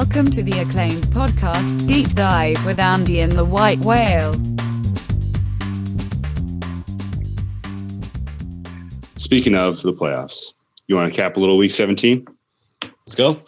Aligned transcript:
Welcome 0.00 0.30
to 0.30 0.42
the 0.42 0.58
acclaimed 0.60 1.04
podcast, 1.08 1.86
Deep 1.86 2.14
Dive 2.14 2.64
with 2.64 2.80
Andy 2.80 3.20
and 3.20 3.32
the 3.32 3.44
White 3.44 3.80
Whale. 3.80 4.32
Speaking 9.16 9.54
of 9.54 9.82
the 9.82 9.92
playoffs, 9.92 10.54
you 10.86 10.96
want 10.96 11.12
to 11.12 11.14
cap 11.14 11.36
a 11.36 11.40
little 11.40 11.58
week 11.58 11.70
17? 11.70 12.26
Let's 12.82 13.14
go. 13.14 13.42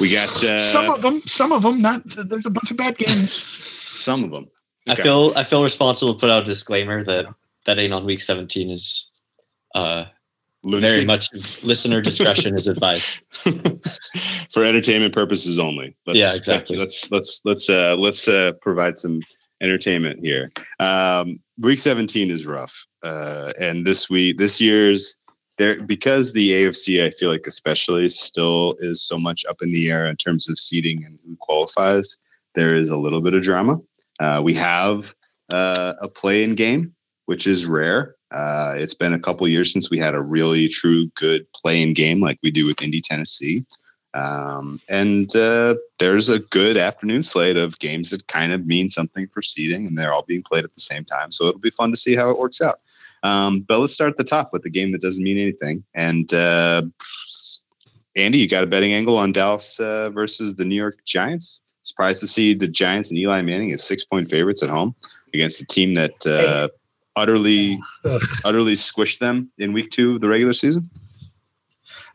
We 0.00 0.12
got 0.12 0.44
uh, 0.44 0.60
some 0.60 0.88
of 0.88 1.02
them. 1.02 1.20
Some 1.26 1.50
of 1.50 1.62
them. 1.64 1.82
Not. 1.82 2.02
There's 2.04 2.46
a 2.46 2.50
bunch 2.50 2.70
of 2.70 2.76
bad 2.76 2.96
games. 2.96 3.32
some 3.32 4.22
of 4.22 4.30
them. 4.30 4.48
I 4.88 4.94
feel 4.94 5.32
I 5.34 5.42
feel 5.42 5.64
responsible 5.64 6.14
to 6.14 6.20
put 6.20 6.30
out 6.30 6.42
a 6.42 6.46
disclaimer 6.46 7.02
that 7.02 7.26
betting 7.66 7.92
on 7.92 8.04
week 8.04 8.20
17 8.20 8.70
is 8.70 9.10
uh, 9.74 10.04
very 10.64 11.04
much 11.04 11.28
listener 11.62 12.00
discretion 12.00 12.56
is 12.56 12.68
advised 12.68 13.20
for 14.50 14.64
entertainment 14.64 15.14
purposes 15.14 15.58
only. 15.58 15.96
Let's, 16.06 16.18
yeah, 16.18 16.34
exactly. 16.34 16.76
Let's 16.76 17.10
let's 17.10 17.40
let's 17.44 17.68
uh, 17.68 17.96
let's 17.98 18.28
uh, 18.28 18.52
provide 18.60 18.96
some 18.96 19.20
entertainment 19.60 20.20
here. 20.20 20.50
Um, 20.80 21.40
week 21.58 21.78
17 21.78 22.30
is 22.30 22.46
rough, 22.46 22.86
uh, 23.02 23.52
and 23.60 23.86
this 23.86 24.08
week 24.10 24.38
this 24.38 24.60
year's 24.60 25.16
there 25.58 25.82
because 25.82 26.32
the 26.32 26.52
AFC 26.52 27.04
I 27.04 27.10
feel 27.10 27.30
like 27.30 27.46
especially 27.46 28.08
still 28.08 28.74
is 28.78 29.02
so 29.02 29.18
much 29.18 29.44
up 29.46 29.62
in 29.62 29.72
the 29.72 29.90
air 29.90 30.06
in 30.06 30.16
terms 30.16 30.48
of 30.48 30.58
seeding 30.58 31.04
and 31.04 31.18
who 31.24 31.36
qualifies. 31.36 32.16
There 32.54 32.76
is 32.76 32.90
a 32.90 32.98
little 32.98 33.20
bit 33.20 33.34
of 33.34 33.42
drama. 33.42 33.78
Uh, 34.20 34.40
we 34.42 34.54
have 34.54 35.14
uh, 35.52 35.94
a 36.00 36.08
play-in 36.08 36.54
game, 36.54 36.94
which 37.26 37.46
is 37.46 37.66
rare. 37.66 38.14
Uh, 38.34 38.74
it's 38.76 38.94
been 38.94 39.12
a 39.12 39.18
couple 39.18 39.46
years 39.46 39.72
since 39.72 39.90
we 39.90 39.98
had 39.98 40.14
a 40.14 40.20
really 40.20 40.66
true 40.66 41.06
good 41.14 41.46
play-in 41.52 41.94
game 41.94 42.20
like 42.20 42.38
we 42.42 42.50
do 42.50 42.66
with 42.66 42.82
Indy, 42.82 43.00
Tennessee. 43.00 43.64
Um, 44.12 44.80
and 44.88 45.34
uh, 45.36 45.76
there's 46.00 46.28
a 46.28 46.40
good 46.40 46.76
afternoon 46.76 47.22
slate 47.22 47.56
of 47.56 47.78
games 47.78 48.10
that 48.10 48.26
kind 48.26 48.52
of 48.52 48.66
mean 48.66 48.88
something 48.88 49.28
for 49.28 49.40
seeding, 49.40 49.86
and 49.86 49.96
they're 49.96 50.12
all 50.12 50.24
being 50.24 50.42
played 50.42 50.64
at 50.64 50.74
the 50.74 50.80
same 50.80 51.04
time. 51.04 51.30
So 51.30 51.46
it'll 51.46 51.60
be 51.60 51.70
fun 51.70 51.92
to 51.92 51.96
see 51.96 52.16
how 52.16 52.28
it 52.30 52.38
works 52.38 52.60
out. 52.60 52.80
Um, 53.22 53.60
but 53.60 53.78
let's 53.78 53.94
start 53.94 54.10
at 54.10 54.16
the 54.16 54.24
top 54.24 54.50
with 54.52 54.62
the 54.62 54.70
game 54.70 54.90
that 54.92 55.00
doesn't 55.00 55.22
mean 55.22 55.38
anything. 55.38 55.84
And 55.94 56.32
uh, 56.34 56.82
Andy, 58.16 58.38
you 58.38 58.48
got 58.48 58.64
a 58.64 58.66
betting 58.66 58.92
angle 58.92 59.16
on 59.16 59.30
Dallas 59.30 59.78
uh, 59.78 60.10
versus 60.10 60.56
the 60.56 60.64
New 60.64 60.74
York 60.74 60.96
Giants. 61.04 61.62
Surprised 61.82 62.20
to 62.20 62.26
see 62.26 62.52
the 62.52 62.68
Giants 62.68 63.10
and 63.10 63.18
Eli 63.18 63.42
Manning 63.42 63.72
as 63.72 63.82
six 63.82 64.04
point 64.04 64.28
favorites 64.28 64.62
at 64.62 64.70
home 64.70 64.94
against 65.32 65.62
a 65.62 65.66
team 65.66 65.94
that 65.94 66.26
uh, 66.26 66.68
utterly, 67.16 67.80
utterly 68.44 68.74
squished 68.74 69.18
them 69.18 69.50
in 69.58 69.72
week 69.72 69.90
two 69.90 70.16
of 70.16 70.20
the 70.20 70.28
regular 70.28 70.52
season. 70.52 70.82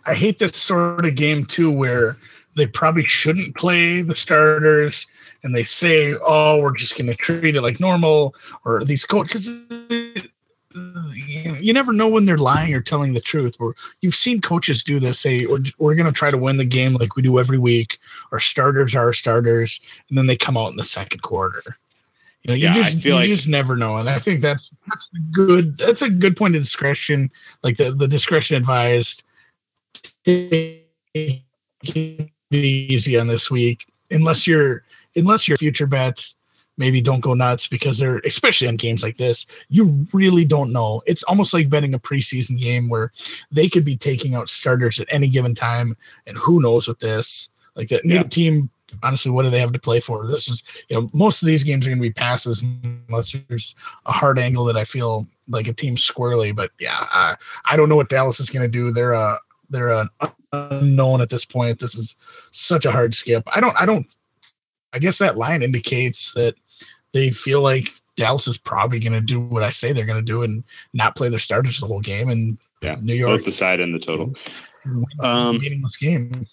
I 0.07 0.13
hate 0.13 0.39
this 0.39 0.57
sort 0.57 1.05
of 1.05 1.15
game 1.15 1.45
too, 1.45 1.71
where 1.71 2.17
they 2.55 2.67
probably 2.67 3.05
shouldn't 3.05 3.55
play 3.55 4.01
the 4.01 4.15
starters 4.15 5.07
and 5.43 5.55
they 5.55 5.63
say, 5.63 6.15
"Oh, 6.21 6.59
we're 6.59 6.75
just 6.75 6.97
going 6.97 7.07
to 7.07 7.15
treat 7.15 7.55
it 7.55 7.61
like 7.61 7.79
normal," 7.79 8.35
or 8.65 8.83
these 8.83 9.05
coaches 9.05 9.49
you 10.75 11.73
never 11.73 11.91
know 11.91 12.07
when 12.07 12.25
they're 12.25 12.37
lying 12.37 12.73
or 12.73 12.81
telling 12.81 13.13
the 13.13 13.21
truth. 13.21 13.55
Or 13.59 13.75
you've 14.01 14.15
seen 14.15 14.41
coaches 14.41 14.83
do 14.83 14.99
this, 14.99 15.19
say, 15.19 15.45
we're, 15.45 15.63
we're 15.77 15.95
going 15.95 16.05
to 16.05 16.11
try 16.11 16.31
to 16.31 16.37
win 16.37 16.57
the 16.57 16.65
game 16.65 16.93
like 16.93 17.15
we 17.15 17.21
do 17.21 17.39
every 17.39 17.57
week. 17.57 17.97
Our 18.31 18.39
starters 18.39 18.95
are 18.95 19.05
our 19.05 19.13
starters, 19.13 19.79
and 20.09 20.17
then 20.17 20.27
they 20.27 20.37
come 20.37 20.57
out 20.57 20.71
in 20.71 20.77
the 20.77 20.83
second 20.83 21.21
quarter. 21.21 21.77
You 22.43 22.49
know, 22.49 22.55
you 22.55 22.67
yeah, 22.67 22.73
just 22.73 23.05
you 23.05 23.13
like- 23.13 23.27
just 23.27 23.47
never 23.47 23.75
know, 23.75 23.97
and 23.97 24.09
I 24.09 24.17
think 24.17 24.41
that's 24.41 24.71
that's 24.87 25.09
good. 25.31 25.77
That's 25.77 26.01
a 26.01 26.09
good 26.09 26.37
point 26.37 26.55
of 26.55 26.61
discretion, 26.61 27.29
like 27.63 27.77
the 27.77 27.91
the 27.91 28.07
discretion 28.07 28.55
advised. 28.55 29.23
Easy 30.25 31.45
on 33.19 33.27
this 33.27 33.51
week, 33.51 33.85
unless 34.09 34.47
you're 34.47 34.83
unless 35.15 35.47
your 35.47 35.57
future 35.57 35.87
bets 35.87 36.35
maybe 36.77 37.01
don't 37.01 37.19
go 37.19 37.33
nuts 37.33 37.67
because 37.67 37.99
they're 37.99 38.21
especially 38.25 38.67
on 38.67 38.77
games 38.77 39.03
like 39.03 39.17
this 39.17 39.45
you 39.67 40.05
really 40.13 40.45
don't 40.45 40.71
know 40.71 41.01
it's 41.05 41.23
almost 41.23 41.53
like 41.53 41.69
betting 41.69 41.93
a 41.93 41.99
preseason 41.99 42.57
game 42.57 42.89
where 42.89 43.11
they 43.51 43.67
could 43.67 43.83
be 43.83 43.97
taking 43.97 44.33
out 44.33 44.47
starters 44.47 44.99
at 44.99 45.07
any 45.11 45.27
given 45.27 45.53
time 45.53 45.97
and 46.25 46.37
who 46.37 46.61
knows 46.61 46.87
with 46.87 46.99
this 46.99 47.49
like 47.75 47.89
that 47.89 48.05
yeah. 48.05 48.23
team 48.23 48.69
honestly 49.03 49.31
what 49.31 49.43
do 49.43 49.49
they 49.49 49.59
have 49.59 49.73
to 49.73 49.79
play 49.79 49.99
for 49.99 50.27
this 50.27 50.47
is 50.47 50.63
you 50.89 50.95
know 50.95 51.09
most 51.13 51.41
of 51.41 51.45
these 51.45 51.63
games 51.63 51.85
are 51.85 51.89
going 51.89 51.99
to 51.99 52.07
be 52.07 52.11
passes 52.11 52.63
unless 53.07 53.31
there's 53.47 53.75
a 54.05 54.11
hard 54.11 54.39
angle 54.39 54.63
that 54.63 54.77
i 54.77 54.83
feel 54.83 55.27
like 55.47 55.67
a 55.67 55.73
team 55.73 55.97
squarely 55.97 56.51
but 56.51 56.71
yeah 56.79 57.05
uh, 57.13 57.35
i 57.65 57.75
don't 57.75 57.89
know 57.89 57.95
what 57.95 58.09
dallas 58.09 58.39
is 58.39 58.49
going 58.49 58.63
to 58.63 58.71
do 58.71 58.91
they're 58.91 59.13
a 59.13 59.39
they're 59.69 59.89
an 59.89 60.09
unknown 60.51 61.21
at 61.21 61.29
this 61.29 61.45
point 61.45 61.79
this 61.79 61.95
is 61.95 62.17
such 62.51 62.85
a 62.85 62.91
hard 62.91 63.13
skip 63.13 63.43
i 63.53 63.59
don't 63.59 63.79
i 63.79 63.85
don't 63.85 64.07
I 64.93 64.99
guess 64.99 65.19
that 65.19 65.37
line 65.37 65.61
indicates 65.61 66.33
that 66.33 66.55
they 67.13 67.31
feel 67.31 67.61
like 67.61 67.89
Dallas 68.15 68.47
is 68.47 68.57
probably 68.57 68.99
going 68.99 69.13
to 69.13 69.21
do 69.21 69.39
what 69.39 69.63
I 69.63 69.69
say 69.69 69.91
they're 69.91 70.05
going 70.05 70.23
to 70.23 70.31
do 70.31 70.43
and 70.43 70.63
not 70.93 71.15
play 71.15 71.29
their 71.29 71.39
starters 71.39 71.79
the 71.79 71.87
whole 71.87 72.01
game. 72.01 72.29
And 72.29 72.57
yeah, 72.81 72.97
New 73.01 73.13
York, 73.13 73.39
both 73.39 73.45
the 73.45 73.51
side 73.51 73.79
and 73.79 73.93
the 73.93 73.99
total. 73.99 74.33
Um, 75.21 75.59
meaningless 75.59 75.97
game. 75.97 76.45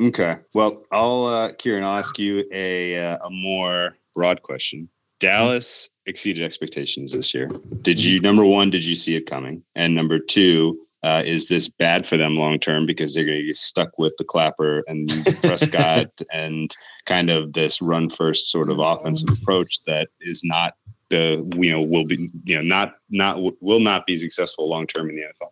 Okay. 0.00 0.36
Well, 0.54 0.82
I'll, 0.90 1.26
uh, 1.26 1.52
Kieran, 1.52 1.84
I'll 1.84 1.98
ask 1.98 2.18
you 2.18 2.44
a, 2.52 2.98
uh, 2.98 3.18
a 3.26 3.30
more 3.30 3.96
broad 4.14 4.42
question. 4.42 4.88
Dallas 5.20 5.88
exceeded 6.06 6.44
expectations 6.44 7.12
this 7.12 7.32
year. 7.32 7.48
Did 7.82 8.02
you, 8.02 8.20
number 8.20 8.44
one, 8.44 8.70
did 8.70 8.84
you 8.84 8.94
see 8.94 9.14
it 9.14 9.26
coming? 9.26 9.62
And 9.74 9.94
number 9.94 10.18
two, 10.18 10.80
uh, 11.04 11.22
is 11.24 11.48
this 11.48 11.68
bad 11.68 12.06
for 12.06 12.16
them 12.16 12.36
long 12.36 12.58
term 12.58 12.86
because 12.86 13.14
they're 13.14 13.24
going 13.24 13.38
to 13.38 13.46
get 13.46 13.56
stuck 13.56 13.98
with 13.98 14.12
the 14.18 14.24
clapper 14.24 14.84
and 14.86 15.10
Prescott 15.42 16.10
and 16.32 16.74
kind 17.06 17.30
of 17.30 17.52
this 17.54 17.82
run 17.82 18.08
first 18.08 18.50
sort 18.50 18.70
of 18.70 18.78
offensive 18.78 19.30
approach 19.30 19.82
that 19.86 20.08
is 20.20 20.42
not 20.44 20.74
the 21.10 21.44
you 21.56 21.70
know 21.70 21.82
will 21.82 22.04
be 22.04 22.30
you 22.44 22.56
know 22.56 22.62
not 22.62 22.94
not 23.10 23.38
will 23.60 23.80
not 23.80 24.06
be 24.06 24.16
successful 24.16 24.68
long 24.68 24.86
term 24.86 25.10
in 25.10 25.16
the 25.16 25.22
NFL. 25.22 25.50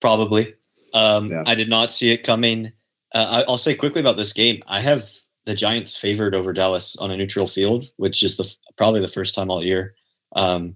Probably. 0.00 0.54
Um, 0.92 1.28
yeah. 1.28 1.44
I 1.46 1.54
did 1.54 1.68
not 1.68 1.92
see 1.92 2.10
it 2.10 2.18
coming. 2.18 2.72
Uh, 3.14 3.44
I'll 3.48 3.58
say 3.58 3.74
quickly 3.74 4.00
about 4.00 4.16
this 4.16 4.32
game. 4.32 4.62
I 4.66 4.80
have 4.80 5.04
the 5.44 5.54
Giants 5.54 5.96
favored 5.96 6.34
over 6.34 6.52
Dallas 6.52 6.96
on 6.96 7.10
a 7.10 7.16
neutral 7.16 7.46
field, 7.46 7.88
which 7.96 8.22
is 8.22 8.36
the 8.36 8.48
probably 8.76 9.00
the 9.00 9.08
first 9.08 9.34
time 9.34 9.50
all 9.50 9.64
year. 9.64 9.94
Um, 10.34 10.74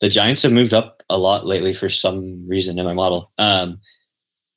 the 0.00 0.08
Giants 0.08 0.42
have 0.42 0.52
moved 0.52 0.74
up 0.74 1.02
a 1.10 1.18
lot 1.18 1.46
lately 1.46 1.74
for 1.74 1.88
some 1.88 2.46
reason 2.48 2.78
in 2.78 2.84
my 2.84 2.94
model. 2.94 3.32
Um, 3.38 3.80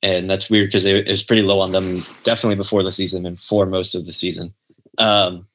and 0.02 0.28
that's 0.28 0.50
weird 0.50 0.68
because 0.68 0.84
it, 0.84 1.08
was 1.08 1.22
pretty 1.22 1.42
low 1.42 1.60
on 1.60 1.72
them 1.72 2.02
definitely 2.24 2.56
before 2.56 2.82
the 2.82 2.92
season 2.92 3.24
and 3.24 3.38
for 3.38 3.64
most 3.66 3.94
of 3.94 4.04
the 4.04 4.12
season. 4.12 4.54
Um, 4.98 5.46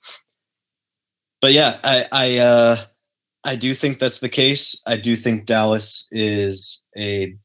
but 1.40 1.54
yeah, 1.54 1.80
I 1.84 2.08
I, 2.12 2.38
uh, 2.38 2.78
I 3.44 3.56
do 3.56 3.74
think 3.74 4.00
that's 4.00 4.20
the 4.20 4.30
case. 4.30 4.82
I 4.86 4.98
do 4.98 5.16
think 5.16 5.46
Dallas 5.46 6.10
is 6.12 6.86
a 6.98 7.36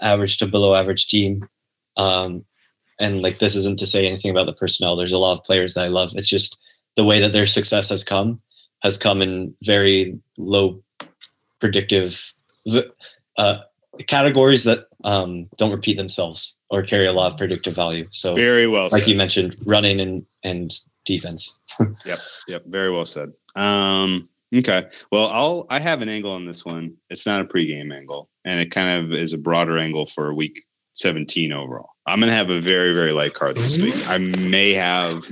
average 0.00 0.38
to 0.38 0.46
below 0.46 0.74
average 0.74 1.08
team. 1.08 1.48
Um, 1.96 2.44
and 3.00 3.22
like 3.22 3.38
this 3.38 3.56
isn't 3.56 3.78
to 3.78 3.86
say 3.86 4.06
anything 4.06 4.30
about 4.30 4.46
the 4.46 4.52
personnel. 4.52 4.94
There's 4.94 5.12
a 5.12 5.18
lot 5.18 5.32
of 5.32 5.42
players 5.42 5.74
that 5.74 5.86
I 5.86 5.88
love. 5.88 6.12
It's 6.14 6.28
just 6.28 6.58
the 6.96 7.04
way 7.04 7.18
that 7.20 7.32
their 7.32 7.46
success 7.46 7.88
has 7.88 8.04
come 8.04 8.40
has 8.82 8.96
come 8.96 9.20
in 9.20 9.54
very 9.64 10.18
low 10.38 10.82
predictive 11.60 12.32
uh, 13.36 13.58
categories 14.06 14.64
that 14.64 14.86
um, 15.04 15.48
don't 15.56 15.70
repeat 15.70 15.96
themselves 15.96 16.58
or 16.70 16.82
carry 16.82 17.06
a 17.06 17.12
lot 17.12 17.32
of 17.32 17.38
predictive 17.38 17.74
value. 17.74 18.06
So 18.10 18.34
very 18.34 18.66
well, 18.66 18.88
like 18.92 19.02
said. 19.02 19.10
you 19.10 19.16
mentioned, 19.16 19.56
running 19.64 20.00
and 20.00 20.24
and 20.44 20.70
defense. 21.04 21.58
yep, 22.04 22.20
yep, 22.46 22.64
very 22.66 22.92
well 22.92 23.04
said. 23.04 23.32
Um, 23.56 24.28
okay, 24.54 24.86
well, 25.10 25.28
I'll 25.28 25.66
I 25.70 25.80
have 25.80 26.02
an 26.02 26.08
angle 26.08 26.32
on 26.32 26.44
this 26.44 26.64
one. 26.64 26.96
It's 27.08 27.26
not 27.26 27.40
a 27.40 27.44
pregame 27.44 27.94
angle, 27.94 28.28
and 28.44 28.60
it 28.60 28.70
kind 28.70 29.04
of 29.04 29.12
is 29.12 29.32
a 29.32 29.38
broader 29.38 29.78
angle 29.78 30.06
for 30.06 30.34
week 30.34 30.64
17 30.94 31.52
overall. 31.52 31.90
I'm 32.10 32.18
gonna 32.18 32.32
have 32.32 32.50
a 32.50 32.60
very 32.60 32.92
very 32.92 33.12
light 33.12 33.34
card 33.34 33.56
this 33.56 33.78
week. 33.78 33.94
I 34.08 34.18
may 34.18 34.72
have 34.72 35.24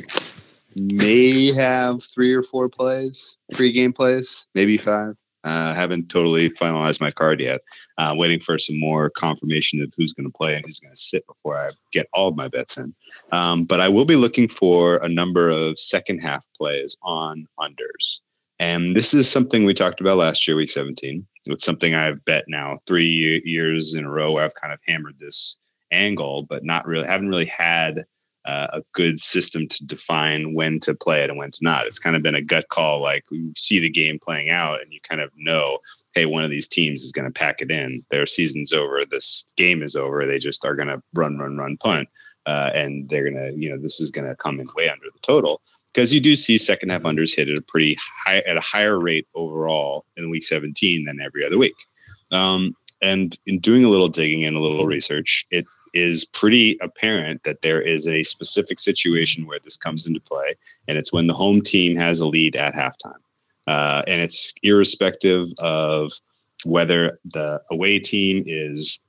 may 0.76 1.52
have 1.52 2.04
three 2.04 2.32
or 2.32 2.44
four 2.44 2.68
plays, 2.68 3.36
pregame 3.52 3.92
plays, 3.92 4.46
maybe 4.54 4.76
five. 4.76 5.16
Uh, 5.42 5.74
haven't 5.74 6.08
totally 6.08 6.50
finalized 6.50 7.00
my 7.00 7.10
card 7.10 7.40
yet. 7.40 7.62
Uh, 7.96 8.14
waiting 8.16 8.38
for 8.38 8.58
some 8.58 8.78
more 8.78 9.10
confirmation 9.10 9.82
of 9.82 9.92
who's 9.96 10.12
going 10.12 10.26
to 10.26 10.36
play 10.36 10.54
and 10.54 10.64
who's 10.64 10.78
going 10.78 10.92
to 10.92 11.00
sit 11.00 11.26
before 11.26 11.58
I 11.58 11.70
get 11.92 12.06
all 12.12 12.28
of 12.28 12.36
my 12.36 12.46
bets 12.46 12.76
in. 12.76 12.94
Um, 13.32 13.64
but 13.64 13.80
I 13.80 13.88
will 13.88 14.04
be 14.04 14.14
looking 14.14 14.46
for 14.46 14.98
a 14.98 15.08
number 15.08 15.48
of 15.48 15.80
second 15.80 16.20
half 16.20 16.44
plays 16.56 16.96
on 17.02 17.46
unders. 17.58 18.20
And 18.60 18.94
this 18.94 19.14
is 19.14 19.28
something 19.28 19.64
we 19.64 19.74
talked 19.74 20.00
about 20.00 20.18
last 20.18 20.46
year, 20.46 20.56
week 20.56 20.70
17. 20.70 21.26
It's 21.46 21.64
something 21.64 21.94
I've 21.94 22.24
bet 22.24 22.44
now 22.46 22.78
three 22.86 23.42
years 23.44 23.94
in 23.94 24.04
a 24.04 24.10
row 24.10 24.32
where 24.32 24.44
I've 24.44 24.54
kind 24.54 24.72
of 24.72 24.78
hammered 24.86 25.18
this 25.18 25.58
angle, 25.90 26.42
but 26.42 26.64
not 26.64 26.86
really, 26.86 27.06
haven't 27.06 27.28
really 27.28 27.46
had 27.46 28.04
uh, 28.44 28.68
a 28.72 28.82
good 28.92 29.20
system 29.20 29.68
to 29.68 29.86
define 29.86 30.54
when 30.54 30.80
to 30.80 30.94
play 30.94 31.22
it 31.22 31.30
and 31.30 31.38
when 31.38 31.50
to 31.50 31.58
not. 31.62 31.86
It's 31.86 31.98
kind 31.98 32.16
of 32.16 32.22
been 32.22 32.34
a 32.34 32.42
gut 32.42 32.68
call. 32.68 33.00
Like 33.02 33.24
you 33.30 33.52
see 33.56 33.78
the 33.78 33.90
game 33.90 34.18
playing 34.18 34.50
out, 34.50 34.80
and 34.80 34.92
you 34.92 35.00
kind 35.06 35.20
of 35.20 35.30
know, 35.36 35.78
hey, 36.14 36.26
one 36.26 36.44
of 36.44 36.50
these 36.50 36.68
teams 36.68 37.02
is 37.02 37.12
going 37.12 37.26
to 37.26 37.30
pack 37.30 37.60
it 37.60 37.70
in. 37.70 38.02
Their 38.10 38.26
season's 38.26 38.72
over. 38.72 39.04
This 39.04 39.52
game 39.56 39.82
is 39.82 39.96
over. 39.96 40.24
They 40.26 40.38
just 40.38 40.64
are 40.64 40.74
going 40.74 40.88
to 40.88 41.02
run, 41.14 41.38
run, 41.38 41.56
run, 41.56 41.76
punt. 41.76 42.08
uh, 42.48 42.70
and 42.74 43.08
they're 43.10 43.30
gonna, 43.30 43.50
you 43.50 43.68
know, 43.68 43.76
this 43.76 44.00
is 44.00 44.10
gonna 44.10 44.34
come 44.36 44.58
in 44.58 44.66
way 44.74 44.88
under 44.88 45.06
the 45.12 45.20
total 45.20 45.60
because 45.88 46.14
you 46.14 46.20
do 46.20 46.34
see 46.34 46.56
second 46.56 46.88
half 46.88 47.02
unders 47.02 47.36
hit 47.36 47.48
at 47.48 47.58
a 47.58 47.62
pretty 47.62 47.96
high 48.24 48.38
at 48.38 48.56
a 48.56 48.60
higher 48.60 48.98
rate 48.98 49.28
overall 49.34 50.06
in 50.16 50.30
week 50.30 50.42
17 50.42 51.04
than 51.04 51.20
every 51.20 51.44
other 51.44 51.58
week. 51.58 51.76
Um, 52.32 52.74
and 53.02 53.38
in 53.46 53.58
doing 53.58 53.84
a 53.84 53.90
little 53.90 54.08
digging 54.08 54.44
and 54.44 54.56
a 54.56 54.60
little 54.60 54.86
research, 54.86 55.46
it 55.50 55.66
is 55.98 56.24
pretty 56.24 56.78
apparent 56.80 57.42
that 57.44 57.62
there 57.62 57.80
is 57.80 58.06
a 58.06 58.22
specific 58.22 58.78
situation 58.80 59.46
where 59.46 59.58
this 59.62 59.76
comes 59.76 60.06
into 60.06 60.20
play, 60.20 60.54
and 60.86 60.96
it's 60.96 61.12
when 61.12 61.26
the 61.26 61.34
home 61.34 61.60
team 61.60 61.96
has 61.96 62.20
a 62.20 62.26
lead 62.26 62.56
at 62.56 62.74
halftime. 62.74 63.20
Uh, 63.66 64.02
and 64.06 64.22
it's 64.22 64.54
irrespective 64.62 65.48
of 65.58 66.12
whether 66.64 67.18
the 67.32 67.60
away 67.70 67.98
team 67.98 68.42
is 68.46 69.00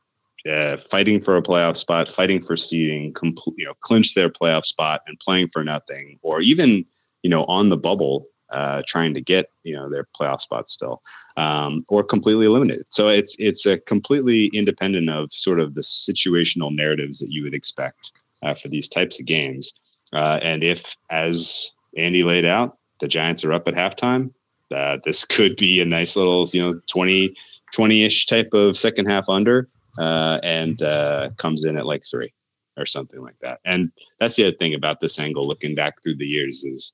uh, 0.47 0.77
fighting 0.77 1.19
for 1.19 1.37
a 1.37 1.41
playoff 1.41 1.77
spot, 1.77 2.09
fighting 2.09 2.41
for 2.41 2.57
seeding, 2.57 3.13
you 3.57 3.65
know, 3.65 3.73
clinch 3.81 4.13
their 4.13 4.29
playoff 4.29 4.65
spot 4.65 5.01
and 5.07 5.19
playing 5.19 5.49
for 5.49 5.63
nothing, 5.63 6.19
or 6.21 6.41
even 6.41 6.85
you 7.23 7.29
know 7.29 7.43
on 7.45 7.69
the 7.69 7.77
bubble 7.77 8.27
uh, 8.49 8.81
trying 8.87 9.13
to 9.13 9.21
get 9.21 9.47
you 9.63 9.75
know 9.75 9.89
their 9.89 10.07
playoff 10.19 10.41
spot 10.41 10.69
still, 10.69 11.01
um, 11.39 11.85
or 11.87 12.03
completely 12.03 12.45
eliminated. 12.45 12.85
So 12.89 13.07
it's 13.07 13.35
it's 13.39 13.65
a 13.65 13.79
completely 13.79 14.51
independent 14.53 15.09
of 15.09 15.31
sort 15.31 15.61
of 15.61 15.73
the 15.73 15.81
situational 15.81 16.75
narratives 16.75 17.19
that 17.19 17.31
you 17.31 17.43
would 17.43 17.53
expect 17.53 18.11
uh, 18.43 18.53
for 18.53 18.67
these 18.67 18.89
types 18.89 19.21
of 19.21 19.25
games. 19.25 19.79
Uh, 20.11 20.39
and 20.41 20.63
if, 20.63 20.97
as 21.09 21.71
Andy 21.95 22.23
laid 22.23 22.43
out, 22.43 22.77
the 22.99 23.07
Giants 23.07 23.45
are 23.45 23.53
up 23.53 23.69
at 23.69 23.73
halftime, 23.73 24.33
uh, 24.75 24.97
this 25.05 25.23
could 25.23 25.55
be 25.55 25.79
a 25.79 25.85
nice 25.85 26.17
little 26.17 26.45
you 26.51 26.59
know 26.59 26.81
20 26.87 27.33
20-ish 27.73 28.25
type 28.25 28.49
of 28.53 28.75
second 28.77 29.05
half 29.05 29.29
under 29.29 29.69
uh, 29.97 30.39
and 30.43 30.81
uh, 30.81 31.29
comes 31.37 31.63
in 31.63 31.77
at 31.77 31.85
like 31.85 32.03
three 32.03 32.33
or 32.75 32.85
something 32.85 33.21
like 33.21 33.37
that. 33.41 33.59
And 33.63 33.91
that's 34.19 34.35
the 34.35 34.47
other 34.47 34.57
thing 34.57 34.73
about 34.73 34.99
this 34.99 35.19
angle, 35.19 35.47
looking 35.47 35.75
back 35.75 36.01
through 36.01 36.17
the 36.17 36.25
years, 36.25 36.63
is 36.65 36.93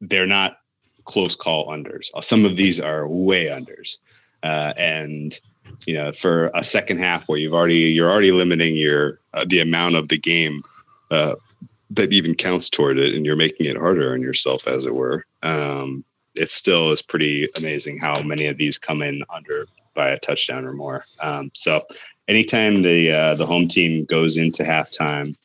they're 0.00 0.26
not 0.26 0.58
close 1.04 1.36
call 1.36 1.68
unders. 1.68 2.10
Some 2.22 2.44
of 2.44 2.56
these 2.56 2.80
are 2.80 3.06
way 3.08 3.46
unders, 3.46 3.98
uh, 4.42 4.72
and 4.76 5.38
you 5.86 5.94
know, 5.94 6.12
for 6.12 6.50
a 6.54 6.64
second 6.64 6.98
half 6.98 7.28
where 7.28 7.38
you've 7.38 7.54
already 7.54 7.76
you're 7.76 8.10
already 8.10 8.32
limiting 8.32 8.76
your 8.76 9.20
uh, 9.32 9.44
the 9.48 9.60
amount 9.60 9.96
of 9.96 10.08
the 10.08 10.18
game 10.18 10.62
uh, 11.10 11.34
that 11.90 12.12
even 12.12 12.34
counts 12.34 12.68
toward 12.68 12.98
it, 12.98 13.14
and 13.14 13.24
you're 13.24 13.36
making 13.36 13.66
it 13.66 13.76
harder 13.76 14.12
on 14.12 14.20
yourself, 14.20 14.66
as 14.66 14.86
it 14.86 14.94
were. 14.94 15.24
Um, 15.42 16.04
it 16.34 16.50
still 16.50 16.90
is 16.90 17.00
pretty 17.00 17.48
amazing 17.56 17.98
how 17.98 18.20
many 18.22 18.46
of 18.46 18.56
these 18.56 18.78
come 18.78 19.02
in 19.02 19.22
under 19.32 19.66
by 19.94 20.10
a 20.10 20.18
touchdown 20.18 20.64
or 20.64 20.72
more. 20.72 21.04
Um, 21.20 21.50
so 21.54 21.86
anytime 22.28 22.82
the 22.82 23.10
uh, 23.10 23.34
the 23.34 23.46
home 23.46 23.68
team 23.68 24.04
goes 24.04 24.36
into 24.36 24.64
halftime 24.64 25.36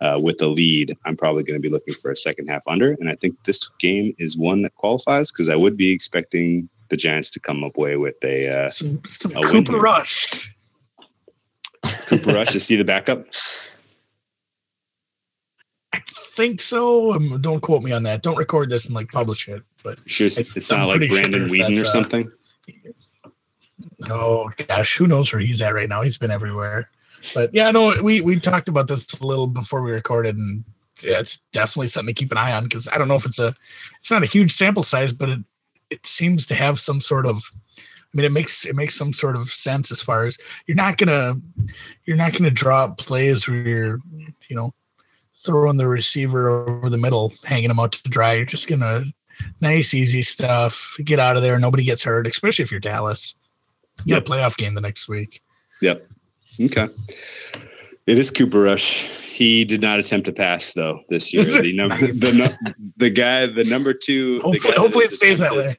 uh, 0.00 0.20
with 0.22 0.40
a 0.42 0.46
lead, 0.46 0.96
I'm 1.04 1.16
probably 1.16 1.42
going 1.42 1.60
to 1.60 1.62
be 1.62 1.70
looking 1.70 1.94
for 1.94 2.10
a 2.10 2.16
second 2.16 2.48
half 2.48 2.62
under, 2.66 2.92
and 2.92 3.08
I 3.08 3.14
think 3.14 3.42
this 3.44 3.68
game 3.78 4.14
is 4.18 4.36
one 4.36 4.62
that 4.62 4.74
qualifies 4.74 5.32
because 5.32 5.48
I 5.48 5.56
would 5.56 5.76
be 5.76 5.90
expecting 5.90 6.68
the 6.88 6.96
Giants 6.96 7.30
to 7.30 7.40
come 7.40 7.64
up 7.64 7.76
away 7.76 7.96
with 7.96 8.16
a 8.22 8.48
uh, 8.48 8.70
some, 8.70 9.00
some 9.04 9.36
a 9.36 9.42
Cooper 9.42 9.78
Rush. 9.78 10.54
Cooper 12.06 12.32
Rush 12.32 12.52
to 12.52 12.60
see 12.60 12.76
the 12.76 12.84
backup. 12.84 13.26
I 15.92 16.02
think 16.06 16.60
so. 16.60 17.14
Um, 17.14 17.40
don't 17.40 17.60
quote 17.60 17.82
me 17.82 17.92
on 17.92 18.02
that. 18.02 18.22
Don't 18.22 18.36
record 18.36 18.68
this 18.68 18.86
and 18.86 18.94
like 18.94 19.08
publish 19.08 19.48
it. 19.48 19.62
But 19.82 19.98
sure, 20.06 20.26
it's 20.26 20.70
not 20.70 20.88
like 20.88 21.08
Brandon 21.08 21.48
sure 21.48 21.58
Weeden 21.58 21.78
or 21.78 21.82
uh, 21.82 21.84
something. 21.84 22.30
Oh 24.10 24.50
gosh, 24.68 24.96
who 24.96 25.06
knows 25.06 25.32
where 25.32 25.40
he's 25.40 25.62
at 25.62 25.74
right 25.74 25.88
now? 25.88 26.02
He's 26.02 26.18
been 26.18 26.30
everywhere. 26.30 26.90
But 27.34 27.50
yeah, 27.52 27.70
no, 27.70 27.94
we 28.02 28.20
we 28.20 28.38
talked 28.40 28.68
about 28.68 28.88
this 28.88 29.20
a 29.20 29.26
little 29.26 29.46
before 29.46 29.82
we 29.82 29.90
recorded, 29.90 30.36
and 30.36 30.64
yeah, 31.02 31.18
it's 31.18 31.38
definitely 31.52 31.88
something 31.88 32.14
to 32.14 32.18
keep 32.18 32.32
an 32.32 32.38
eye 32.38 32.52
on 32.52 32.64
because 32.64 32.88
I 32.88 32.98
don't 32.98 33.08
know 33.08 33.14
if 33.14 33.26
it's 33.26 33.38
a 33.38 33.54
it's 33.98 34.10
not 34.10 34.22
a 34.22 34.26
huge 34.26 34.52
sample 34.52 34.82
size, 34.82 35.12
but 35.12 35.28
it 35.28 35.40
it 35.90 36.06
seems 36.06 36.46
to 36.46 36.54
have 36.54 36.80
some 36.80 37.00
sort 37.00 37.26
of 37.26 37.42
I 37.78 38.16
mean, 38.16 38.24
it 38.24 38.32
makes 38.32 38.64
it 38.64 38.74
makes 38.74 38.94
some 38.94 39.12
sort 39.12 39.36
of 39.36 39.50
sense 39.50 39.92
as 39.92 40.00
far 40.00 40.26
as 40.26 40.38
you're 40.66 40.76
not 40.76 40.96
gonna 40.96 41.34
you're 42.04 42.16
not 42.16 42.32
gonna 42.32 42.50
draw 42.50 42.84
up 42.84 42.98
plays 42.98 43.46
where 43.46 43.58
you're 43.58 44.00
you 44.48 44.56
know 44.56 44.72
throwing 45.34 45.76
the 45.76 45.86
receiver 45.86 46.48
over 46.48 46.88
the 46.88 46.98
middle, 46.98 47.32
hanging 47.44 47.70
him 47.70 47.78
out 47.78 47.92
to 47.92 48.08
dry. 48.08 48.34
You're 48.34 48.46
just 48.46 48.68
gonna 48.68 49.04
nice, 49.60 49.92
easy 49.92 50.22
stuff. 50.22 50.96
Get 51.04 51.20
out 51.20 51.36
of 51.36 51.42
there. 51.42 51.58
Nobody 51.58 51.84
gets 51.84 52.04
hurt, 52.04 52.26
especially 52.26 52.62
if 52.62 52.70
you're 52.70 52.80
Dallas. 52.80 53.34
You 54.04 54.14
yep. 54.14 54.24
got 54.24 54.34
a 54.34 54.38
playoff 54.38 54.56
game 54.56 54.74
the 54.74 54.80
next 54.80 55.08
week. 55.08 55.40
Yep. 55.82 56.06
Okay. 56.60 56.88
It 58.06 58.18
is 58.18 58.30
Cooper 58.30 58.60
Rush. 58.60 59.02
He 59.20 59.64
did 59.64 59.82
not 59.82 59.98
attempt 59.98 60.26
to 60.26 60.32
pass 60.32 60.72
though 60.72 61.02
this 61.08 61.34
year. 61.34 61.44
The 61.44 61.72
number 61.72 62.00
nice. 62.00 62.20
the, 62.20 62.74
the 62.96 63.10
guy 63.10 63.46
the 63.46 63.64
number 63.64 63.92
two. 63.92 64.40
Hopefully, 64.40 64.74
hopefully 64.76 65.04
it 65.04 65.10
stays 65.10 65.38
that 65.38 65.54
way. 65.54 65.76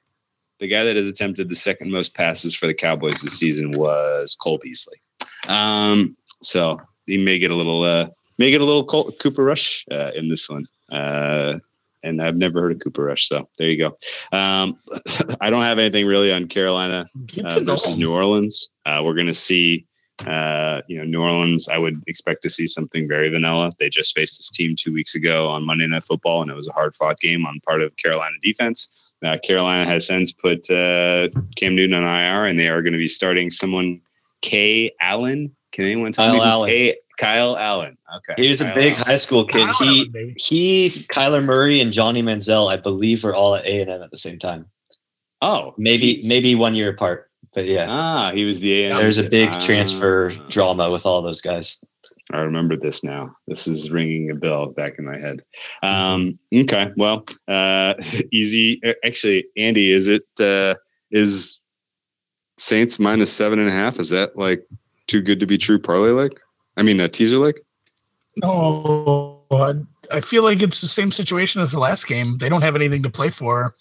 The 0.60 0.68
guy 0.68 0.84
that 0.84 0.96
has 0.96 1.08
attempted 1.08 1.50
the 1.50 1.56
second 1.56 1.92
most 1.92 2.16
passes 2.16 2.56
for 2.56 2.68
the 2.68 2.74
Cowboys 2.74 3.22
this 3.22 3.38
season 3.38 3.72
was 3.72 4.36
Cole 4.36 4.60
Beasley. 4.62 5.00
Um, 5.48 6.16
so 6.42 6.82
he 7.06 7.18
may 7.18 7.40
get 7.40 7.52
a 7.52 7.56
little 7.56 7.84
uh, 7.84 8.10
may 8.38 8.52
get 8.52 8.62
a 8.62 8.66
little 8.66 8.84
Col- 8.84 9.12
Cooper 9.14 9.44
Rush 9.44 9.86
uh, 9.92 10.12
in 10.16 10.28
this 10.30 10.50
one. 10.50 10.66
Uh, 10.92 11.60
and 12.04 12.22
I've 12.22 12.38
never 12.38 12.62
heard 12.62 12.74
of 12.74 12.80
Cooper 12.80 13.04
Rush. 13.04 13.28
So 13.28 13.50
there 13.58 13.70
you 13.70 13.78
go. 13.78 13.98
Um, 14.32 14.78
I 15.42 15.50
don't 15.50 15.64
have 15.64 15.80
anything 15.80 16.06
really 16.06 16.32
on 16.32 16.48
Carolina 16.48 17.08
uh, 17.44 17.60
versus 17.62 17.98
New 17.98 18.14
Orleans. 18.14 18.70
Uh, 18.86 19.02
we're 19.04 19.16
going 19.16 19.28
to 19.28 19.34
see, 19.34 19.86
uh, 20.26 20.82
you 20.88 20.98
know, 20.98 21.04
New 21.04 21.22
Orleans. 21.22 21.70
I 21.70 21.78
would 21.78 22.04
expect 22.08 22.42
to 22.44 22.50
see 22.50 22.68
something 22.68 23.08
very 23.08 23.30
vanilla. 23.30 23.72
They 23.80 23.90
just 23.90 24.16
faced 24.16 24.40
this 24.40 24.50
team 24.50 24.76
two 24.76 24.94
weeks 24.94 25.16
ago 25.16 25.50
on 25.50 25.66
Monday 25.66 25.88
Night 25.88 26.04
Football, 26.04 26.42
and 26.42 26.52
it 26.52 26.56
was 26.56 26.68
a 26.68 26.74
hard 26.74 26.96
fought 26.96 27.20
game 27.20 27.46
on 27.46 27.60
part 27.62 27.82
of 27.82 27.96
Carolina 27.98 28.36
defense. 28.42 28.94
Uh, 29.24 29.38
Carolina 29.44 29.86
has 29.86 30.06
since 30.06 30.32
put 30.32 30.70
uh, 30.70 31.30
Cam 31.56 31.76
Newton 31.76 31.94
on 31.96 32.04
IR, 32.04 32.46
and 32.46 32.60
they 32.60 32.68
are 32.70 32.82
going 32.82 32.94
to 32.94 33.00
be 33.00 33.08
starting 33.08 33.50
someone 33.50 34.02
Kay 34.42 34.92
Allen. 35.02 35.56
Can 35.72 35.86
anyone 35.86 36.12
tell 36.12 36.32
Kyle 36.32 36.34
me 36.34 36.42
Allen. 36.42 36.70
Kay, 36.70 36.96
Kyle 37.18 37.58
Allen. 37.58 37.98
Okay. 38.18 38.42
He 38.42 38.50
was 38.50 38.62
Kyle 38.62 38.72
a 38.72 38.76
big 38.76 38.94
Allen. 38.94 39.06
high 39.06 39.18
school 39.18 39.46
kid. 39.46 39.68
Kyle 39.68 39.88
he 39.88 40.12
Allen, 40.16 40.36
he 40.38 40.90
Kyler 41.12 41.44
Murray 41.44 41.82
and 41.82 41.92
Johnny 41.92 42.22
Manziel, 42.22 42.72
I 42.72 42.78
believe, 42.78 43.24
were 43.24 43.36
all 43.36 43.56
at 43.56 43.66
A 43.66 43.82
and 43.82 43.90
M 43.90 44.02
at 44.02 44.12
the 44.12 44.18
same 44.18 44.40
time. 44.40 44.68
Oh, 45.42 45.74
maybe 45.78 46.16
geez. 46.16 46.30
maybe 46.30 46.56
one 46.56 46.76
year 46.76 46.90
apart. 46.90 47.27
But 47.58 47.66
yeah. 47.66 47.88
Ah, 47.90 48.32
he 48.36 48.46
was 48.46 48.60
the 48.60 48.84
A&M 48.84 48.98
There's 48.98 49.18
a 49.18 49.28
big 49.28 49.50
ah. 49.50 49.58
transfer 49.58 50.30
drama 50.48 50.92
with 50.92 51.08
all 51.08 51.24
those 51.24 51.42
guys. 51.42 51.82
I 52.32 52.42
remember 52.42 52.78
this 52.78 53.04
now. 53.04 53.36
This 53.48 53.66
is 53.66 53.90
ringing 53.90 54.30
a 54.30 54.36
bell 54.36 54.68
back 54.68 55.00
in 55.00 55.06
my 55.06 55.18
head. 55.18 55.42
Um, 55.82 56.38
okay, 56.54 56.92
well, 56.98 57.24
uh, 57.48 57.96
easy. 58.32 58.80
Actually, 59.04 59.48
Andy, 59.58 59.92
is 59.92 60.08
it 60.08 60.22
uh, 60.40 60.76
is 61.10 61.60
Saints 62.60 63.00
minus 63.00 63.34
seven 63.34 63.58
and 63.58 63.70
a 63.70 63.72
half? 63.72 64.00
Is 64.00 64.10
that 64.10 64.38
like 64.38 64.64
too 65.08 65.24
good 65.24 65.40
to 65.40 65.48
be 65.48 65.58
true 65.58 65.80
parlay 65.80 66.12
like? 66.12 66.40
I 66.78 66.84
mean, 66.84 67.00
a 67.00 67.10
teaser 67.10 67.40
like? 67.40 67.60
No, 68.36 69.42
I 70.12 70.22
feel 70.22 70.44
like 70.44 70.62
it's 70.62 70.82
the 70.82 70.88
same 70.88 71.10
situation 71.10 71.64
as 71.64 71.72
the 71.72 71.80
last 71.80 72.06
game. 72.06 72.38
They 72.38 72.50
don't 72.50 72.62
have 72.62 72.76
anything 72.76 73.02
to 73.02 73.10
play 73.10 73.32
for. 73.32 73.74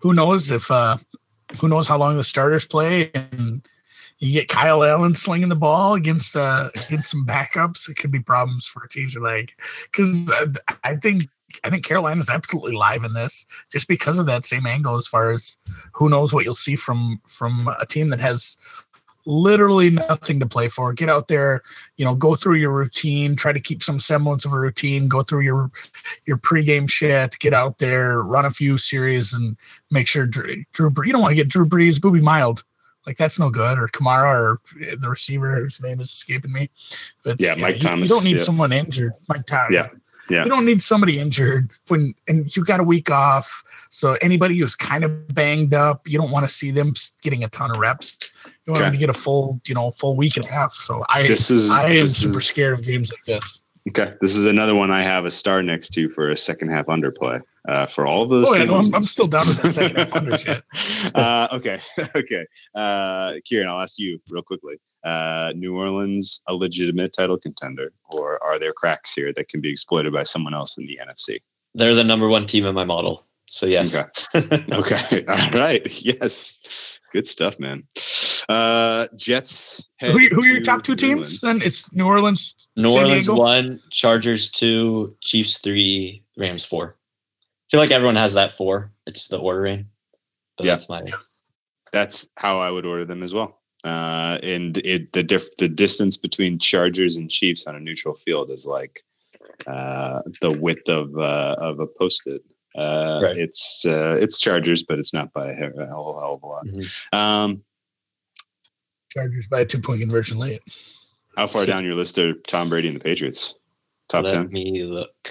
Who 0.00 0.14
knows 0.14 0.50
if 0.50 0.70
uh 0.70 0.96
who 1.56 1.68
knows 1.68 1.88
how 1.88 1.98
long 1.98 2.16
the 2.16 2.24
starters 2.24 2.66
play 2.66 3.10
and 3.14 3.66
you 4.18 4.32
get 4.32 4.48
Kyle 4.48 4.82
Allen 4.82 5.14
slinging 5.14 5.48
the 5.48 5.56
ball 5.56 5.94
against 5.94 6.36
uh 6.36 6.70
against 6.86 7.10
some 7.10 7.24
backups. 7.24 7.88
It 7.88 7.96
could 7.96 8.10
be 8.10 8.20
problems 8.20 8.66
for 8.66 8.82
a 8.82 8.88
teaser 8.88 9.20
leg 9.20 9.52
because 9.84 10.30
uh, 10.30 10.46
I 10.84 10.96
think 10.96 11.28
I 11.64 11.70
think 11.70 11.84
Carolina 11.84 12.20
is 12.20 12.28
absolutely 12.28 12.76
live 12.76 13.04
in 13.04 13.14
this 13.14 13.46
just 13.70 13.88
because 13.88 14.18
of 14.18 14.26
that 14.26 14.44
same 14.44 14.66
angle. 14.66 14.96
As 14.96 15.06
far 15.06 15.32
as 15.32 15.56
who 15.92 16.08
knows 16.08 16.34
what 16.34 16.44
you'll 16.44 16.54
see 16.54 16.76
from 16.76 17.20
from 17.26 17.68
a 17.80 17.86
team 17.86 18.10
that 18.10 18.20
has 18.20 18.58
literally 19.28 19.90
nothing 19.90 20.40
to 20.40 20.46
play 20.46 20.68
for. 20.68 20.92
Get 20.94 21.10
out 21.10 21.28
there, 21.28 21.62
you 21.98 22.04
know, 22.04 22.14
go 22.14 22.34
through 22.34 22.54
your 22.54 22.72
routine, 22.72 23.36
try 23.36 23.52
to 23.52 23.60
keep 23.60 23.82
some 23.82 23.98
semblance 23.98 24.46
of 24.46 24.54
a 24.54 24.58
routine, 24.58 25.06
go 25.06 25.22
through 25.22 25.40
your 25.40 25.70
your 26.26 26.38
pregame 26.38 26.90
shit, 26.90 27.38
get 27.38 27.52
out 27.52 27.78
there, 27.78 28.22
run 28.22 28.46
a 28.46 28.50
few 28.50 28.78
series, 28.78 29.34
and 29.34 29.56
make 29.90 30.08
sure 30.08 30.26
Drew. 30.26 30.64
Drew 30.72 30.90
you 31.04 31.12
don't 31.12 31.20
want 31.20 31.32
to 31.32 31.36
get 31.36 31.48
Drew 31.48 31.66
Brees, 31.66 31.98
Boobie 32.00 32.22
Miles. 32.22 32.64
Like 33.06 33.16
that's 33.16 33.38
no 33.38 33.50
good, 33.50 33.78
or 33.78 33.88
Kamara, 33.88 34.32
or 34.32 34.60
eh, 34.82 34.96
the 34.98 35.08
receiver 35.08 35.54
whose 35.56 35.80
name 35.82 36.00
is 36.00 36.08
escaping 36.08 36.52
me. 36.52 36.70
But 37.22 37.38
yeah, 37.38 37.54
Mike 37.54 37.76
you, 37.76 37.80
Thomas. 37.80 38.10
You 38.10 38.16
don't 38.16 38.24
need 38.24 38.38
yeah. 38.38 38.42
someone 38.42 38.72
injured, 38.72 39.12
Mike 39.28 39.46
Thomas. 39.46 39.72
Yeah, 39.72 39.88
yeah. 40.30 40.44
You 40.44 40.50
don't 40.50 40.66
need 40.66 40.82
somebody 40.82 41.18
injured 41.18 41.72
when 41.88 42.14
and 42.26 42.54
you 42.54 42.64
got 42.64 42.80
a 42.80 42.84
week 42.84 43.10
off. 43.10 43.62
So 43.90 44.14
anybody 44.20 44.58
who's 44.58 44.74
kind 44.74 45.04
of 45.04 45.34
banged 45.34 45.74
up, 45.74 46.08
you 46.08 46.18
don't 46.18 46.30
want 46.30 46.46
to 46.46 46.52
see 46.52 46.70
them 46.70 46.94
getting 47.22 47.44
a 47.44 47.48
ton 47.48 47.70
of 47.70 47.78
reps. 47.78 48.30
You 48.68 48.72
want 48.72 48.82
okay. 48.82 48.90
them 48.90 48.92
to 48.92 48.98
get 48.98 49.08
a 49.08 49.14
full, 49.14 49.58
you 49.64 49.74
know, 49.74 49.88
full 49.88 50.14
week 50.14 50.36
and 50.36 50.44
a 50.44 50.48
half. 50.48 50.72
So 50.72 51.02
I 51.08 51.26
this 51.26 51.50
is 51.50 51.70
I 51.70 51.88
am 51.92 52.06
super 52.06 52.38
is, 52.38 52.46
scared 52.48 52.78
of 52.78 52.84
games 52.84 53.10
like 53.10 53.24
this. 53.24 53.62
Okay. 53.88 54.12
This 54.20 54.36
is 54.36 54.44
another 54.44 54.74
one 54.74 54.90
I 54.90 55.00
have 55.00 55.24
a 55.24 55.30
star 55.30 55.62
next 55.62 55.88
to 55.94 56.10
for 56.10 56.28
a 56.28 56.36
second 56.36 56.68
half 56.68 56.84
underplay. 56.84 57.40
Uh, 57.66 57.86
for 57.86 58.06
all 58.06 58.22
of 58.22 58.28
those. 58.28 58.46
Oh, 58.48 58.56
yeah, 58.56 58.64
no, 58.64 58.76
I'm, 58.76 58.94
I'm, 58.94 59.02
still 59.02 59.26
down 59.26 59.46
with 59.46 59.62
that 59.62 59.72
second 59.72 59.96
half 59.96 60.12
under 60.14 60.36
shit. 60.36 60.62
uh, 61.14 61.48
okay. 61.52 61.80
okay. 62.14 62.46
Uh, 62.74 63.34
Kieran, 63.44 63.68
I'll 63.68 63.80
ask 63.80 63.98
you 63.98 64.20
real 64.28 64.42
quickly. 64.42 64.76
uh, 65.02 65.52
New 65.56 65.74
Orleans 65.74 66.42
a 66.46 66.54
legitimate 66.54 67.14
title 67.14 67.38
contender, 67.38 67.92
or 68.10 68.42
are 68.42 68.58
there 68.58 68.74
cracks 68.74 69.14
here 69.14 69.32
that 69.32 69.48
can 69.48 69.62
be 69.62 69.70
exploited 69.70 70.12
by 70.12 70.24
someone 70.24 70.52
else 70.52 70.76
in 70.76 70.86
the 70.86 70.98
NFC? 71.02 71.40
They're 71.74 71.94
the 71.94 72.04
number 72.04 72.28
one 72.28 72.46
team 72.46 72.66
in 72.66 72.74
my 72.74 72.84
model. 72.84 73.24
So 73.46 73.66
yes. 73.66 73.96
Okay. 74.34 74.64
okay. 74.72 75.24
All 75.26 75.50
right. 75.58 76.04
Yes. 76.04 76.97
Good 77.12 77.26
stuff, 77.26 77.58
man. 77.58 77.84
Uh, 78.48 79.08
Jets. 79.16 79.88
Who, 80.00 80.18
who 80.28 80.42
are 80.42 80.46
your 80.46 80.62
top 80.62 80.82
two 80.82 80.94
teams? 80.94 81.40
Then 81.40 81.60
it's 81.62 81.92
New 81.92 82.06
Orleans. 82.06 82.54
New 82.76 82.92
Orleans 82.92 83.28
one, 83.28 83.80
Chargers 83.90 84.50
two, 84.50 85.16
Chiefs 85.22 85.58
three, 85.58 86.22
Rams 86.36 86.64
four. 86.64 86.96
I 86.96 87.66
feel 87.70 87.80
like 87.80 87.90
everyone 87.90 88.16
has 88.16 88.34
that 88.34 88.52
four. 88.52 88.92
It's 89.06 89.28
the 89.28 89.38
ordering. 89.38 89.86
But 90.56 90.66
yeah. 90.66 90.72
That's 90.72 90.88
my. 90.88 91.02
That's 91.92 92.28
how 92.36 92.58
I 92.58 92.70
would 92.70 92.86
order 92.86 93.04
them 93.04 93.22
as 93.22 93.32
well. 93.32 93.60
Uh, 93.84 94.38
and 94.42 94.76
it 94.78 95.12
the 95.12 95.22
diff 95.22 95.56
the 95.58 95.68
distance 95.68 96.16
between 96.16 96.58
Chargers 96.58 97.16
and 97.16 97.30
Chiefs 97.30 97.66
on 97.66 97.76
a 97.76 97.80
neutral 97.80 98.14
field 98.14 98.50
is 98.50 98.66
like 98.66 99.04
uh, 99.66 100.20
the 100.40 100.50
width 100.58 100.88
of 100.88 101.16
uh, 101.16 101.56
of 101.58 101.80
a 101.80 101.86
post-it. 101.86 102.42
Uh, 102.74 103.20
right. 103.22 103.38
It's 103.38 103.84
uh, 103.86 104.16
it's 104.20 104.40
Chargers, 104.40 104.82
but 104.82 104.98
it's 104.98 105.12
not 105.12 105.32
by 105.32 105.50
a 105.50 105.54
hell, 105.54 105.72
hell 105.76 106.18
of 106.18 106.42
a 106.42 106.46
lot. 106.46 106.66
Mm-hmm. 106.66 107.18
Um, 107.18 107.62
Chargers 109.10 109.48
by 109.48 109.60
a 109.60 109.64
two 109.64 109.80
point 109.80 110.00
conversion 110.00 110.38
late. 110.38 110.60
How 111.36 111.46
far 111.46 111.66
down 111.66 111.84
your 111.84 111.94
list 111.94 112.18
are 112.18 112.34
Tom 112.48 112.68
Brady 112.68 112.88
and 112.88 112.96
the 112.96 113.00
Patriots? 113.00 113.54
Top 114.08 114.24
Let 114.24 114.32
10? 114.32 114.48
me 114.48 114.84
look. 114.84 115.30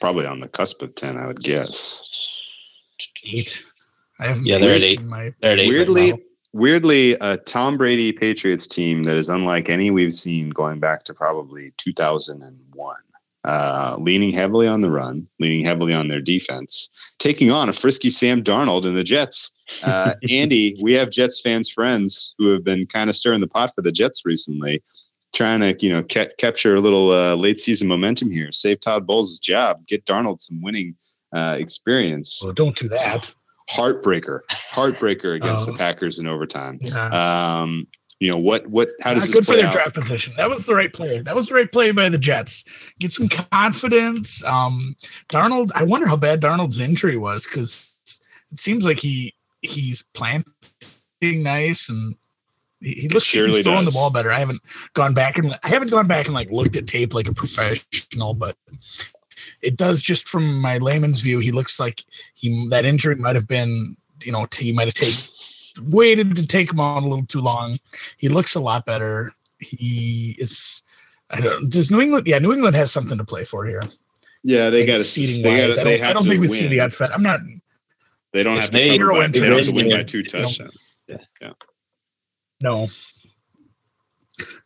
Probably 0.00 0.24
on 0.24 0.40
the 0.40 0.48
cusp 0.48 0.80
of 0.80 0.94
10, 0.94 1.18
I 1.18 1.26
would 1.26 1.42
guess. 1.42 2.04
Eight. 3.26 3.64
I 4.18 4.26
have 4.26 4.42
yeah, 4.42 4.58
they're 4.58 4.76
at 4.76 4.82
eight. 4.82 5.02
My, 5.02 5.34
they're 5.40 5.54
at 5.54 5.60
eight. 5.60 5.68
Weirdly, 5.68 6.14
weirdly, 6.52 7.14
a 7.20 7.36
Tom 7.36 7.76
Brady 7.76 8.12
Patriots 8.12 8.66
team 8.66 9.02
that 9.04 9.16
is 9.16 9.28
unlike 9.28 9.68
any 9.68 9.90
we've 9.90 10.12
seen 10.12 10.50
going 10.50 10.78
back 10.80 11.02
to 11.04 11.14
probably 11.14 11.72
2001. 11.78 12.96
Uh, 13.44 13.96
leaning 13.98 14.30
heavily 14.30 14.68
on 14.68 14.82
the 14.82 14.90
run, 14.90 15.26
leaning 15.40 15.64
heavily 15.64 15.92
on 15.92 16.06
their 16.06 16.20
defense, 16.20 16.88
taking 17.18 17.50
on 17.50 17.68
a 17.68 17.72
frisky 17.72 18.08
Sam 18.08 18.40
Darnold 18.40 18.86
and 18.86 18.96
the 18.96 19.02
Jets. 19.02 19.50
Uh, 19.82 20.14
Andy, 20.30 20.78
we 20.80 20.92
have 20.92 21.10
Jets 21.10 21.40
fans 21.40 21.68
friends 21.68 22.36
who 22.38 22.52
have 22.52 22.62
been 22.62 22.86
kind 22.86 23.10
of 23.10 23.16
stirring 23.16 23.40
the 23.40 23.48
pot 23.48 23.72
for 23.74 23.82
the 23.82 23.90
Jets 23.90 24.24
recently, 24.24 24.80
trying 25.34 25.58
to 25.58 25.76
you 25.84 25.92
know 25.92 26.04
ca- 26.04 26.32
capture 26.38 26.76
a 26.76 26.80
little 26.80 27.10
uh, 27.10 27.34
late 27.34 27.58
season 27.58 27.88
momentum 27.88 28.30
here, 28.30 28.52
save 28.52 28.80
Todd 28.80 29.08
Bowles' 29.08 29.40
job, 29.40 29.84
get 29.88 30.04
Darnold 30.04 30.38
some 30.38 30.62
winning 30.62 30.94
uh, 31.34 31.56
experience. 31.58 32.42
Well, 32.44 32.52
don't 32.52 32.76
do 32.76 32.88
that 32.90 33.34
heartbreaker, 33.72 34.40
heartbreaker 34.50 35.36
against 35.36 35.66
the 35.66 35.72
oh. 35.72 35.76
Packers 35.76 36.18
in 36.18 36.26
overtime. 36.26 36.78
Yeah. 36.80 37.60
Um, 37.62 37.86
you 38.22 38.30
know 38.30 38.38
what? 38.38 38.68
What? 38.68 38.90
How 39.00 39.14
does 39.14 39.24
Not 39.24 39.26
this 39.26 39.34
good 39.34 39.46
for 39.46 39.56
their 39.56 39.66
out? 39.66 39.72
draft 39.72 39.94
position? 39.96 40.32
That 40.36 40.48
was 40.48 40.64
the 40.64 40.76
right 40.76 40.92
play. 40.92 41.22
That 41.22 41.34
was 41.34 41.48
the 41.48 41.56
right 41.56 41.70
play 41.70 41.90
by 41.90 42.08
the 42.08 42.18
Jets. 42.18 42.62
Get 43.00 43.10
some 43.10 43.28
confidence. 43.28 44.44
Um, 44.44 44.94
Darnold. 45.28 45.72
I 45.74 45.82
wonder 45.82 46.06
how 46.06 46.14
bad 46.14 46.40
Darnold's 46.40 46.78
injury 46.78 47.16
was 47.16 47.48
because 47.48 47.98
it 48.52 48.60
seems 48.60 48.84
like 48.84 49.00
he 49.00 49.34
he's 49.62 50.04
planting 50.14 50.44
nice 51.22 51.88
and 51.88 52.14
he, 52.80 52.92
he 52.92 53.08
looks 53.08 53.34
like 53.34 53.46
he's 53.46 53.64
throwing 53.64 53.86
does. 53.86 53.94
the 53.94 53.98
ball 53.98 54.10
better. 54.10 54.30
I 54.30 54.38
haven't 54.38 54.62
gone 54.94 55.14
back 55.14 55.36
and 55.36 55.58
I 55.64 55.68
haven't 55.68 55.90
gone 55.90 56.06
back 56.06 56.26
and 56.26 56.34
like 56.34 56.52
looked 56.52 56.76
at 56.76 56.86
tape 56.86 57.14
like 57.14 57.26
a 57.26 57.34
professional, 57.34 58.34
but 58.34 58.56
it 59.62 59.76
does 59.76 60.00
just 60.00 60.28
from 60.28 60.60
my 60.60 60.78
layman's 60.78 61.22
view. 61.22 61.40
He 61.40 61.50
looks 61.50 61.80
like 61.80 62.02
he 62.36 62.68
that 62.70 62.84
injury 62.84 63.16
might 63.16 63.34
have 63.34 63.48
been, 63.48 63.96
you 64.22 64.30
know, 64.30 64.46
he 64.56 64.70
might 64.70 64.86
have 64.86 64.94
taken 64.94 65.24
waited 65.80 66.36
to 66.36 66.46
take 66.46 66.70
him 66.70 66.80
on 66.80 67.04
a 67.04 67.06
little 67.06 67.26
too 67.26 67.40
long. 67.40 67.78
He 68.18 68.28
looks 68.28 68.54
a 68.54 68.60
lot 68.60 68.84
better. 68.86 69.32
He 69.58 70.36
is. 70.38 70.82
I 71.30 71.40
don't. 71.40 71.70
Does 71.70 71.90
New 71.90 72.00
England? 72.00 72.26
Yeah, 72.26 72.38
New 72.38 72.52
England 72.52 72.76
has 72.76 72.92
something 72.92 73.18
to 73.18 73.24
play 73.24 73.44
for 73.44 73.64
here. 73.64 73.82
Yeah, 74.42 74.70
they 74.70 74.84
got 74.84 75.00
a 75.00 75.04
seating 75.04 75.42
they 75.42 75.66
wise. 75.66 75.76
Gotta, 75.76 75.90
I 75.90 75.96
don't, 75.98 76.06
I 76.06 76.12
don't 76.12 76.22
think 76.24 76.40
we 76.40 76.48
see 76.48 76.66
the 76.66 76.80
outfit. 76.80 77.10
I'm 77.12 77.22
not. 77.22 77.40
They 78.32 78.42
don't 78.42 78.56
have 78.56 78.70
to, 78.70 78.72
they, 78.72 78.88
by, 78.98 79.28
they 79.28 79.40
don't 79.40 79.56
have 79.56 79.66
to 79.66 79.74
win 79.74 79.90
by 79.90 80.02
two 80.02 80.22
touchdowns. 80.22 80.94
Yeah. 81.06 81.18
yeah. 81.40 81.52
No. 82.62 82.88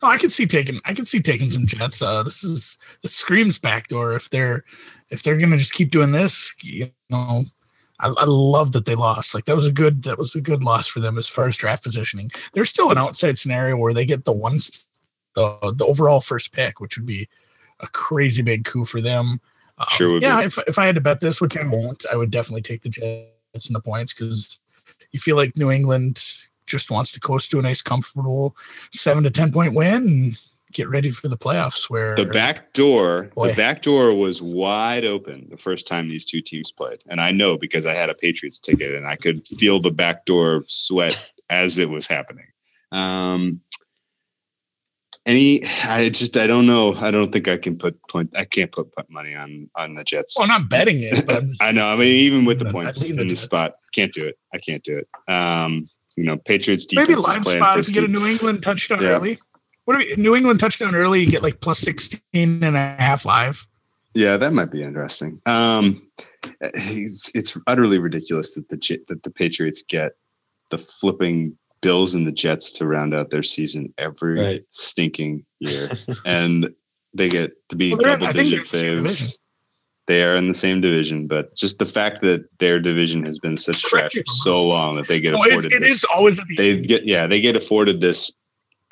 No, 0.01 0.07
I 0.07 0.17
can 0.17 0.29
see 0.29 0.45
taking 0.45 0.79
I 0.85 0.93
can 0.93 1.05
see 1.05 1.21
taking 1.21 1.51
some 1.51 1.67
Jets. 1.67 2.01
Uh, 2.01 2.23
this 2.23 2.43
is 2.43 2.77
this 3.03 3.13
screams 3.13 3.59
backdoor. 3.59 4.13
If 4.13 4.29
they're 4.29 4.63
if 5.09 5.21
they're 5.21 5.37
gonna 5.37 5.57
just 5.57 5.73
keep 5.73 5.91
doing 5.91 6.11
this, 6.11 6.55
you 6.63 6.89
know, 7.09 7.45
I, 7.99 8.07
I, 8.09 8.25
love 8.25 8.73
that 8.73 8.85
they 8.85 8.95
lost. 8.95 9.33
Like 9.33 9.45
that 9.45 9.55
was 9.55 9.65
a 9.65 9.71
good 9.71 10.03
that 10.03 10.17
was 10.17 10.35
a 10.35 10.41
good 10.41 10.63
loss 10.63 10.87
for 10.87 10.99
them 10.99 11.17
as 11.17 11.27
far 11.27 11.47
as 11.47 11.57
draft 11.57 11.83
positioning. 11.83 12.29
There's 12.53 12.69
still 12.69 12.91
an 12.91 12.97
outside 12.97 13.37
scenario 13.37 13.77
where 13.77 13.93
they 13.93 14.05
get 14.05 14.25
the 14.25 14.33
ones 14.33 14.87
the 15.33 15.73
the 15.75 15.85
overall 15.85 16.21
first 16.21 16.53
pick, 16.53 16.79
which 16.79 16.97
would 16.97 17.05
be 17.05 17.27
a 17.79 17.87
crazy 17.87 18.41
big 18.41 18.65
coup 18.65 18.85
for 18.85 19.01
them. 19.01 19.39
Um, 19.77 19.87
sure. 19.89 20.19
yeah, 20.19 20.41
if 20.41 20.57
if 20.67 20.77
I 20.77 20.85
had 20.85 20.95
to 20.95 21.01
bet 21.01 21.19
this, 21.19 21.41
which 21.41 21.57
I 21.57 21.65
won't, 21.65 22.05
I 22.11 22.15
would 22.15 22.31
definitely 22.31 22.63
take 22.63 22.81
the 22.81 22.89
Jets 22.89 23.67
and 23.67 23.75
the 23.75 23.81
points 23.81 24.13
because 24.13 24.59
you 25.11 25.19
feel 25.19 25.35
like 25.35 25.57
New 25.57 25.71
England 25.71 26.21
just 26.65 26.91
wants 26.91 27.11
to 27.13 27.19
coast 27.19 27.51
to 27.51 27.59
a 27.59 27.61
nice, 27.61 27.81
comfortable 27.81 28.55
seven 28.91 29.23
to 29.23 29.31
ten 29.31 29.51
point 29.51 29.73
win 29.73 30.07
and 30.07 30.41
get 30.77 30.89
ready 30.89 31.09
for 31.09 31.27
the 31.27 31.37
playoffs. 31.37 31.89
Where 31.89 32.15
the 32.15 32.25
back 32.25 32.73
door, 32.73 33.31
boy. 33.35 33.49
the 33.49 33.55
back 33.55 33.81
door 33.81 34.13
was 34.13 34.41
wide 34.41 35.03
open 35.03 35.47
the 35.49 35.57
first 35.57 35.87
time 35.87 36.07
these 36.07 36.23
two 36.23 36.41
teams 36.41 36.71
played, 36.71 37.01
and 37.09 37.19
I 37.19 37.31
know 37.31 37.57
because 37.57 37.85
I 37.85 37.93
had 37.93 38.09
a 38.09 38.13
Patriots 38.13 38.59
ticket 38.59 38.95
and 38.95 39.07
I 39.07 39.15
could 39.15 39.47
feel 39.47 39.81
the 39.81 39.91
back 39.91 40.25
door 40.25 40.63
sweat 40.67 41.17
as 41.49 41.79
it 41.79 41.89
was 41.89 42.07
happening. 42.07 42.45
Um, 42.91 43.61
any, 45.25 45.65
I 45.83 46.07
just, 46.07 46.37
I 46.37 46.47
don't 46.47 46.65
know. 46.65 46.95
I 46.95 47.11
don't 47.11 47.33
think 47.33 47.49
I 47.49 47.57
can 47.57 47.77
put 47.77 47.99
point. 48.07 48.31
I 48.33 48.45
can't 48.45 48.71
put, 48.71 48.93
put 48.93 49.09
money 49.09 49.35
on 49.35 49.69
on 49.75 49.95
the 49.95 50.05
Jets. 50.05 50.37
Well, 50.37 50.49
I'm 50.49 50.61
not 50.61 50.69
betting 50.69 51.03
it. 51.03 51.25
But 51.27 51.43
I 51.61 51.73
know. 51.73 51.87
I 51.87 51.97
mean, 51.97 52.07
even 52.07 52.45
with 52.45 52.59
the 52.59 52.71
points 52.71 53.09
in 53.09 53.17
the, 53.17 53.25
the 53.25 53.35
spot, 53.35 53.75
can't 53.91 54.13
do 54.13 54.25
it. 54.25 54.39
I 54.53 54.59
can't 54.59 54.83
do 54.83 54.97
it. 54.97 55.09
Um, 55.31 55.89
you 56.15 56.23
know, 56.23 56.37
Patriots 56.37 56.85
defense. 56.85 57.09
Maybe 57.09 57.19
live 57.19 57.45
spot 57.45 57.77
if 57.77 57.87
you 57.87 57.93
get 57.93 58.03
a 58.05 58.07
New 58.07 58.25
England 58.25 58.63
touchdown 58.63 59.01
yeah. 59.01 59.09
early. 59.09 59.39
What 59.87 60.05
you, 60.05 60.17
New 60.17 60.35
England 60.35 60.59
touchdown 60.59 60.95
early? 60.95 61.21
You 61.21 61.31
get 61.31 61.41
like 61.41 61.61
plus 61.61 61.79
16 61.79 62.21
and 62.35 62.75
a 62.75 62.95
half 62.99 63.23
live. 63.23 63.65
Yeah, 64.13 64.35
that 64.35 64.51
might 64.51 64.69
be 64.69 64.83
interesting. 64.83 65.41
Um, 65.45 66.05
it's, 66.59 67.31
it's 67.33 67.57
utterly 67.67 67.97
ridiculous 67.97 68.55
that 68.55 68.67
the 68.67 68.99
that 69.07 69.23
the 69.23 69.31
Patriots 69.31 69.81
get 69.87 70.11
the 70.71 70.77
flipping 70.77 71.57
Bills 71.79 72.15
and 72.15 72.27
the 72.27 72.33
Jets 72.33 72.69
to 72.71 72.85
round 72.85 73.15
out 73.15 73.29
their 73.29 73.43
season 73.43 73.93
every 73.97 74.37
right. 74.37 74.63
stinking 74.71 75.45
year, 75.59 75.97
and 76.25 76.69
they 77.13 77.29
get 77.29 77.53
to 77.69 77.77
be 77.77 77.91
well, 77.93 78.01
double 78.01 78.33
digit 78.33 78.65
faves 78.65 79.37
they 80.07 80.23
are 80.23 80.35
in 80.35 80.47
the 80.47 80.53
same 80.53 80.79
division, 80.81 81.27
but 81.27 81.53
just 81.55 81.79
the 81.79 81.85
fact 81.85 82.21
that 82.21 82.45
their 82.59 82.79
division 82.79 83.25
has 83.25 83.39
been 83.39 83.57
such 83.57 83.83
trash 83.83 84.13
for 84.13 84.23
so 84.25 84.65
long 84.65 84.95
that 84.95 85.07
they 85.07 85.19
get 85.19 85.33
no, 85.33 85.37
afforded. 85.37 85.71
It, 85.71 85.75
it 85.75 85.79
this, 85.81 85.95
is 85.95 86.05
always 86.05 86.39
at 86.39 86.47
the 86.47 86.55
they 86.55 86.71
end. 86.71 86.87
get 86.87 87.05
yeah 87.05 87.27
they 87.27 87.41
get 87.41 87.55
afforded 87.55 87.99
this 88.01 88.31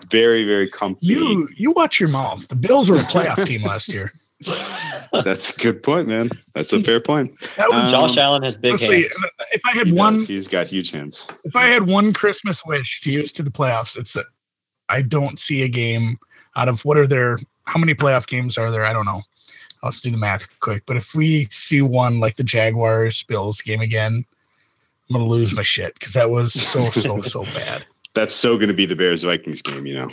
very 0.09 0.43
very 0.45 0.69
comfy. 0.69 1.05
You 1.05 1.49
you 1.55 1.71
watch 1.71 1.99
your 1.99 2.09
mouth. 2.09 2.47
The 2.47 2.55
Bills 2.55 2.89
were 2.89 2.97
a 2.97 2.99
playoff 2.99 3.45
team 3.45 3.63
last 3.63 3.93
year. 3.93 4.11
That's 5.23 5.55
a 5.55 5.59
good 5.59 5.81
point, 5.81 6.07
man. 6.07 6.29
That's 6.53 6.73
a 6.73 6.81
fair 6.81 6.99
point. 6.99 7.31
Um, 7.57 7.89
Josh 7.89 8.17
Allen 8.17 8.43
has 8.43 8.57
big 8.57 8.71
honestly, 8.71 9.01
hands. 9.03 9.25
If 9.51 9.61
I 9.65 9.71
had 9.71 9.87
he 9.87 9.93
one, 9.93 10.15
does. 10.15 10.27
he's 10.27 10.47
got 10.47 10.67
huge 10.67 10.91
hands. 10.91 11.29
If 11.45 11.55
I 11.55 11.67
had 11.67 11.83
one 11.83 12.11
Christmas 12.11 12.65
wish 12.65 12.99
to 13.01 13.11
use 13.11 13.31
to 13.33 13.43
the 13.43 13.51
playoffs, 13.51 13.97
it's 13.97 14.13
that 14.13 14.25
I 14.89 15.01
don't 15.01 15.39
see 15.39 15.61
a 15.63 15.67
game 15.67 16.19
out 16.55 16.69
of 16.69 16.83
what 16.83 16.97
are 16.97 17.07
there. 17.07 17.39
How 17.65 17.79
many 17.79 17.95
playoff 17.95 18.27
games 18.27 18.57
are 18.57 18.69
there? 18.69 18.85
I 18.85 18.93
don't 18.93 19.05
know. 19.05 19.21
I'll 19.81 19.91
have 19.91 19.95
to 19.95 20.01
do 20.01 20.11
the 20.11 20.17
math 20.17 20.47
quick. 20.59 20.83
But 20.85 20.97
if 20.97 21.15
we 21.15 21.45
see 21.45 21.81
one 21.81 22.19
like 22.19 22.35
the 22.35 22.43
Jaguars 22.43 23.23
Bills 23.23 23.61
game 23.61 23.81
again, 23.81 24.25
I'm 25.09 25.13
gonna 25.13 25.25
lose 25.25 25.55
my 25.55 25.61
shit 25.61 25.93
because 25.93 26.13
that 26.13 26.29
was 26.29 26.53
so 26.53 26.89
so 26.89 27.21
so 27.21 27.43
bad. 27.53 27.85
That's 28.15 28.33
so 28.33 28.57
gonna 28.57 28.73
be 28.73 28.85
the 28.85 28.95
Bears 28.95 29.23
Vikings 29.23 29.61
game, 29.61 29.85
you 29.85 29.95
know. 29.95 30.09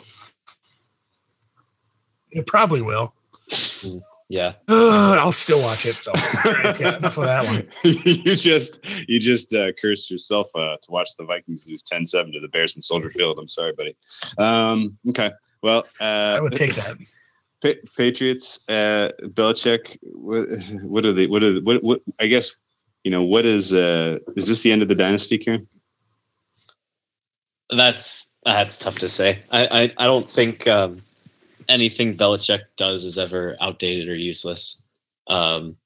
It 2.30 2.46
probably 2.46 2.82
will. 2.82 3.14
Yeah. 4.28 4.54
Uh, 4.66 5.12
I'll 5.20 5.30
still 5.30 5.60
watch 5.60 5.84
it. 5.84 6.00
So 6.00 6.12
yeah, 6.80 6.96
enough 6.96 7.18
of 7.18 7.24
that 7.24 7.44
one. 7.44 7.68
you 7.84 8.34
just 8.34 8.80
you 9.08 9.20
just 9.20 9.54
uh, 9.54 9.72
cursed 9.80 10.10
yourself 10.10 10.48
uh, 10.54 10.76
to 10.80 10.90
watch 10.90 11.16
the 11.16 11.24
Vikings 11.24 11.68
lose 11.68 11.82
10-7 11.82 12.32
to 12.32 12.40
the 12.40 12.48
Bears 12.48 12.74
in 12.74 12.80
Soldier 12.80 13.10
Field. 13.10 13.38
I'm 13.38 13.48
sorry, 13.48 13.72
buddy. 13.72 13.94
Um, 14.38 14.96
okay. 15.10 15.30
Well, 15.62 15.86
uh, 16.00 16.36
I 16.38 16.40
would 16.40 16.54
take 16.54 16.74
that. 16.74 16.96
Pa- 17.62 17.88
Patriots, 17.96 18.60
uh, 18.68 19.10
Belichick. 19.22 19.98
What, 20.02 20.48
what 20.82 21.04
are 21.04 21.12
they? 21.12 21.26
What 21.26 21.44
are 21.44 21.60
what? 21.60 21.84
What? 21.84 22.00
I 22.18 22.26
guess 22.26 22.56
you 23.04 23.10
know 23.10 23.22
what 23.22 23.46
is. 23.46 23.74
Uh, 23.74 24.18
is 24.34 24.48
this 24.48 24.62
the 24.62 24.72
end 24.72 24.82
of 24.82 24.88
the 24.88 24.94
dynasty, 24.94 25.38
Kieran? 25.38 25.68
That's 27.74 28.32
that's 28.44 28.78
tough 28.78 28.98
to 28.98 29.08
say. 29.08 29.40
I 29.50 29.66
I, 29.66 29.82
I 29.98 30.06
don't 30.06 30.28
think 30.28 30.66
um, 30.68 31.02
anything 31.68 32.16
Belichick 32.16 32.62
does 32.76 33.04
is 33.04 33.18
ever 33.18 33.56
outdated 33.60 34.08
or 34.08 34.14
useless. 34.14 34.82
Um, 35.28 35.76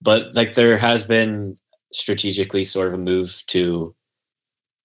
but 0.00 0.34
like 0.34 0.54
there 0.54 0.76
has 0.78 1.04
been 1.06 1.56
strategically 1.92 2.64
sort 2.64 2.88
of 2.88 2.94
a 2.94 2.98
move 2.98 3.42
to 3.48 3.94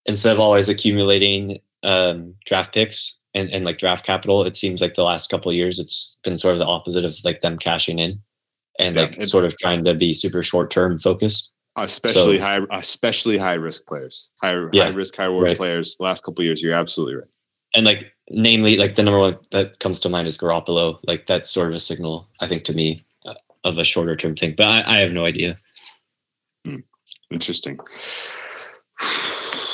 instead 0.06 0.34
of 0.34 0.40
always 0.40 0.70
accumulating 0.70 1.60
um, 1.84 2.36
draft 2.46 2.74
picks, 2.74 3.20
and, 3.34 3.50
and 3.50 3.66
like 3.66 3.78
draft 3.78 4.06
capital, 4.06 4.44
it 4.44 4.56
seems 4.56 4.82
like 4.82 4.94
the 4.94 5.04
last 5.04 5.30
couple 5.30 5.50
of 5.50 5.56
years 5.56 5.80
it's 5.80 6.18
been 6.24 6.38
sort 6.38 6.54
of 6.54 6.60
the 6.60 6.66
opposite 6.66 7.06
of 7.06 7.16
like 7.24 7.42
them 7.42 7.58
cashing 7.58 8.00
in 8.00 8.22
and 8.80 8.96
yeah, 8.96 9.04
like 9.04 9.18
it, 9.18 9.28
sort 9.28 9.46
of 9.46 9.58
trying 9.58 9.84
to 9.86 9.94
be 9.94 10.14
super 10.14 10.44
short 10.44 10.72
term 10.72 11.00
focused. 11.00 11.53
Especially 11.76 12.38
so, 12.38 12.44
high, 12.44 12.60
especially 12.72 13.38
high 13.38 13.56
risk 13.56 13.88
players, 13.88 14.32
high, 14.42 14.56
yeah, 14.72 14.84
high 14.86 14.90
risk, 14.90 15.16
high 15.16 15.26
reward 15.26 15.46
right. 15.46 15.58
players. 15.58 15.98
Last 16.00 16.24
couple 16.24 16.42
of 16.42 16.46
years, 16.46 16.62
you're 16.62 16.74
absolutely 16.74 17.16
right. 17.16 17.28
And 17.74 17.86
like, 17.86 18.14
namely, 18.30 18.78
like 18.78 18.94
the 18.94 19.04
number 19.04 19.20
one 19.20 19.38
that 19.52 19.80
comes 19.80 20.00
to 20.02 20.10
mind 20.10 20.28
is 20.28 20.38
Garoppolo. 20.38 21.00
Like 21.08 21.26
that's 21.26 21.50
sort 21.50 21.68
of 21.68 21.74
a 21.74 21.80
signal, 21.80 22.28
I 22.40 22.48
think, 22.48 22.64
to 22.66 22.74
me 22.74 23.04
uh, 23.26 23.34
of 23.64 23.80
a 23.80 23.84
shorter 23.84 24.16
term 24.16 24.36
thing. 24.36 24.54
But 24.56 24.68
I, 24.68 24.98
I 24.98 25.00
have 25.00 25.14
no 25.14 25.26
idea. 25.26 25.56
Hmm. 26.66 26.82
Interesting. 27.32 27.80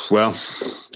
Well, 0.10 0.36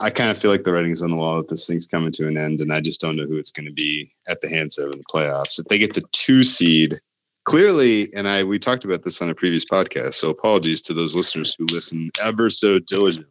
I 0.02 0.10
kind 0.10 0.32
of 0.32 0.40
feel 0.40 0.50
like 0.50 0.64
the 0.64 0.74
writing's 0.74 1.04
on 1.04 1.12
the 1.12 1.16
wall 1.16 1.38
that 1.38 1.48
this 1.48 1.68
thing's 1.68 1.86
coming 1.86 2.12
to 2.14 2.28
an 2.28 2.38
end, 2.38 2.62
and 2.62 2.74
I 2.74 2.80
just 2.80 3.00
don't 3.00 3.16
know 3.16 3.26
who 3.26 3.38
it's 3.38 3.52
going 3.52 3.68
to 3.68 3.74
be 3.74 4.12
at 4.28 4.42
the 4.42 4.50
hands 4.50 4.78
of 4.78 4.92
in 4.92 4.98
the 4.98 5.04
playoffs. 5.04 5.60
If 5.60 5.66
they 5.66 5.78
get 5.78 5.94
the 5.94 6.04
two 6.14 6.44
seed, 6.44 7.00
clearly, 7.44 8.14
and 8.14 8.28
I 8.28 8.44
we 8.44 8.60
talked 8.60 8.86
about 8.86 9.04
this 9.04 9.22
on 9.22 9.30
a 9.30 9.36
previous 9.36 9.66
podcast, 9.66 10.16
so 10.16 10.30
apologies 10.30 10.82
to 10.84 10.94
those 10.94 11.16
listeners 11.16 11.56
who 11.58 11.66
listen 11.66 12.12
ever 12.24 12.50
so 12.50 12.80
diligently. 12.80 13.30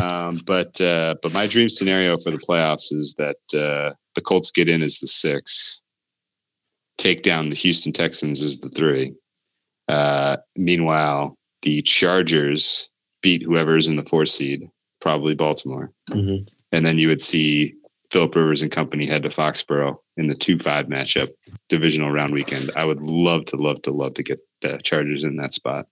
Um, 0.00 0.40
but 0.46 0.80
uh, 0.80 1.16
but 1.22 1.32
my 1.32 1.46
dream 1.46 1.68
scenario 1.68 2.18
for 2.18 2.30
the 2.30 2.38
playoffs 2.38 2.92
is 2.92 3.14
that 3.14 3.36
uh, 3.54 3.94
the 4.14 4.20
Colts 4.20 4.50
get 4.50 4.68
in 4.68 4.82
as 4.82 4.98
the 4.98 5.06
six, 5.06 5.82
take 6.98 7.22
down 7.22 7.50
the 7.50 7.56
Houston 7.56 7.92
Texans 7.92 8.42
as 8.42 8.60
the 8.60 8.70
three. 8.70 9.14
Uh, 9.88 10.36
meanwhile, 10.56 11.36
the 11.62 11.82
Chargers 11.82 12.88
beat 13.20 13.42
whoever's 13.42 13.88
in 13.88 13.96
the 13.96 14.04
four 14.04 14.26
seed, 14.26 14.68
probably 15.00 15.34
Baltimore, 15.34 15.92
mm-hmm. 16.10 16.44
and 16.72 16.86
then 16.86 16.98
you 16.98 17.08
would 17.08 17.20
see 17.20 17.74
Philip 18.12 18.34
Rivers 18.34 18.60
and 18.60 18.70
company 18.70 19.06
head 19.06 19.22
to 19.22 19.30
Foxborough 19.30 19.96
in 20.18 20.26
the 20.26 20.34
two 20.34 20.58
five 20.58 20.86
matchup 20.86 21.30
divisional 21.70 22.10
round 22.10 22.34
weekend. 22.34 22.70
I 22.76 22.84
would 22.84 23.00
love 23.00 23.46
to 23.46 23.56
love 23.56 23.80
to 23.82 23.90
love 23.90 24.12
to 24.14 24.22
get 24.22 24.38
the 24.60 24.78
Chargers 24.84 25.24
in 25.24 25.36
that 25.36 25.54
spot. 25.54 25.86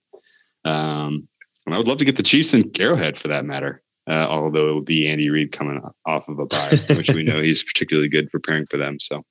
Um, 0.63 1.27
and 1.65 1.73
I 1.73 1.79
would 1.79 1.87
love 1.87 1.97
to 1.97 2.05
get 2.05 2.17
the 2.17 2.23
Chiefs 2.23 2.53
in 2.53 2.69
Arrowhead 2.79 3.17
for 3.17 3.27
that 3.29 3.43
matter. 3.43 3.81
Uh, 4.07 4.27
although 4.29 4.69
it 4.69 4.75
would 4.75 4.85
be 4.85 5.07
Andy 5.07 5.31
Reid 5.31 5.51
coming 5.51 5.81
off 6.05 6.27
of 6.27 6.37
a 6.37 6.45
bye, 6.45 6.77
which 6.95 7.09
we 7.09 7.23
know 7.23 7.41
he's 7.41 7.63
particularly 7.63 8.07
good 8.07 8.29
preparing 8.29 8.67
for 8.67 8.77
them. 8.77 8.99
So, 8.99 9.23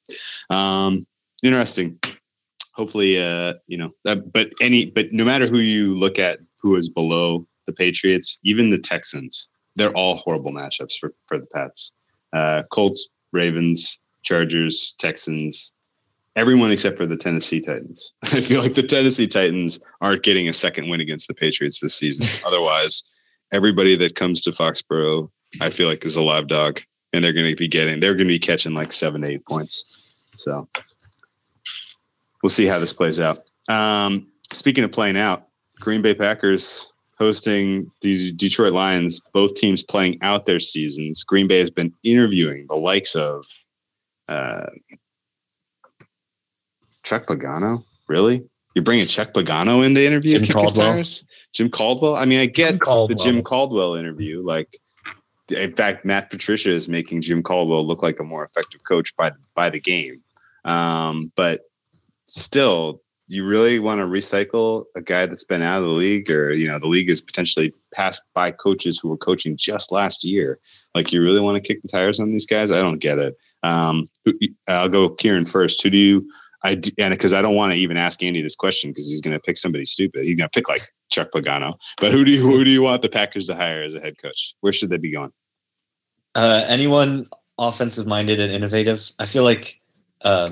um, 0.48 1.06
interesting. 1.44 1.98
Hopefully, 2.74 3.22
uh, 3.22 3.54
you 3.68 3.76
know, 3.76 3.90
that, 4.04 4.32
but 4.32 4.50
any, 4.60 4.86
but 4.86 5.12
no 5.12 5.24
matter 5.24 5.46
who 5.46 5.58
you 5.58 5.90
look 5.90 6.18
at, 6.18 6.40
who 6.60 6.74
is 6.74 6.88
below 6.88 7.46
the 7.66 7.72
Patriots, 7.72 8.38
even 8.42 8.70
the 8.70 8.78
Texans, 8.78 9.48
they're 9.76 9.92
all 9.92 10.16
horrible 10.16 10.52
matchups 10.52 10.94
for 10.98 11.14
for 11.26 11.38
the 11.38 11.46
Pats. 11.46 11.92
Uh, 12.32 12.62
Colts, 12.70 13.08
Ravens, 13.32 13.98
Chargers, 14.22 14.94
Texans, 14.98 15.74
everyone 16.36 16.70
except 16.70 16.96
for 16.96 17.06
the 17.06 17.16
Tennessee 17.16 17.60
Titans. 17.60 18.14
I 18.22 18.40
feel 18.40 18.62
like 18.62 18.74
the 18.74 18.82
Tennessee 18.82 19.26
Titans 19.26 19.80
aren't 20.00 20.22
getting 20.22 20.48
a 20.48 20.52
second 20.52 20.88
win 20.88 21.00
against 21.00 21.28
the 21.28 21.34
Patriots 21.34 21.80
this 21.80 21.94
season. 21.94 22.26
Otherwise, 22.46 23.02
everybody 23.52 23.96
that 23.96 24.14
comes 24.14 24.42
to 24.42 24.50
Foxborough, 24.50 25.30
I 25.60 25.70
feel 25.70 25.88
like 25.88 26.04
is 26.04 26.16
a 26.16 26.22
live 26.22 26.48
dog, 26.48 26.80
and 27.12 27.24
they're 27.24 27.32
going 27.32 27.50
to 27.50 27.56
be 27.56 27.68
getting, 27.68 28.00
they're 28.00 28.14
going 28.14 28.28
to 28.28 28.32
be 28.32 28.38
catching 28.38 28.74
like 28.74 28.92
seven, 28.92 29.24
eight 29.24 29.44
points. 29.46 29.84
So 30.36 30.68
we'll 32.42 32.50
see 32.50 32.66
how 32.66 32.78
this 32.78 32.92
plays 32.92 33.20
out. 33.20 33.44
Um, 33.68 34.28
speaking 34.52 34.84
of 34.84 34.92
playing 34.92 35.16
out, 35.16 35.48
Green 35.80 36.02
Bay 36.02 36.14
Packers 36.14 36.89
hosting 37.20 37.90
the 38.00 38.32
Detroit 38.32 38.72
Lions, 38.72 39.20
both 39.34 39.54
teams 39.54 39.82
playing 39.82 40.18
out 40.22 40.46
their 40.46 40.58
seasons. 40.58 41.22
Green 41.22 41.46
Bay 41.46 41.60
has 41.60 41.70
been 41.70 41.92
interviewing 42.02 42.66
the 42.68 42.76
likes 42.76 43.14
of 43.14 43.44
uh, 44.26 44.66
Chuck 47.04 47.26
Pagano. 47.26 47.84
Really? 48.08 48.42
You're 48.74 48.84
bringing 48.84 49.06
Chuck 49.06 49.34
Pagano 49.34 49.84
in 49.84 49.92
the 49.94 50.06
interview? 50.06 50.38
Jim 50.38 50.54
Caldwell. 50.54 51.04
Jim 51.52 51.68
Caldwell. 51.68 52.16
I 52.16 52.24
mean, 52.24 52.40
I 52.40 52.46
get 52.46 52.78
the 52.78 53.20
Jim 53.22 53.42
Caldwell 53.42 53.96
interview. 53.96 54.42
Like, 54.42 54.74
in 55.50 55.72
fact, 55.72 56.04
Matt 56.04 56.30
Patricia 56.30 56.70
is 56.70 56.88
making 56.88 57.20
Jim 57.20 57.42
Caldwell 57.42 57.86
look 57.86 58.02
like 58.02 58.18
a 58.18 58.24
more 58.24 58.44
effective 58.44 58.82
coach 58.84 59.14
by 59.16 59.32
by 59.54 59.68
the 59.68 59.80
game. 59.80 60.22
Um, 60.64 61.32
but 61.36 61.62
still, 62.24 63.02
you 63.30 63.46
really 63.46 63.78
want 63.78 64.00
to 64.00 64.06
recycle 64.06 64.84
a 64.96 65.02
guy 65.02 65.26
that's 65.26 65.44
been 65.44 65.62
out 65.62 65.78
of 65.78 65.84
the 65.84 65.90
league 65.90 66.30
or 66.30 66.52
you 66.52 66.66
know 66.66 66.78
the 66.78 66.86
league 66.86 67.08
is 67.08 67.20
potentially 67.20 67.72
passed 67.94 68.22
by 68.34 68.50
coaches 68.50 68.98
who 68.98 69.08
were 69.08 69.16
coaching 69.16 69.56
just 69.56 69.92
last 69.92 70.24
year? 70.24 70.58
Like 70.94 71.12
you 71.12 71.22
really 71.22 71.40
want 71.40 71.56
to 71.56 71.66
kick 71.66 71.82
the 71.82 71.88
tires 71.88 72.20
on 72.20 72.30
these 72.30 72.46
guys? 72.46 72.70
I 72.70 72.80
don't 72.80 72.98
get 72.98 73.18
it. 73.18 73.36
Um, 73.62 74.08
i'll 74.68 74.88
go 74.88 75.10
kieran 75.10 75.44
first. 75.44 75.82
Who 75.82 75.90
do 75.90 75.98
you 75.98 76.30
i 76.62 76.72
and 76.98 77.12
because 77.12 77.32
i 77.32 77.40
don't 77.40 77.54
want 77.54 77.72
to 77.72 77.76
even 77.76 77.96
ask 77.96 78.22
andy 78.22 78.42
this 78.42 78.54
question 78.54 78.90
because 78.90 79.08
he's 79.08 79.22
going 79.22 79.32
to 79.32 79.40
pick 79.40 79.56
somebody 79.56 79.84
stupid. 79.84 80.24
He's 80.24 80.36
going 80.36 80.48
to 80.48 80.54
pick 80.54 80.68
like 80.68 80.90
chuck 81.10 81.30
pagano. 81.34 81.74
But 81.98 82.12
who 82.12 82.24
do 82.24 82.30
you 82.30 82.40
who 82.40 82.64
do 82.64 82.70
you 82.70 82.82
want 82.82 83.02
the 83.02 83.08
packers 83.08 83.46
to 83.46 83.54
hire 83.54 83.82
as 83.82 83.94
a 83.94 84.00
head 84.00 84.18
coach? 84.18 84.54
Where 84.60 84.72
should 84.72 84.90
they 84.90 84.98
be 84.98 85.12
going? 85.12 85.32
Uh, 86.34 86.64
anyone 86.66 87.28
offensive 87.58 88.06
minded 88.06 88.40
and 88.40 88.52
innovative? 88.52 89.10
I 89.18 89.26
feel 89.26 89.42
like 89.42 89.80
uh, 90.22 90.50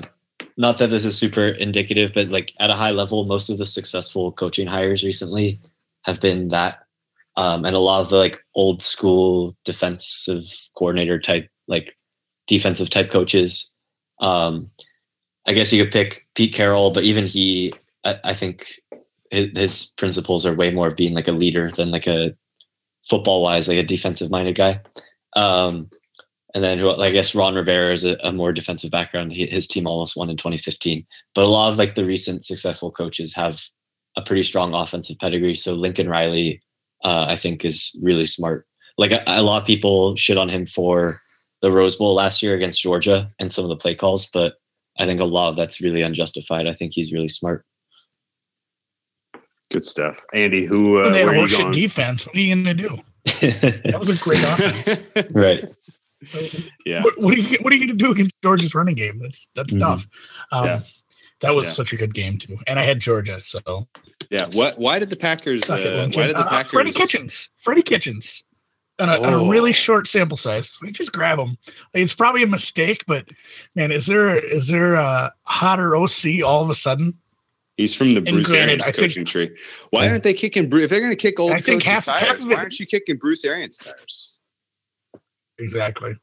not 0.59 0.77
that 0.79 0.89
this 0.89 1.05
is 1.05 1.17
super 1.17 1.47
indicative, 1.47 2.11
but 2.13 2.27
like 2.27 2.51
at 2.59 2.69
a 2.69 2.75
high 2.75 2.91
level, 2.91 3.23
most 3.23 3.49
of 3.49 3.57
the 3.57 3.65
successful 3.65 4.33
coaching 4.33 4.67
hires 4.67 5.05
recently 5.05 5.57
have 6.01 6.19
been 6.19 6.49
that. 6.49 6.79
Um, 7.37 7.63
and 7.63 7.77
a 7.77 7.79
lot 7.79 8.01
of 8.01 8.09
the 8.09 8.17
like 8.17 8.43
old 8.55 8.81
school 8.81 9.55
defensive 9.63 10.43
coordinator 10.75 11.17
type, 11.17 11.49
like 11.69 11.97
defensive 12.45 12.89
type 12.89 13.09
coaches. 13.09 13.73
Um, 14.19 14.69
I 15.47 15.53
guess 15.53 15.71
you 15.71 15.81
could 15.81 15.93
pick 15.93 16.27
Pete 16.35 16.53
Carroll, 16.53 16.91
but 16.91 17.05
even 17.05 17.25
he, 17.25 17.71
I, 18.03 18.19
I 18.25 18.33
think 18.33 18.67
his, 19.31 19.57
his, 19.57 19.85
principles 19.95 20.45
are 20.45 20.53
way 20.53 20.71
more 20.71 20.87
of 20.87 20.97
being 20.97 21.13
like 21.13 21.29
a 21.29 21.31
leader 21.31 21.71
than 21.71 21.89
like 21.89 22.05
a 22.05 22.35
football 23.05 23.43
wise, 23.43 23.69
like 23.69 23.77
a 23.77 23.83
defensive 23.83 24.29
minded 24.29 24.57
guy. 24.57 24.81
Um, 25.37 25.89
and 26.55 26.63
then 26.63 26.81
I 26.81 27.11
guess 27.11 27.35
Ron 27.35 27.55
Rivera 27.55 27.93
is 27.93 28.05
a, 28.05 28.17
a 28.23 28.33
more 28.33 28.51
defensive 28.51 28.91
background. 28.91 29.31
He, 29.31 29.45
his 29.45 29.67
team 29.67 29.85
almost 29.85 30.17
won 30.17 30.29
in 30.29 30.37
2015. 30.37 31.05
But 31.35 31.45
a 31.45 31.47
lot 31.47 31.69
of 31.69 31.77
like 31.77 31.95
the 31.95 32.05
recent 32.05 32.43
successful 32.43 32.91
coaches 32.91 33.35
have 33.35 33.61
a 34.17 34.21
pretty 34.21 34.43
strong 34.43 34.73
offensive 34.73 35.19
pedigree. 35.19 35.53
So 35.53 35.73
Lincoln 35.73 36.09
Riley, 36.09 36.61
uh, 37.03 37.27
I 37.29 37.35
think, 37.35 37.63
is 37.63 37.97
really 38.01 38.25
smart. 38.25 38.65
Like 38.97 39.11
a, 39.11 39.23
a, 39.27 39.43
lot 39.43 39.61
of 39.61 39.67
people 39.67 40.15
shit 40.15 40.37
on 40.37 40.49
him 40.49 40.65
for 40.65 41.21
the 41.61 41.71
Rose 41.71 41.95
Bowl 41.95 42.15
last 42.15 42.41
year 42.41 42.55
against 42.55 42.81
Georgia 42.81 43.29
and 43.39 43.51
some 43.51 43.63
of 43.63 43.69
the 43.69 43.75
play 43.75 43.93
calls, 43.93 44.25
but 44.25 44.55
I 44.97 45.05
think 45.05 45.19
a 45.19 45.25
lot 45.25 45.49
of 45.49 45.55
that's 45.55 45.81
really 45.81 46.01
unjustified. 46.01 46.67
I 46.67 46.73
think 46.73 46.93
he's 46.93 47.13
really 47.13 47.27
smart. 47.27 47.65
Good 49.71 49.85
stuff, 49.85 50.25
Andy. 50.33 50.65
Who 50.65 50.97
uh, 50.97 51.11
they 51.11 51.19
had 51.19 51.29
a 51.29 51.37
horseshit 51.37 51.73
defense. 51.73 52.25
What 52.25 52.35
are 52.35 52.39
you 52.39 52.55
going 52.55 52.65
to 52.65 52.73
do? 52.73 52.97
that 53.25 53.97
was 53.99 54.09
a 54.09 54.21
great 54.23 54.39
offense, 54.43 55.31
right? 55.31 55.71
Yeah. 56.85 57.03
What, 57.03 57.19
what, 57.19 57.33
are 57.33 57.37
you 57.37 57.57
What 57.61 57.71
are 57.73 57.75
you 57.75 57.87
going 57.87 57.97
to 57.97 58.03
do 58.03 58.11
against 58.11 58.35
Georgia's 58.43 58.75
running 58.75 58.95
game? 58.95 59.19
That's 59.19 59.49
that's 59.55 59.73
mm-hmm. 59.73 59.79
tough. 59.79 60.07
Um, 60.51 60.65
yeah. 60.65 60.81
That 61.41 61.55
was 61.55 61.67
yeah. 61.67 61.71
such 61.71 61.93
a 61.93 61.95
good 61.95 62.13
game 62.13 62.37
too, 62.37 62.57
and 62.67 62.77
I 62.77 62.83
had 62.83 62.99
Georgia. 62.99 63.39
So 63.39 63.87
yeah. 64.29 64.47
What? 64.47 64.77
Why 64.77 64.99
did 64.99 65.09
the 65.09 65.15
Packers? 65.15 65.69
Uh, 65.69 66.09
why 66.13 66.27
did 66.27 66.35
the 66.35 66.39
uh, 66.39 66.49
Packers? 66.49 66.71
Freddie 66.71 66.91
Kitchens. 66.91 67.49
Freddie 67.55 67.81
Kitchens. 67.81 68.43
On 68.99 69.07
a, 69.07 69.15
oh. 69.15 69.23
on 69.23 69.33
a, 69.33 69.49
really 69.49 69.71
short 69.71 70.07
sample 70.07 70.35
size, 70.35 70.77
we 70.81 70.91
just 70.91 71.13
grab 71.13 71.39
him. 71.39 71.57
Like, 71.93 72.03
it's 72.03 72.13
probably 72.13 72.43
a 72.43 72.47
mistake, 72.47 73.05
but 73.07 73.29
man, 73.73 73.93
is 73.93 74.07
there 74.07 74.35
is 74.35 74.67
there 74.67 74.95
a 74.95 75.31
hotter 75.43 75.95
OC 75.95 76.43
all 76.43 76.61
of 76.61 76.69
a 76.69 76.75
sudden? 76.75 77.17
He's 77.77 77.95
from 77.95 78.13
the 78.13 78.19
Bruce 78.19 78.49
granted, 78.49 78.81
Arians 78.81 78.97
coaching 78.97 79.09
think, 79.09 79.27
tree. 79.29 79.57
Why 79.91 80.09
aren't 80.09 80.23
they 80.23 80.33
kicking 80.33 80.69
Bruce? 80.69 80.83
If 80.83 80.89
they're 80.89 80.99
going 80.99 81.13
to 81.13 81.15
kick 81.15 81.39
old 81.39 81.53
I 81.53 81.59
think 81.59 81.81
half, 81.81 82.03
tires, 82.03 82.27
half 82.27 82.39
of 82.39 82.51
it, 82.51 82.55
why 82.55 82.59
aren't 82.59 82.77
you 82.77 82.85
kicking 82.85 83.15
Bruce 83.15 83.45
Arians 83.45 83.77
tires? 83.77 84.38
Exactly. 85.59 86.15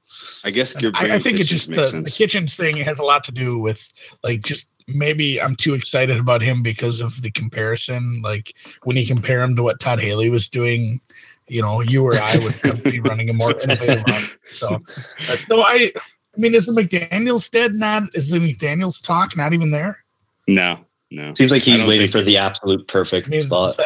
I 0.44 0.50
guess 0.50 0.74
I, 0.76 1.14
I, 1.14 1.18
think 1.18 1.40
it's 1.40 1.48
just 1.48 1.68
the, 1.68 2.02
the, 2.04 2.10
kitchens 2.10 2.56
thing 2.56 2.76
has 2.78 2.98
a 2.98 3.04
lot 3.04 3.24
to 3.24 3.32
do 3.32 3.58
with 3.58 3.92
like 4.22 4.42
just 4.42 4.68
maybe 4.88 5.40
I'm 5.40 5.56
too 5.56 5.74
excited 5.74 6.18
about 6.18 6.42
him 6.42 6.62
because 6.62 7.00
of 7.00 7.22
the 7.22 7.30
comparison. 7.30 8.22
Like 8.22 8.54
when 8.84 8.96
you 8.96 9.06
compare 9.06 9.42
him 9.42 9.56
to 9.56 9.62
what 9.62 9.80
Todd 9.80 10.00
Haley 10.00 10.30
was 10.30 10.48
doing, 10.48 11.00
you 11.48 11.62
know, 11.62 11.80
you 11.80 12.04
or 12.04 12.14
I 12.14 12.38
would 12.38 12.82
be 12.84 13.00
running 13.04 13.30
a 13.30 13.32
more 13.32 13.52
innovative 13.60 14.04
run. 14.06 14.22
So, 14.52 14.82
uh, 15.28 15.36
no, 15.48 15.62
I, 15.62 15.92
I 15.94 16.38
mean, 16.40 16.54
is 16.54 16.66
the 16.66 16.72
McDaniels 16.72 17.50
dead? 17.50 17.74
Not 17.74 18.14
is 18.14 18.30
the 18.30 18.38
McDaniels 18.38 19.04
talk 19.04 19.36
not 19.36 19.52
even 19.52 19.70
there? 19.70 20.04
No, 20.48 20.78
no. 21.10 21.34
Seems 21.34 21.50
like 21.50 21.62
he's 21.62 21.84
waiting 21.84 22.10
for 22.10 22.22
the 22.22 22.36
absolute 22.36 22.86
perfect 22.88 23.28
I 23.28 23.30
mean, 23.30 23.40
spot. 23.42 23.78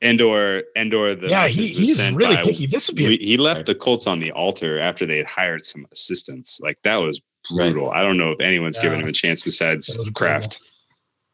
Endor, 0.00 0.62
Endor, 0.76 1.14
the 1.14 1.28
yeah, 1.28 1.48
he, 1.48 1.66
he's 1.68 1.98
really 2.12 2.36
by, 2.36 2.44
picky. 2.44 2.66
This 2.66 2.88
would 2.88 2.96
be. 2.96 3.06
A- 3.06 3.18
he 3.18 3.36
left 3.36 3.66
the 3.66 3.74
Colts 3.74 4.06
on 4.06 4.20
the 4.20 4.30
altar 4.32 4.78
after 4.78 5.06
they 5.06 5.18
had 5.18 5.26
hired 5.26 5.64
some 5.64 5.86
assistants. 5.90 6.60
Like 6.60 6.78
that 6.84 6.96
was 6.96 7.20
brutal. 7.50 7.88
Right. 7.88 8.00
I 8.00 8.02
don't 8.04 8.16
know 8.16 8.30
if 8.30 8.40
anyone's 8.40 8.76
yeah. 8.76 8.84
given 8.84 9.00
him 9.00 9.08
a 9.08 9.12
chance 9.12 9.42
besides 9.42 9.98
Kraft. 10.14 10.60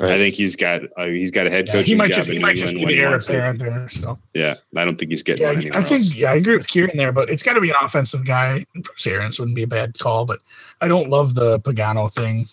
Right. 0.00 0.12
I 0.12 0.18
think 0.18 0.35
he's 0.35 0.57
got 0.57 0.83
uh, 0.96 1.07
he's 1.07 1.31
got 1.31 1.46
a 1.46 1.50
head 1.50 1.68
coach. 1.68 1.87
Yeah, 1.87 1.92
he 1.92 1.94
might 1.94 2.11
just 2.11 2.29
he 2.29 2.38
might 2.40 2.57
just 2.57 2.74
be 2.74 2.85
the 2.85 2.98
heir 2.98 3.14
apparent 3.14 3.61
there. 3.61 3.88
So 3.88 4.18
yeah, 4.35 4.57
I 4.77 4.85
don't 4.85 4.98
think 4.98 5.12
he's 5.12 5.22
getting. 5.22 5.44
Yeah, 5.62 5.79
I 5.79 5.83
think 5.83 6.00
else. 6.00 6.16
yeah, 6.16 6.33
I 6.33 6.35
agree 6.35 6.57
with 6.57 6.66
Kieran 6.66 6.96
there, 6.96 7.12
but 7.12 7.31
it's 7.31 7.44
got 7.44 7.53
to 7.53 7.61
be 7.61 7.70
an 7.70 7.77
offensive 7.81 8.24
guy. 8.24 8.66
Bruce 8.74 9.07
Arians 9.07 9.38
wouldn't 9.38 9.55
be 9.55 9.62
a 9.62 9.68
bad 9.68 9.96
call, 9.98 10.24
but 10.24 10.40
I 10.81 10.88
don't 10.88 11.11
love 11.11 11.37
the 11.37 11.61
Pagano 11.61 12.12
thing. 12.12 12.46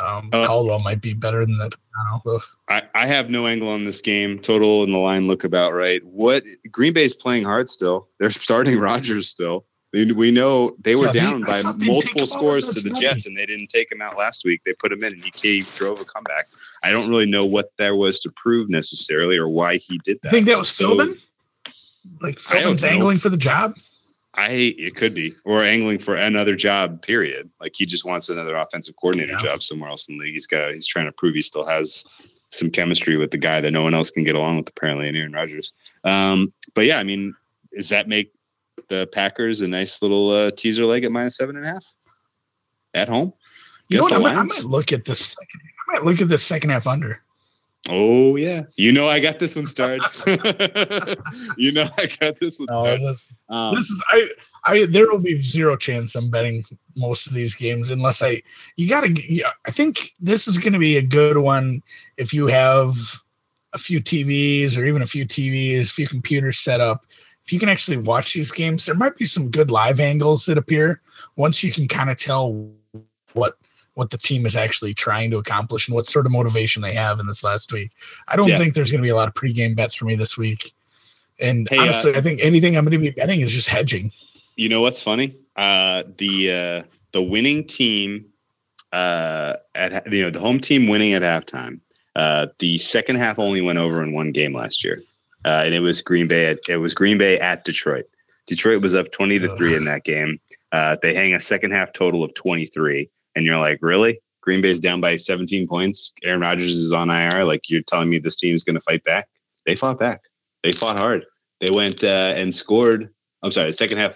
Um, 0.00 0.30
uh, 0.32 0.46
Caldwell 0.46 0.80
might 0.80 1.00
be 1.00 1.12
better 1.12 1.44
than 1.44 1.58
that. 1.58 1.74
I, 2.68 2.82
I 2.94 3.06
have 3.06 3.30
no 3.30 3.46
angle 3.46 3.68
on 3.68 3.84
this 3.84 4.00
game. 4.00 4.38
Total 4.38 4.82
and 4.84 4.92
the 4.92 4.98
line 4.98 5.26
look 5.26 5.44
about 5.44 5.74
right. 5.74 6.02
What 6.04 6.44
Green 6.70 6.92
Bay's 6.92 7.12
playing 7.12 7.44
hard 7.44 7.68
still. 7.68 8.08
They're 8.18 8.30
starting 8.30 8.78
Rodgers 8.78 9.28
still. 9.28 9.66
We 9.92 10.30
know 10.30 10.76
they 10.78 10.94
were 10.94 11.06
yeah, 11.06 11.12
down 11.12 11.42
by 11.42 11.62
multiple 11.62 12.24
scores 12.24 12.70
to 12.74 12.80
the 12.80 12.90
Jets, 12.90 13.26
and 13.26 13.36
they 13.36 13.44
didn't 13.44 13.70
take 13.70 13.90
him 13.90 14.00
out 14.00 14.16
last 14.16 14.44
week. 14.44 14.62
They 14.64 14.72
put 14.72 14.92
him 14.92 15.02
in, 15.02 15.14
and 15.14 15.24
he 15.34 15.62
drove 15.74 16.00
a 16.00 16.04
comeback. 16.04 16.48
I 16.84 16.92
don't 16.92 17.10
really 17.10 17.26
know 17.26 17.44
what 17.44 17.72
there 17.76 17.96
was 17.96 18.20
to 18.20 18.30
prove 18.30 18.70
necessarily, 18.70 19.36
or 19.36 19.48
why 19.48 19.78
he 19.78 19.98
did 20.04 20.20
that. 20.22 20.28
I 20.28 20.30
think 20.30 20.46
that 20.46 20.58
was 20.58 20.70
so, 20.70 20.94
Philbin. 20.94 21.20
Like 22.20 22.36
Philbin's 22.36 22.84
angling 22.84 23.18
for 23.18 23.30
the 23.30 23.36
job. 23.36 23.76
I 24.34 24.74
it 24.78 24.94
could 24.94 25.14
be, 25.14 25.34
or 25.44 25.64
angling 25.64 25.98
for 25.98 26.16
another 26.16 26.54
job. 26.54 27.02
Period. 27.02 27.50
Like 27.60 27.72
he 27.74 27.86
just 27.86 28.04
wants 28.04 28.28
another 28.28 28.56
offensive 28.56 28.94
coordinator 28.96 29.32
yeah. 29.32 29.38
job 29.38 29.62
somewhere 29.62 29.90
else 29.90 30.08
in 30.08 30.18
the 30.18 30.24
league. 30.24 30.34
He's 30.34 30.46
got. 30.46 30.72
He's 30.72 30.86
trying 30.86 31.06
to 31.06 31.12
prove 31.12 31.34
he 31.34 31.42
still 31.42 31.66
has 31.66 32.04
some 32.50 32.70
chemistry 32.70 33.16
with 33.16 33.30
the 33.30 33.38
guy 33.38 33.60
that 33.60 33.70
no 33.70 33.82
one 33.82 33.94
else 33.94 34.10
can 34.10 34.24
get 34.24 34.36
along 34.36 34.58
with. 34.58 34.68
Apparently, 34.68 35.08
in 35.08 35.16
Aaron 35.16 35.32
Rodgers. 35.32 35.74
Um, 36.04 36.52
but 36.74 36.84
yeah, 36.84 36.98
I 36.98 37.02
mean, 37.02 37.34
does 37.74 37.88
that 37.88 38.08
make 38.08 38.32
the 38.88 39.08
Packers 39.12 39.62
a 39.62 39.68
nice 39.68 40.02
little 40.02 40.30
uh, 40.30 40.50
teaser 40.50 40.84
leg 40.84 41.04
at 41.04 41.12
minus 41.12 41.36
seven 41.36 41.56
and 41.56 41.64
a 41.64 41.68
half 41.68 41.86
at 42.94 43.08
home. 43.08 43.32
You 43.88 43.98
know 43.98 44.04
what? 44.04 44.12
I 44.12 44.18
might, 44.18 44.36
I 44.36 44.42
might, 44.42 44.64
look 44.64 44.92
at 44.92 45.04
this. 45.04 45.20
Second, 45.20 45.60
I 45.88 45.92
might 45.92 46.04
look 46.04 46.20
at 46.20 46.28
this 46.28 46.42
second 46.42 46.70
half 46.70 46.86
under. 46.86 47.22
Oh 47.90 48.36
yeah, 48.36 48.62
you 48.76 48.92
know 48.92 49.08
I 49.08 49.20
got 49.20 49.38
this 49.38 49.56
one 49.56 49.66
started. 49.66 50.02
you 51.56 51.72
know 51.72 51.88
I 51.98 52.08
got 52.20 52.38
this 52.38 52.58
one 52.58 52.68
started. 52.68 53.02
this, 53.02 53.36
um, 53.48 53.74
this 53.74 53.90
is 53.90 54.02
I. 54.10 54.28
I 54.64 54.86
there 54.86 55.10
will 55.10 55.18
be 55.18 55.40
zero 55.40 55.76
chance 55.76 56.14
I'm 56.14 56.30
betting 56.30 56.64
most 56.96 57.26
of 57.26 57.32
these 57.32 57.54
games 57.54 57.90
unless 57.90 58.22
I. 58.22 58.42
You 58.76 58.88
got 58.88 59.04
to. 59.04 59.44
I 59.66 59.70
think 59.70 60.14
this 60.20 60.46
is 60.46 60.56
going 60.56 60.72
to 60.72 60.78
be 60.78 60.96
a 60.96 61.02
good 61.02 61.38
one 61.38 61.82
if 62.16 62.32
you 62.32 62.46
have 62.46 62.94
a 63.72 63.78
few 63.78 64.00
TVs 64.00 64.78
or 64.78 64.84
even 64.84 65.02
a 65.02 65.06
few 65.06 65.26
TVs, 65.26 65.82
a 65.82 65.92
few 65.92 66.08
computers 66.08 66.58
set 66.58 66.80
up 66.80 67.04
if 67.50 67.52
you 67.52 67.58
can 67.58 67.68
actually 67.68 67.96
watch 67.96 68.34
these 68.34 68.52
games, 68.52 68.86
there 68.86 68.94
might 68.94 69.16
be 69.16 69.24
some 69.24 69.50
good 69.50 69.72
live 69.72 69.98
angles 69.98 70.46
that 70.46 70.56
appear 70.56 71.00
once 71.34 71.64
you 71.64 71.72
can 71.72 71.88
kind 71.88 72.08
of 72.08 72.16
tell 72.16 72.70
what 73.32 73.58
what 73.94 74.10
the 74.10 74.18
team 74.18 74.46
is 74.46 74.56
actually 74.56 74.94
trying 74.94 75.30
to 75.30 75.38
accomplish 75.38 75.88
and 75.88 75.94
what 75.94 76.06
sort 76.06 76.26
of 76.26 76.32
motivation 76.32 76.82
they 76.82 76.94
have 76.94 77.18
in 77.18 77.26
this 77.26 77.44
last 77.44 77.72
week. 77.72 77.90
I 78.28 78.36
don't 78.36 78.48
yeah. 78.48 78.58
think 78.58 78.74
there's 78.74 78.90
going 78.90 79.02
to 79.02 79.06
be 79.06 79.10
a 79.10 79.16
lot 79.16 79.28
of 79.28 79.34
pregame 79.34 79.76
bets 79.76 79.94
for 79.94 80.04
me 80.04 80.14
this 80.14 80.38
week. 80.38 80.72
And 81.40 81.68
hey, 81.68 81.78
honestly, 81.78 82.14
uh, 82.14 82.18
I 82.18 82.20
think 82.20 82.40
anything 82.42 82.76
I'm 82.76 82.84
going 82.84 82.92
to 82.92 82.98
be 82.98 83.10
betting 83.10 83.40
is 83.40 83.52
just 83.52 83.68
hedging. 83.68 84.12
You 84.56 84.68
know 84.68 84.82
what's 84.82 85.02
funny? 85.02 85.36
Uh, 85.56 86.04
the 86.18 86.52
uh, 86.52 86.88
the 87.12 87.22
winning 87.22 87.66
team 87.66 88.26
uh, 88.92 89.56
at 89.74 90.12
you 90.12 90.22
know 90.22 90.30
the 90.30 90.40
home 90.40 90.60
team 90.60 90.86
winning 90.86 91.14
at 91.14 91.22
halftime. 91.22 91.80
Uh, 92.16 92.48
the 92.58 92.76
second 92.78 93.16
half 93.16 93.38
only 93.38 93.62
went 93.62 93.78
over 93.78 94.02
in 94.02 94.12
one 94.12 94.32
game 94.32 94.54
last 94.54 94.84
year 94.84 95.00
uh, 95.44 95.62
and 95.64 95.74
it 95.74 95.80
was 95.80 96.02
Green 96.02 96.28
Bay. 96.28 96.46
At, 96.46 96.58
it 96.68 96.76
was 96.78 96.94
Green 96.94 97.18
Bay 97.18 97.38
at 97.38 97.64
Detroit. 97.64 98.04
Detroit 98.46 98.82
was 98.82 98.94
up 98.94 99.10
twenty 99.12 99.38
to 99.38 99.54
three 99.56 99.76
in 99.76 99.84
that 99.84 100.04
game. 100.04 100.40
Uh, 100.72 100.96
they 101.02 101.14
hang 101.14 101.34
a 101.34 101.40
second 101.40 101.70
half 101.72 101.92
total 101.92 102.22
of 102.22 102.34
twenty 102.34 102.66
three, 102.66 103.08
and 103.34 103.44
you're 103.44 103.58
like, 103.58 103.78
really? 103.82 104.20
Green 104.42 104.60
Bay's 104.60 104.80
down 104.80 105.00
by 105.00 105.16
seventeen 105.16 105.68
points. 105.68 106.14
Aaron 106.24 106.40
Rodgers 106.40 106.74
is 106.74 106.92
on 106.92 107.10
IR. 107.10 107.44
Like 107.44 107.68
you're 107.68 107.82
telling 107.82 108.08
me 108.08 108.18
this 108.18 108.36
team 108.36 108.54
is 108.54 108.64
going 108.64 108.74
to 108.74 108.80
fight 108.80 109.04
back? 109.04 109.28
They 109.66 109.76
fought 109.76 109.98
back. 109.98 110.22
They 110.62 110.72
fought 110.72 110.98
hard. 110.98 111.24
They 111.60 111.70
went 111.70 112.02
uh, 112.02 112.34
and 112.36 112.54
scored. 112.54 113.10
I'm 113.42 113.50
sorry, 113.50 113.68
the 113.68 113.72
second 113.74 113.98
half. 113.98 114.14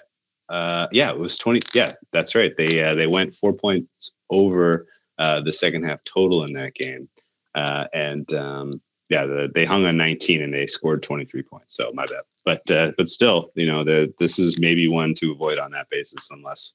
Uh, 0.49 0.89
yeah, 0.93 1.11
it 1.11 1.19
was 1.19 1.39
twenty. 1.39 1.61
Yeah, 1.75 1.93
that's 2.13 2.35
right. 2.35 2.57
They 2.57 2.83
uh, 2.83 2.95
they 2.95 3.07
went 3.07 3.35
four 3.35 3.53
points 3.53 4.15
over 4.31 4.87
uh, 5.19 5.41
the 5.41 5.53
second 5.53 5.85
half 5.85 6.03
total 6.05 6.45
in 6.45 6.53
that 6.55 6.75
game, 6.75 7.09
uh, 7.55 7.87
and 7.93 8.33
um, 8.33 8.83
yeah, 9.11 9.27
the, 9.27 9.51
they 9.55 9.67
hung 9.67 9.85
on 9.85 9.99
19 9.99 10.41
and 10.41 10.55
they 10.55 10.67
scored 10.67 11.03
23 11.03 11.43
points. 11.43 11.77
So 11.77 11.93
my 11.93 12.07
bad. 12.07 12.23
But 12.45 12.71
uh, 12.71 12.93
but 12.97 13.09
still, 13.09 13.51
you 13.55 13.67
know, 13.67 13.85
the 13.85 14.13
this 14.19 14.39
is 14.39 14.59
maybe 14.59 14.89
one 14.89 15.15
to 15.15 15.33
avoid 15.33 15.59
on 15.59 15.71
that 15.73 15.89
basis 15.91 16.31
unless 16.31 16.75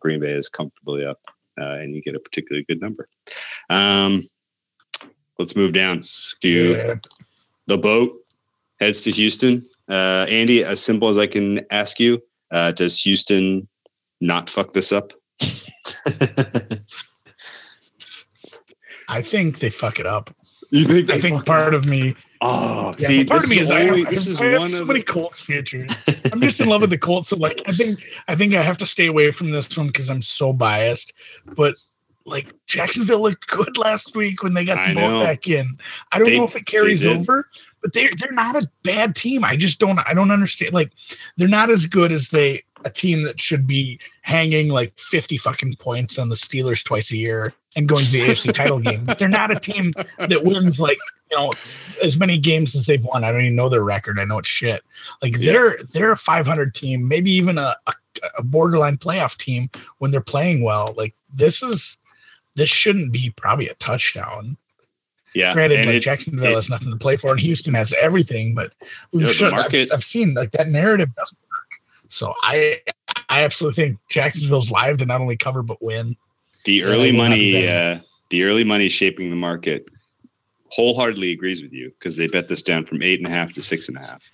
Green 0.00 0.20
Bay 0.20 0.32
is 0.32 0.48
comfortably 0.48 1.04
up 1.04 1.18
uh, 1.60 1.74
and 1.80 1.94
you 1.94 2.02
get 2.02 2.14
a 2.14 2.20
particularly 2.20 2.64
good 2.68 2.80
number. 2.80 3.08
Um, 3.70 4.28
let's 5.38 5.56
move 5.56 5.72
down 5.72 6.02
to 6.40 6.48
yeah. 6.48 6.94
the 7.66 7.78
boat 7.78 8.12
heads 8.80 9.02
to 9.02 9.10
Houston. 9.10 9.66
Uh, 9.88 10.26
Andy, 10.28 10.64
as 10.64 10.82
simple 10.82 11.08
as 11.08 11.18
I 11.18 11.26
can 11.26 11.64
ask 11.70 12.00
you, 12.00 12.22
uh, 12.50 12.72
does 12.72 13.00
Houston 13.02 13.68
not 14.20 14.50
fuck 14.50 14.72
this 14.72 14.92
up? 14.92 15.12
I 19.08 19.22
think 19.22 19.60
they 19.60 19.70
fuck 19.70 20.00
it 20.00 20.06
up. 20.06 20.34
You 20.70 20.84
think? 20.84 21.10
I 21.10 21.20
think 21.20 21.46
part 21.46 21.74
of 21.74 21.86
me. 21.86 22.16
Oh, 22.40 22.94
yeah, 22.98 23.06
see, 23.06 23.24
part 23.24 23.44
of 23.44 23.50
me 23.50 23.58
is 23.58 23.70
only, 23.70 24.06
I, 24.06 24.10
this 24.10 24.26
is 24.26 24.40
I 24.40 24.46
have 24.46 24.60
one 24.60 24.70
so 24.70 24.84
many 24.84 25.02
Colts 25.02 25.40
futures. 25.40 25.90
I'm 26.32 26.40
just 26.40 26.60
in 26.60 26.68
love 26.68 26.82
with 26.82 26.90
the 26.90 26.98
Colts. 26.98 27.28
So 27.28 27.36
like, 27.36 27.62
I 27.66 27.72
think 27.72 28.00
I 28.28 28.34
think 28.34 28.54
I 28.54 28.62
have 28.62 28.78
to 28.78 28.86
stay 28.86 29.06
away 29.06 29.30
from 29.30 29.50
this 29.50 29.76
one 29.76 29.86
because 29.86 30.10
I'm 30.10 30.22
so 30.22 30.52
biased. 30.52 31.12
But 31.56 31.76
like 32.26 32.50
Jacksonville 32.66 33.22
looked 33.22 33.46
good 33.48 33.78
last 33.78 34.16
week 34.16 34.42
when 34.42 34.52
they 34.52 34.64
got 34.64 34.86
the 34.86 34.94
ball 34.94 35.22
back 35.22 35.46
in. 35.48 35.78
I 36.12 36.18
don't 36.18 36.28
they, 36.28 36.38
know 36.38 36.44
if 36.44 36.56
it 36.56 36.66
carries 36.66 37.06
over, 37.06 37.48
but 37.80 37.92
they're 37.92 38.10
they're 38.18 38.32
not 38.32 38.56
a 38.56 38.68
bad 38.82 39.14
team. 39.14 39.44
I 39.44 39.56
just 39.56 39.78
don't 39.78 39.98
I 40.06 40.12
don't 40.12 40.30
understand. 40.30 40.72
Like 40.74 40.92
they're 41.36 41.48
not 41.48 41.70
as 41.70 41.86
good 41.86 42.12
as 42.12 42.30
they 42.30 42.62
a 42.84 42.90
team 42.90 43.22
that 43.22 43.40
should 43.40 43.66
be 43.66 43.98
hanging 44.22 44.68
like 44.68 44.96
50 44.98 45.38
fucking 45.38 45.74
points 45.74 46.18
on 46.18 46.28
the 46.28 46.34
Steelers 46.34 46.84
twice 46.84 47.10
a 47.12 47.16
year 47.16 47.54
and 47.76 47.86
going 47.86 48.04
to 48.04 48.10
the 48.10 48.22
AFC 48.22 48.52
title 48.52 48.80
game. 48.80 49.04
But 49.04 49.18
they're 49.18 49.28
not 49.28 49.54
a 49.54 49.60
team 49.60 49.92
that 50.18 50.42
wins 50.42 50.80
like 50.80 50.98
you 51.30 51.36
know 51.36 51.54
as 52.02 52.18
many 52.18 52.38
games 52.38 52.74
as 52.74 52.86
they've 52.86 53.04
won. 53.04 53.22
I 53.22 53.30
don't 53.30 53.42
even 53.42 53.54
know 53.54 53.68
their 53.68 53.84
record. 53.84 54.18
I 54.18 54.24
know 54.24 54.38
it's 54.38 54.48
shit. 54.48 54.82
Like 55.22 55.38
they're 55.38 55.76
they're 55.92 56.12
a 56.12 56.16
500 56.16 56.74
team, 56.74 57.06
maybe 57.06 57.30
even 57.32 57.58
a, 57.58 57.76
a, 57.86 57.92
a 58.38 58.42
borderline 58.42 58.96
playoff 58.96 59.36
team 59.36 59.70
when 59.98 60.10
they're 60.10 60.20
playing 60.20 60.62
well. 60.62 60.94
Like 60.96 61.14
this 61.32 61.62
is 61.62 61.98
this 62.56 62.70
shouldn't 62.70 63.12
be 63.12 63.30
probably 63.36 63.68
a 63.68 63.74
touchdown. 63.74 64.56
Yeah. 65.34 65.52
Granted, 65.52 65.84
like 65.84 65.96
it, 65.96 66.00
Jacksonville 66.00 66.52
it, 66.52 66.54
has 66.54 66.70
nothing 66.70 66.90
to 66.90 66.96
play 66.96 67.16
for, 67.16 67.30
and 67.30 67.40
Houston 67.40 67.74
has 67.74 67.92
everything. 68.00 68.54
But 68.54 68.72
we've 69.12 69.30
should, 69.30 69.52
market, 69.52 69.90
I've, 69.92 69.98
I've, 69.98 70.04
seen 70.04 70.32
like 70.32 70.52
that 70.52 70.68
narrative 70.70 71.14
doesn't 71.14 71.38
work. 71.50 72.06
So 72.08 72.32
I 72.42 72.80
I 73.28 73.42
absolutely 73.42 73.84
think 73.84 73.98
Jacksonville's 74.08 74.70
live 74.70 74.96
to 74.98 75.06
not 75.06 75.20
only 75.20 75.36
cover 75.36 75.62
but 75.62 75.82
win. 75.82 76.16
The 76.66 76.82
early 76.82 77.12
money, 77.12 77.68
uh, 77.68 77.98
the 78.30 78.42
early 78.44 78.64
money 78.64 78.88
shaping 78.88 79.30
the 79.30 79.36
market 79.36 79.86
wholeheartedly 80.70 81.30
agrees 81.30 81.62
with 81.62 81.72
you 81.72 81.90
because 81.98 82.16
they 82.16 82.26
bet 82.26 82.48
this 82.48 82.62
down 82.62 82.84
from 82.84 83.02
eight 83.02 83.20
and 83.20 83.26
a 83.26 83.30
half 83.30 83.54
to 83.54 83.62
six 83.62 83.88
and 83.88 83.96
a 83.96 84.00
half. 84.00 84.30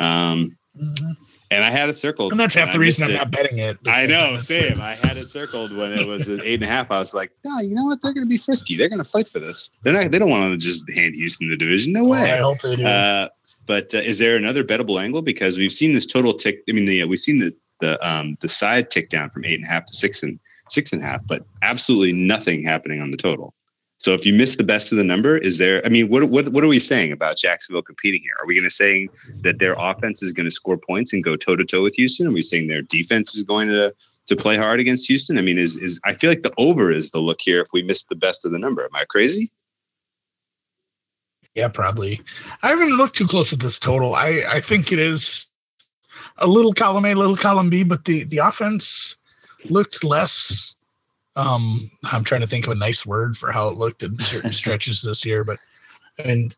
Um, 0.00 0.56
mm-hmm. 0.76 1.12
And 1.52 1.64
I 1.64 1.70
had 1.70 1.88
it 1.88 1.96
circled, 1.96 2.32
and 2.32 2.40
that's 2.40 2.56
half 2.56 2.72
the 2.72 2.80
reason 2.80 3.04
I'm 3.04 3.12
it. 3.12 3.14
not 3.14 3.30
betting 3.30 3.60
it. 3.60 3.78
I 3.86 4.06
know, 4.06 4.36
same. 4.40 4.80
I 4.80 4.96
had 4.96 5.16
it 5.16 5.28
circled 5.28 5.76
when 5.76 5.92
it 5.92 6.04
was 6.04 6.28
at 6.28 6.40
eight 6.44 6.54
and 6.54 6.64
a 6.64 6.66
half. 6.66 6.90
I 6.90 6.98
was 6.98 7.14
like, 7.14 7.30
no, 7.44 7.60
you 7.60 7.72
know 7.72 7.84
what? 7.84 8.02
They're 8.02 8.12
going 8.12 8.26
to 8.26 8.28
be 8.28 8.36
frisky. 8.36 8.76
They're 8.76 8.88
going 8.88 8.98
to 8.98 9.08
fight 9.08 9.28
for 9.28 9.38
this. 9.38 9.70
They're 9.84 9.92
not. 9.92 10.10
They 10.10 10.18
don't 10.18 10.28
want 10.28 10.52
to 10.52 10.58
just 10.58 10.90
hand 10.90 11.14
Houston 11.14 11.48
the 11.48 11.56
division. 11.56 11.92
No 11.92 12.04
way. 12.04 12.32
Oh, 12.32 12.34
I 12.34 12.38
hope 12.38 12.60
they 12.62 12.74
do. 12.74 12.84
Uh, 12.84 13.28
but 13.64 13.94
uh, 13.94 13.98
is 13.98 14.18
there 14.18 14.36
another 14.36 14.64
bettable 14.64 15.00
angle? 15.00 15.22
Because 15.22 15.56
we've 15.56 15.70
seen 15.70 15.94
this 15.94 16.04
total 16.04 16.34
tick. 16.34 16.64
I 16.68 16.72
mean, 16.72 16.84
the, 16.84 17.04
we've 17.04 17.20
seen 17.20 17.38
the 17.38 17.54
the 17.80 18.04
um, 18.06 18.36
the 18.40 18.48
side 18.48 18.90
tick 18.90 19.08
down 19.08 19.30
from 19.30 19.44
eight 19.44 19.60
and 19.60 19.64
a 19.66 19.68
half 19.68 19.86
to 19.86 19.92
six 19.92 20.24
and 20.24 20.40
six 20.68 20.92
and 20.92 21.02
a 21.02 21.06
half, 21.06 21.26
but 21.26 21.44
absolutely 21.62 22.12
nothing 22.12 22.64
happening 22.64 23.00
on 23.00 23.10
the 23.10 23.16
total. 23.16 23.54
So 23.98 24.12
if 24.12 24.26
you 24.26 24.34
miss 24.34 24.56
the 24.56 24.64
best 24.64 24.92
of 24.92 24.98
the 24.98 25.04
number, 25.04 25.38
is 25.38 25.58
there? 25.58 25.84
I 25.84 25.88
mean, 25.88 26.08
what 26.08 26.24
what 26.24 26.48
what 26.50 26.62
are 26.62 26.68
we 26.68 26.78
saying 26.78 27.12
about 27.12 27.38
Jacksonville 27.38 27.82
competing 27.82 28.22
here? 28.22 28.34
Are 28.40 28.46
we 28.46 28.54
going 28.54 28.64
to 28.64 28.70
say 28.70 29.08
that 29.40 29.58
their 29.58 29.74
offense 29.78 30.22
is 30.22 30.32
going 30.32 30.44
to 30.44 30.50
score 30.50 30.76
points 30.76 31.12
and 31.12 31.24
go 31.24 31.34
toe 31.34 31.56
to 31.56 31.64
toe 31.64 31.82
with 31.82 31.94
Houston? 31.94 32.26
Are 32.26 32.32
we 32.32 32.42
saying 32.42 32.68
their 32.68 32.82
defense 32.82 33.34
is 33.34 33.42
going 33.42 33.68
to 33.68 33.94
to 34.26 34.36
play 34.36 34.56
hard 34.56 34.80
against 34.80 35.08
Houston? 35.08 35.38
I 35.38 35.40
mean, 35.40 35.58
is 35.58 35.76
is 35.78 35.98
I 36.04 36.14
feel 36.14 36.30
like 36.30 36.42
the 36.42 36.52
over 36.58 36.92
is 36.92 37.10
the 37.10 37.20
look 37.20 37.40
here 37.40 37.60
if 37.60 37.68
we 37.72 37.82
miss 37.82 38.04
the 38.04 38.16
best 38.16 38.44
of 38.44 38.52
the 38.52 38.58
number. 38.58 38.84
Am 38.84 38.94
I 38.94 39.04
crazy? 39.08 39.50
Yeah, 41.54 41.68
probably. 41.68 42.20
I 42.62 42.68
haven't 42.68 42.98
looked 42.98 43.16
too 43.16 43.26
close 43.26 43.52
at 43.54 43.60
this 43.60 43.78
total. 43.78 44.14
I 44.14 44.44
I 44.46 44.60
think 44.60 44.92
it 44.92 44.98
is 44.98 45.48
a 46.36 46.46
little 46.46 46.74
column 46.74 47.06
A, 47.06 47.14
little 47.14 47.36
column 47.36 47.70
B, 47.70 47.82
but 47.82 48.04
the 48.04 48.24
the 48.24 48.38
offense 48.38 49.15
looked 49.70 50.04
less. 50.04 50.76
Um, 51.34 51.90
I'm 52.04 52.24
trying 52.24 52.40
to 52.40 52.46
think 52.46 52.66
of 52.66 52.72
a 52.72 52.76
nice 52.76 53.04
word 53.04 53.36
for 53.36 53.52
how 53.52 53.68
it 53.68 53.76
looked 53.76 54.02
in 54.02 54.18
certain 54.18 54.52
stretches 54.60 55.02
this 55.02 55.24
year, 55.24 55.44
but 55.44 55.58
and 56.18 56.56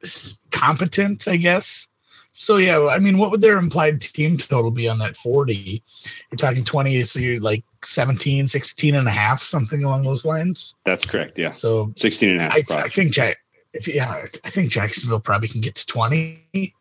competent, 0.50 1.26
I 1.26 1.36
guess. 1.36 1.88
So 2.32 2.56
yeah, 2.58 2.86
I 2.86 2.98
mean, 3.00 3.18
what 3.18 3.32
would 3.32 3.40
their 3.40 3.58
implied 3.58 4.00
team 4.00 4.36
total 4.36 4.70
be 4.70 4.88
on 4.88 4.98
that 4.98 5.16
40? 5.16 5.82
You're 6.30 6.36
talking 6.36 6.62
20, 6.62 7.02
so 7.02 7.18
you're 7.18 7.40
like 7.40 7.64
17, 7.82 8.46
16 8.46 8.94
and 8.94 9.08
a 9.08 9.10
half, 9.10 9.42
something 9.42 9.82
along 9.82 10.04
those 10.04 10.24
lines. 10.24 10.76
That's 10.86 11.04
correct. 11.04 11.36
Yeah. 11.38 11.50
So 11.50 11.92
16 11.96 12.30
and 12.30 12.38
a 12.38 12.42
half. 12.44 12.70
I, 12.70 12.82
I 12.82 12.88
think 12.88 13.12
Jack, 13.12 13.38
if 13.72 13.88
yeah, 13.88 14.24
I 14.44 14.50
think 14.50 14.70
Jacksonville 14.70 15.20
probably 15.20 15.48
can 15.48 15.60
get 15.60 15.74
to 15.76 15.86
twenty. 15.86 16.74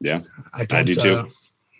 Yeah, 0.00 0.20
I, 0.52 0.66
I 0.70 0.82
do 0.82 0.94
too. 0.94 1.16
Uh, 1.16 1.26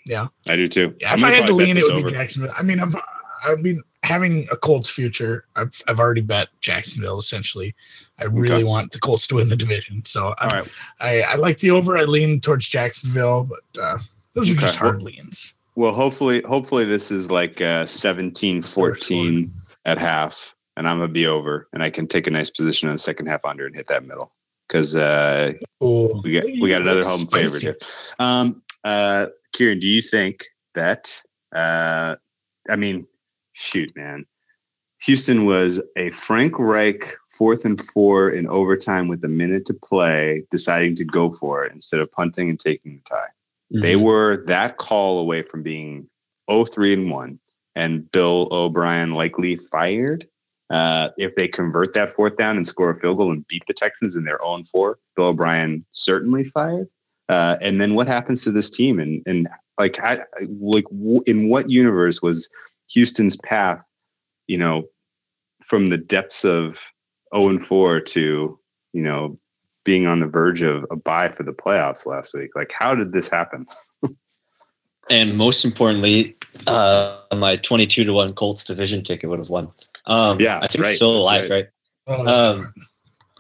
yeah, 0.06 0.28
I 0.48 0.56
do 0.56 0.68
too. 0.68 0.94
Yeah, 1.00 1.14
if 1.14 1.24
I 1.24 1.32
had 1.32 1.46
to 1.48 1.54
lean, 1.54 1.76
it 1.76 1.84
would 1.84 1.92
over. 1.92 2.06
be 2.06 2.12
Jacksonville. 2.12 2.54
I 2.56 2.62
mean, 2.62 2.80
I've 2.80 2.96
I 3.46 3.56
mean 3.56 3.82
having 4.02 4.46
a 4.50 4.56
Colts 4.56 4.90
future. 4.90 5.44
I've 5.56 5.80
I've 5.88 6.00
already 6.00 6.20
bet 6.20 6.48
Jacksonville 6.60 7.18
essentially. 7.18 7.74
I 8.18 8.24
really 8.24 8.54
okay. 8.54 8.64
want 8.64 8.92
the 8.92 8.98
Colts 8.98 9.26
to 9.28 9.36
win 9.36 9.48
the 9.48 9.56
division, 9.56 10.04
so 10.04 10.34
I, 10.38 10.62
I, 11.00 11.20
I 11.20 11.34
like 11.34 11.58
the 11.58 11.70
over. 11.70 11.98
I 11.98 12.04
lean 12.04 12.40
towards 12.40 12.66
Jacksonville, 12.66 13.44
but 13.44 13.82
uh, 13.82 13.98
those 14.34 14.50
are 14.50 14.54
okay. 14.54 14.62
just 14.62 14.76
hard 14.76 15.02
well, 15.02 15.12
leans. 15.12 15.54
Well, 15.74 15.92
hopefully, 15.92 16.42
hopefully 16.46 16.84
this 16.84 17.10
is 17.10 17.30
like 17.30 17.60
uh, 17.60 17.84
17, 17.84 18.62
14 18.62 19.52
at 19.84 19.98
half, 19.98 20.54
and 20.76 20.88
I'm 20.88 20.98
gonna 20.98 21.12
be 21.12 21.26
over, 21.26 21.68
and 21.74 21.82
I 21.82 21.90
can 21.90 22.06
take 22.06 22.26
a 22.26 22.30
nice 22.30 22.48
position 22.48 22.88
on 22.88 22.94
the 22.94 22.98
second 22.98 23.26
half 23.26 23.44
under 23.44 23.66
and 23.66 23.76
hit 23.76 23.88
that 23.88 24.04
middle 24.04 24.32
because 24.66 24.96
uh, 24.96 25.52
we 25.80 26.32
got 26.32 26.44
we 26.44 26.70
got 26.70 26.82
another 26.82 27.04
home 27.04 27.26
favorite 27.26 27.60
here. 27.60 27.76
Um, 28.18 28.62
uh, 28.84 29.26
Kieran, 29.52 29.80
do 29.80 29.86
you 29.86 30.00
think 30.00 30.46
that? 30.74 31.20
Uh, 31.54 32.16
I 32.68 32.76
mean, 32.76 33.06
shoot, 33.56 33.94
man. 33.96 34.26
Houston 35.02 35.44
was 35.44 35.82
a 35.96 36.10
Frank 36.10 36.58
Reich 36.58 37.16
fourth 37.28 37.64
and 37.64 37.80
four 37.80 38.30
in 38.30 38.46
overtime 38.46 39.08
with 39.08 39.24
a 39.24 39.28
minute 39.28 39.66
to 39.66 39.74
play, 39.74 40.44
deciding 40.50 40.94
to 40.96 41.04
go 41.04 41.30
for 41.30 41.64
it 41.64 41.72
instead 41.72 42.00
of 42.00 42.10
punting 42.10 42.48
and 42.48 42.58
taking 42.58 42.96
the 42.96 43.02
tie. 43.02 43.16
Mm-hmm. 43.72 43.80
They 43.80 43.96
were 43.96 44.44
that 44.46 44.78
call 44.78 45.18
away 45.18 45.42
from 45.42 45.62
being 45.62 46.08
0-3 46.48 46.92
and 46.94 47.10
1 47.10 47.38
and 47.74 48.10
Bill 48.10 48.48
O'Brien 48.50 49.12
likely 49.12 49.56
fired. 49.56 50.26
Uh, 50.70 51.10
if 51.16 51.34
they 51.36 51.46
convert 51.46 51.94
that 51.94 52.10
fourth 52.10 52.36
down 52.36 52.56
and 52.56 52.66
score 52.66 52.90
a 52.90 52.96
field 52.96 53.18
goal 53.18 53.30
and 53.30 53.46
beat 53.46 53.62
the 53.68 53.74
Texans 53.74 54.16
in 54.16 54.24
their 54.24 54.42
own 54.42 54.64
four, 54.64 54.98
Bill 55.14 55.26
O'Brien 55.26 55.80
certainly 55.92 56.42
fired. 56.42 56.88
Uh, 57.28 57.56
and 57.60 57.80
then 57.80 57.94
what 57.94 58.08
happens 58.08 58.42
to 58.44 58.50
this 58.50 58.70
team? 58.70 58.98
And 58.98 59.22
and 59.26 59.46
like 59.78 60.02
I, 60.02 60.20
like 60.60 60.84
in 61.26 61.48
what 61.48 61.70
universe 61.70 62.22
was 62.22 62.50
Houston's 62.92 63.36
path? 63.36 63.88
You 64.46 64.58
know, 64.58 64.84
from 65.62 65.88
the 65.88 65.98
depths 65.98 66.44
of 66.44 66.74
zero 67.34 67.46
oh 67.46 67.48
and 67.48 67.62
four 67.62 68.00
to 68.00 68.58
you 68.92 69.02
know 69.02 69.36
being 69.84 70.06
on 70.06 70.20
the 70.20 70.26
verge 70.26 70.62
of 70.62 70.84
a 70.90 70.96
bye 70.96 71.28
for 71.28 71.44
the 71.44 71.52
playoffs 71.52 72.06
last 72.06 72.34
week. 72.34 72.50
Like, 72.54 72.72
how 72.76 72.94
did 72.94 73.12
this 73.12 73.28
happen? 73.28 73.64
and 75.10 75.36
most 75.36 75.64
importantly, 75.64 76.36
uh, 76.66 77.18
my 77.36 77.56
twenty-two 77.56 78.04
to 78.04 78.12
one 78.12 78.34
Colts 78.34 78.64
division 78.64 79.02
ticket 79.02 79.30
would 79.30 79.38
have 79.38 79.50
won. 79.50 79.72
Um, 80.06 80.40
yeah, 80.40 80.58
I 80.60 80.66
think 80.66 80.84
right. 80.84 80.94
still 80.94 81.16
alive, 81.16 81.48
right? 81.50 81.66
right? 82.06 82.26
Um, 82.26 82.72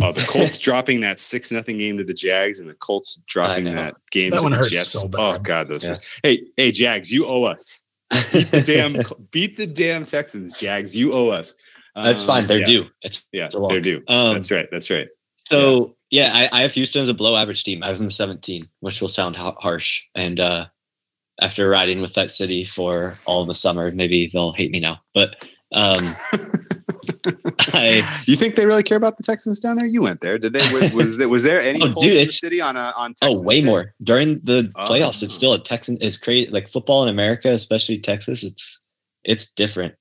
oh, 0.02 0.12
the 0.12 0.26
Colts 0.28 0.58
dropping 0.58 1.00
that 1.00 1.20
six 1.20 1.52
nothing 1.52 1.78
game 1.78 1.98
to 1.98 2.04
the 2.04 2.14
Jags, 2.14 2.60
and 2.60 2.68
the 2.68 2.74
Colts 2.74 3.20
dropping 3.26 3.64
that 3.66 3.94
game 4.10 4.30
that 4.30 4.40
to 4.40 4.48
the 4.48 4.68
Jets. 4.68 4.92
So 4.92 5.10
oh 5.14 5.38
God, 5.38 5.68
those. 5.68 5.84
Yeah. 5.84 5.96
Hey, 6.22 6.44
hey, 6.56 6.72
Jags, 6.72 7.12
you 7.12 7.26
owe 7.26 7.44
us. 7.44 7.82
Beat 8.32 8.50
the 8.50 8.62
damn, 8.62 8.96
beat 9.30 9.56
the 9.56 9.66
damn 9.66 10.04
Texans, 10.04 10.58
Jags. 10.58 10.96
You 10.96 11.12
owe 11.12 11.28
us. 11.28 11.54
That's 11.94 12.22
um, 12.22 12.26
fine. 12.26 12.46
They're 12.46 12.60
yeah. 12.60 12.66
due. 12.66 12.86
It's 13.02 13.26
yeah, 13.32 13.48
they're 13.68 13.80
due. 13.80 14.02
Um, 14.08 14.34
that's 14.34 14.50
right. 14.50 14.68
That's 14.70 14.90
right. 14.90 15.08
So 15.36 15.96
yeah, 16.10 16.26
yeah 16.26 16.48
I, 16.52 16.58
I, 16.58 16.62
have 16.62 16.72
Houston 16.72 17.02
as 17.02 17.08
a 17.08 17.14
below 17.14 17.36
average 17.36 17.64
team. 17.64 17.82
I 17.82 17.88
have 17.88 17.98
them 17.98 18.10
17, 18.10 18.68
which 18.80 19.00
will 19.00 19.08
sound 19.08 19.36
harsh. 19.36 20.02
And 20.14 20.40
uh, 20.40 20.66
after 21.40 21.68
riding 21.68 22.00
with 22.00 22.14
that 22.14 22.30
city 22.30 22.64
for 22.64 23.18
all 23.24 23.44
the 23.44 23.54
summer, 23.54 23.90
maybe 23.90 24.28
they'll 24.32 24.52
hate 24.52 24.72
me 24.72 24.80
now. 24.80 25.00
But 25.14 25.44
um, 25.76 26.16
I, 27.74 28.22
you 28.26 28.36
think 28.36 28.54
they 28.54 28.66
really 28.66 28.82
care 28.82 28.96
about 28.96 29.16
the 29.16 29.22
Texans 29.22 29.60
down 29.60 29.76
there? 29.76 29.86
You 29.86 30.02
went 30.02 30.20
there, 30.20 30.38
did 30.38 30.52
they? 30.52 30.60
Was 30.72 30.92
was 30.92 31.18
there, 31.18 31.28
was 31.28 31.42
there 31.42 31.60
any 31.60 31.80
oh, 31.82 32.00
dude, 32.00 32.14
it's, 32.14 32.40
city 32.40 32.60
on 32.60 32.76
a 32.76 32.92
on? 32.96 33.14
Texans 33.14 33.40
oh, 33.40 33.44
way 33.44 33.60
Day? 33.60 33.66
more 33.66 33.94
during 34.02 34.40
the 34.40 34.72
oh. 34.74 34.86
playoffs. 34.86 35.22
It's 35.22 35.34
still 35.34 35.52
a 35.52 35.58
Texan. 35.58 35.98
It's 36.00 36.16
crazy. 36.16 36.50
Like 36.50 36.68
football 36.68 37.02
in 37.02 37.08
America, 37.08 37.50
especially 37.50 37.98
Texas. 37.98 38.42
It's 38.42 38.82
it's 39.24 39.52
different. 39.52 39.94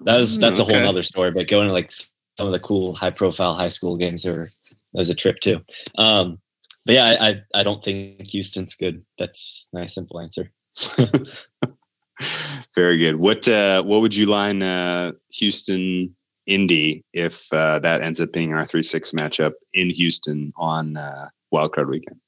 That's 0.00 0.36
mm, 0.36 0.40
that's 0.40 0.60
a 0.60 0.64
whole 0.64 0.76
other 0.76 1.02
story. 1.02 1.32
But 1.32 1.48
going 1.48 1.68
to 1.68 1.74
like 1.74 1.90
some 1.92 2.46
of 2.46 2.52
the 2.52 2.60
cool 2.60 2.94
high 2.94 3.10
profile 3.10 3.54
high 3.54 3.68
school 3.68 3.96
games 3.96 4.24
are 4.24 4.46
that 4.92 4.98
was 4.98 5.10
a 5.10 5.14
trip 5.14 5.40
too. 5.40 5.60
Um, 5.96 6.38
but 6.86 6.94
yeah, 6.94 7.04
I, 7.04 7.28
I, 7.28 7.42
I 7.56 7.62
don't 7.64 7.82
think 7.82 8.30
Houston's 8.30 8.74
good. 8.74 9.04
That's 9.18 9.68
my 9.72 9.86
simple 9.86 10.20
answer. 10.20 10.52
Very 12.74 12.98
good. 12.98 13.16
What 13.16 13.46
uh, 13.48 13.82
what 13.82 14.00
would 14.00 14.14
you 14.14 14.26
line 14.26 14.62
uh, 14.62 15.12
Houston 15.32 16.14
Indy 16.46 17.04
if 17.12 17.52
uh, 17.52 17.78
that 17.80 18.02
ends 18.02 18.20
up 18.20 18.32
being 18.32 18.54
our 18.54 18.66
three 18.66 18.82
six 18.82 19.12
matchup 19.12 19.52
in 19.74 19.90
Houston 19.90 20.52
on 20.56 20.96
uh, 20.96 21.28
Wildcard 21.52 21.88
Weekend? 21.88 22.18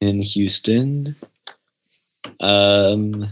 In 0.00 0.22
Houston, 0.22 1.14
um, 2.40 3.26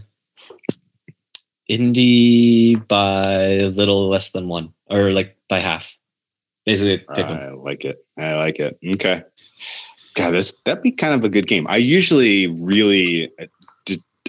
Indy 1.66 2.76
by 2.76 3.34
a 3.34 3.68
little 3.68 4.08
less 4.08 4.30
than 4.30 4.48
one, 4.48 4.72
or 4.86 5.12
like 5.12 5.36
by 5.48 5.58
half. 5.58 5.96
Basically, 6.64 6.98
pick 7.14 7.24
I 7.24 7.50
like 7.52 7.84
it. 7.84 8.04
I 8.18 8.34
like 8.34 8.60
it. 8.60 8.78
Okay. 8.86 9.22
God, 10.14 10.32
that's 10.32 10.52
that'd 10.64 10.82
be 10.82 10.90
kind 10.90 11.14
of 11.14 11.24
a 11.24 11.28
good 11.28 11.46
game. 11.46 11.66
I 11.68 11.76
usually 11.76 12.48
really, 12.48 13.30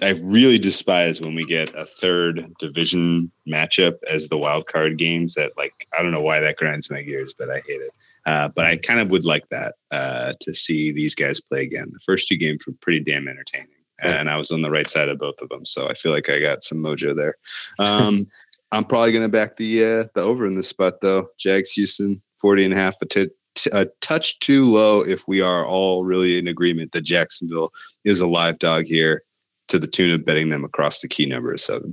I 0.02 0.10
really 0.22 0.58
despise 0.58 1.20
when 1.20 1.34
we 1.34 1.44
get 1.44 1.74
a 1.76 1.84
third 1.84 2.52
division 2.58 3.30
matchup 3.48 3.96
as 4.08 4.28
the 4.28 4.38
wild 4.38 4.66
card 4.66 4.96
games. 4.96 5.34
That 5.34 5.52
like, 5.56 5.86
I 5.96 6.02
don't 6.02 6.12
know 6.12 6.22
why 6.22 6.40
that 6.40 6.56
grinds 6.56 6.90
my 6.90 7.02
gears, 7.02 7.34
but 7.38 7.50
I 7.50 7.62
hate 7.66 7.80
it. 7.80 7.98
Uh, 8.26 8.48
but 8.48 8.64
I 8.64 8.76
kind 8.76 9.00
of 9.00 9.10
would 9.10 9.24
like 9.24 9.48
that 9.48 9.74
uh, 9.90 10.34
to 10.40 10.54
see 10.54 10.92
these 10.92 11.14
guys 11.14 11.40
play 11.40 11.62
again. 11.62 11.90
The 11.92 12.00
first 12.00 12.28
two 12.28 12.36
games 12.36 12.66
were 12.66 12.74
pretty 12.80 13.00
damn 13.00 13.28
entertaining, 13.28 13.68
and 14.00 14.28
I 14.28 14.36
was 14.36 14.50
on 14.50 14.62
the 14.62 14.70
right 14.70 14.88
side 14.88 15.08
of 15.08 15.18
both 15.18 15.40
of 15.40 15.48
them, 15.48 15.64
so 15.64 15.88
I 15.88 15.94
feel 15.94 16.12
like 16.12 16.28
I 16.28 16.38
got 16.38 16.62
some 16.62 16.78
mojo 16.78 17.14
there. 17.14 17.36
Um, 17.78 18.26
I'm 18.72 18.84
probably 18.84 19.12
going 19.12 19.24
to 19.24 19.32
back 19.32 19.56
the 19.56 19.84
uh, 19.84 20.04
the 20.14 20.22
over 20.22 20.46
in 20.46 20.54
this 20.54 20.68
spot 20.68 21.00
though. 21.00 21.28
Jags 21.38 21.72
Houston 21.72 22.22
40 22.40 22.66
and 22.66 22.74
a 22.74 22.76
half, 22.76 22.94
a, 23.02 23.06
t- 23.06 23.30
a 23.72 23.86
touch 24.00 24.38
too 24.38 24.64
low 24.64 25.00
if 25.00 25.26
we 25.26 25.40
are 25.40 25.66
all 25.66 26.04
really 26.04 26.38
in 26.38 26.46
agreement 26.46 26.92
that 26.92 27.02
Jacksonville 27.02 27.72
is 28.04 28.20
a 28.20 28.28
live 28.28 28.58
dog 28.58 28.84
here 28.84 29.24
to 29.70 29.78
the 29.78 29.86
tune 29.86 30.12
of 30.12 30.24
betting 30.24 30.50
them 30.50 30.64
across 30.64 31.00
the 31.00 31.08
key 31.08 31.26
number 31.26 31.52
of 31.52 31.60
seven. 31.60 31.92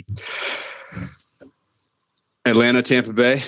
Atlanta, 2.46 2.82
Tampa 2.82 3.13
Bay, 3.13 3.42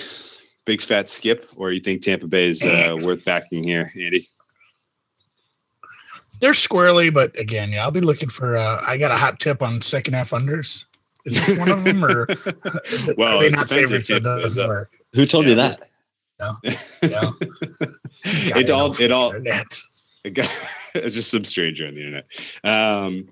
big 0.64 0.80
fat 0.80 1.08
skip, 1.08 1.46
or 1.56 1.72
you 1.72 1.80
think 1.80 2.02
Tampa 2.02 2.26
Bay 2.26 2.48
is 2.48 2.64
uh, 2.64 2.96
worth 3.02 3.24
backing 3.24 3.64
here, 3.64 3.92
Andy? 3.94 4.26
They're 6.40 6.54
squarely, 6.54 7.10
but 7.10 7.38
again, 7.38 7.70
yeah, 7.70 7.82
I'll 7.82 7.90
be 7.90 8.00
looking 8.00 8.28
for. 8.28 8.56
Uh, 8.56 8.82
I 8.82 8.96
got 8.96 9.10
a 9.10 9.16
hot 9.16 9.40
tip 9.40 9.62
on 9.62 9.82
second 9.82 10.14
half 10.14 10.30
unders. 10.30 10.86
Is 11.26 11.46
this 11.46 11.58
one 11.58 11.70
of 11.70 11.84
them, 11.84 12.02
or 12.02 12.22
it, 12.28 13.18
well, 13.18 13.36
are 13.36 13.42
they 13.42 13.50
not 13.50 13.68
favorites? 13.68 14.08
So 14.08 14.18
doesn't 14.18 14.68
work. 14.68 14.90
Who 15.12 15.26
told 15.26 15.44
yeah. 15.44 15.50
you 15.50 15.56
that? 15.56 15.90
Yeah. 16.38 16.54
yeah. 17.02 17.30
it 18.24 18.70
all, 18.70 18.98
it 18.98 19.12
all, 19.12 19.34
it 20.24 20.30
got, 20.30 20.50
it's 20.94 21.14
just 21.14 21.30
some 21.30 21.44
stranger 21.44 21.86
on 21.86 21.94
the 21.94 22.00
internet. 22.00 22.26
Um, 22.64 23.28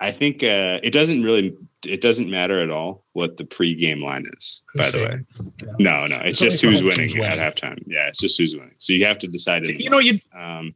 I 0.00 0.12
think 0.12 0.42
uh, 0.42 0.80
it 0.82 0.92
doesn't 0.92 1.22
really, 1.22 1.56
it 1.84 2.00
doesn't 2.00 2.30
matter 2.30 2.60
at 2.62 2.70
all 2.70 3.04
what 3.12 3.38
the 3.38 3.44
pregame 3.44 4.02
line 4.02 4.26
is. 4.36 4.62
By 4.74 4.90
the 4.90 4.98
way, 4.98 5.20
yeah. 5.62 5.72
no, 5.78 6.06
no, 6.06 6.16
it's, 6.16 6.42
it's 6.42 6.60
just 6.60 6.64
who's 6.64 6.82
winning, 6.82 7.10
at 7.24 7.38
halftime. 7.38 7.82
Yeah, 7.86 8.06
it's 8.06 8.20
just 8.20 8.38
who's 8.38 8.54
winning. 8.54 8.74
So 8.76 8.92
you 8.92 9.06
have 9.06 9.18
to 9.18 9.28
decide. 9.28 9.66
You 9.66 9.90
know, 9.90 9.98
you. 9.98 10.20
Um, 10.34 10.74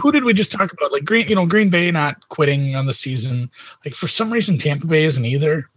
who 0.00 0.12
did 0.12 0.22
we 0.22 0.32
just 0.34 0.52
talk 0.52 0.72
about? 0.72 0.92
Like 0.92 1.04
Green, 1.04 1.26
you 1.26 1.34
know, 1.34 1.46
Green 1.46 1.68
Bay 1.68 1.90
not 1.90 2.28
quitting 2.28 2.76
on 2.76 2.86
the 2.86 2.94
season. 2.94 3.50
Like 3.84 3.94
for 3.94 4.06
some 4.06 4.32
reason, 4.32 4.56
Tampa 4.56 4.86
Bay 4.86 5.04
isn't 5.04 5.24
either. 5.24 5.68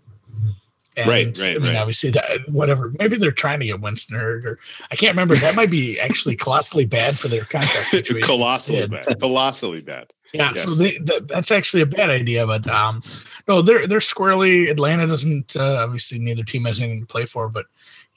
And, 0.96 1.08
right, 1.08 1.38
right, 1.40 1.56
I 1.56 1.60
mean, 1.60 1.74
right. 1.74 1.76
obviously, 1.76 2.10
that 2.12 2.50
whatever. 2.50 2.92
Maybe 2.98 3.18
they're 3.18 3.32
trying 3.32 3.60
to 3.60 3.68
get 3.68 3.82
Winston 3.82 4.18
or 4.18 4.58
I 4.92 4.96
can't 4.96 5.12
remember. 5.12 5.36
That 5.36 5.56
might 5.56 5.70
be 5.70 6.00
actually 6.00 6.36
colossally 6.36 6.86
bad 6.86 7.20
for 7.20 7.28
their 7.28 7.46
contract 7.46 7.88
situation. 7.90 8.28
colossally 8.28 8.88
bad. 8.88 9.20
Colossally 9.20 9.82
bad. 9.82 10.12
Yeah, 10.38 10.52
yes. 10.54 10.63
so 10.63 10.69
they, 10.71 10.97
that's 11.26 11.52
actually 11.52 11.82
a 11.82 11.88
bad 11.88 12.10
idea. 12.10 12.45
But 12.45 12.67
um, 12.67 13.02
no, 13.47 13.62
they're 13.62 13.88
they're 13.88 14.00
squarely. 14.00 14.69
Atlanta 14.69 15.08
doesn't 15.08 15.56
uh, 15.56 15.84
obviously 15.84 16.19
neither 16.19 16.43
team 16.43 16.65
has 16.65 16.82
anything 16.82 17.02
to 17.02 17.08
play 17.08 17.26
for, 17.26 17.50
but 17.50 17.65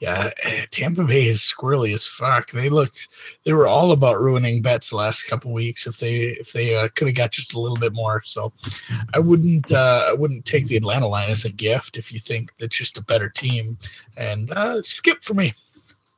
yeah, 0.01 0.31
eh, 0.41 0.65
Tampa 0.71 1.03
Bay 1.03 1.27
is 1.27 1.39
squirrely 1.39 1.93
as 1.93 2.07
fuck. 2.07 2.49
They 2.49 2.69
looked, 2.69 3.07
they 3.45 3.53
were 3.53 3.67
all 3.67 3.91
about 3.91 4.19
ruining 4.19 4.63
bets 4.63 4.89
the 4.89 4.95
last 4.95 5.29
couple 5.29 5.53
weeks. 5.53 5.85
If 5.85 5.97
they 5.97 6.21
if 6.39 6.53
they 6.53 6.75
uh, 6.75 6.87
could 6.95 7.07
have 7.07 7.15
got 7.15 7.31
just 7.31 7.53
a 7.53 7.59
little 7.59 7.77
bit 7.77 7.93
more, 7.93 8.21
so 8.23 8.51
I 9.13 9.19
wouldn't 9.19 9.71
uh, 9.71 10.07
I 10.09 10.13
wouldn't 10.13 10.45
take 10.45 10.65
the 10.65 10.75
Atlanta 10.75 11.07
line 11.07 11.29
as 11.29 11.45
a 11.45 11.51
gift 11.51 11.99
if 11.99 12.11
you 12.11 12.19
think 12.19 12.57
that's 12.57 12.75
just 12.75 12.97
a 12.97 13.03
better 13.03 13.29
team. 13.29 13.77
And 14.17 14.51
uh, 14.51 14.81
skip 14.81 15.23
for 15.23 15.35
me. 15.35 15.53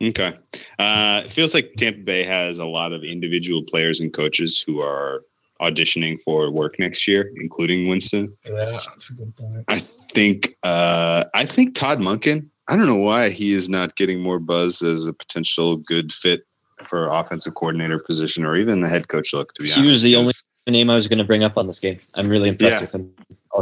Okay, 0.01 0.33
uh, 0.79 1.21
it 1.25 1.31
feels 1.31 1.53
like 1.53 1.73
Tampa 1.75 1.99
Bay 1.99 2.23
has 2.23 2.59
a 2.59 2.65
lot 2.65 2.93
of 2.93 3.03
individual 3.03 3.63
players 3.63 3.99
and 3.99 4.13
coaches 4.13 4.61
who 4.61 4.79
are 4.79 5.23
auditioning 5.63 6.19
for 6.21 6.52
work 6.52 6.78
next 6.80 7.08
year, 7.08 7.32
including 7.38 7.88
Winston. 7.88 8.28
Yeah, 8.45 8.80
that's 8.86 9.10
a 9.10 9.13
good 9.13 9.36
point. 9.36 9.65
I 9.67 9.80
think 9.80 10.56
uh, 10.63 11.23
I 11.34 11.45
think 11.45 11.76
Todd 11.76 11.99
Monken. 11.99 12.49
I 12.67 12.78
don't 12.78 12.88
know 12.88 12.95
why 12.95 13.30
he 13.30 13.54
is 13.54 13.69
not 13.69 13.95
getting 13.95 14.21
more 14.21 14.39
buzz 14.39 14.82
as 14.82 15.08
a 15.08 15.13
potential 15.13 15.78
good 15.78 16.13
fit 16.13 16.45
for 16.86 17.08
offensive 17.08 17.56
coordinator 17.56 17.99
position 17.99 18.45
or 18.45 18.56
even 18.56 18.82
the 18.82 18.89
head 18.89 19.08
coach 19.08 19.34
look. 19.34 19.54
To 19.56 19.63
be 19.63 19.69
he 19.69 19.73
honest, 19.73 19.89
was 19.89 20.04
the 20.04 20.15
only 20.15 20.34
name 20.67 20.89
I 20.89 20.95
was 20.95 21.08
going 21.08 21.17
to 21.17 21.26
bring 21.26 21.43
up 21.43 21.58
on 21.58 21.67
this 21.67 21.80
game. 21.80 21.99
I'm 22.13 22.30
really 22.30 22.49
impressed 22.49 22.76
Yeah. 22.78 22.82
with 22.82 22.95
him. 22.95 23.13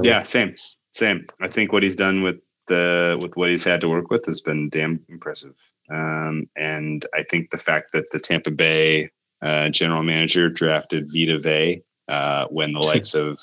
Yeah, 0.03 0.23
same, 0.23 0.55
same. 0.91 1.25
I 1.41 1.47
think 1.47 1.73
what 1.73 1.83
he's 1.83 1.95
done 1.95 2.21
with 2.21 2.37
the 2.67 3.19
with 3.21 3.35
what 3.35 3.49
he's 3.49 3.63
had 3.63 3.81
to 3.81 3.89
work 3.89 4.09
with 4.09 4.25
has 4.25 4.39
been 4.39 4.69
damn 4.69 5.03
impressive. 5.09 5.53
Um, 5.89 6.47
and 6.55 7.05
I 7.13 7.23
think 7.23 7.49
the 7.49 7.57
fact 7.57 7.91
that 7.93 8.09
the 8.11 8.19
Tampa 8.19 8.51
Bay 8.51 9.09
uh, 9.41 9.69
general 9.69 10.03
manager 10.03 10.47
drafted 10.49 11.11
Vita 11.11 11.39
Vea 11.39 11.81
uh, 12.11 12.45
when 12.47 12.73
the 12.73 12.79
likes 12.91 13.13
of 13.13 13.39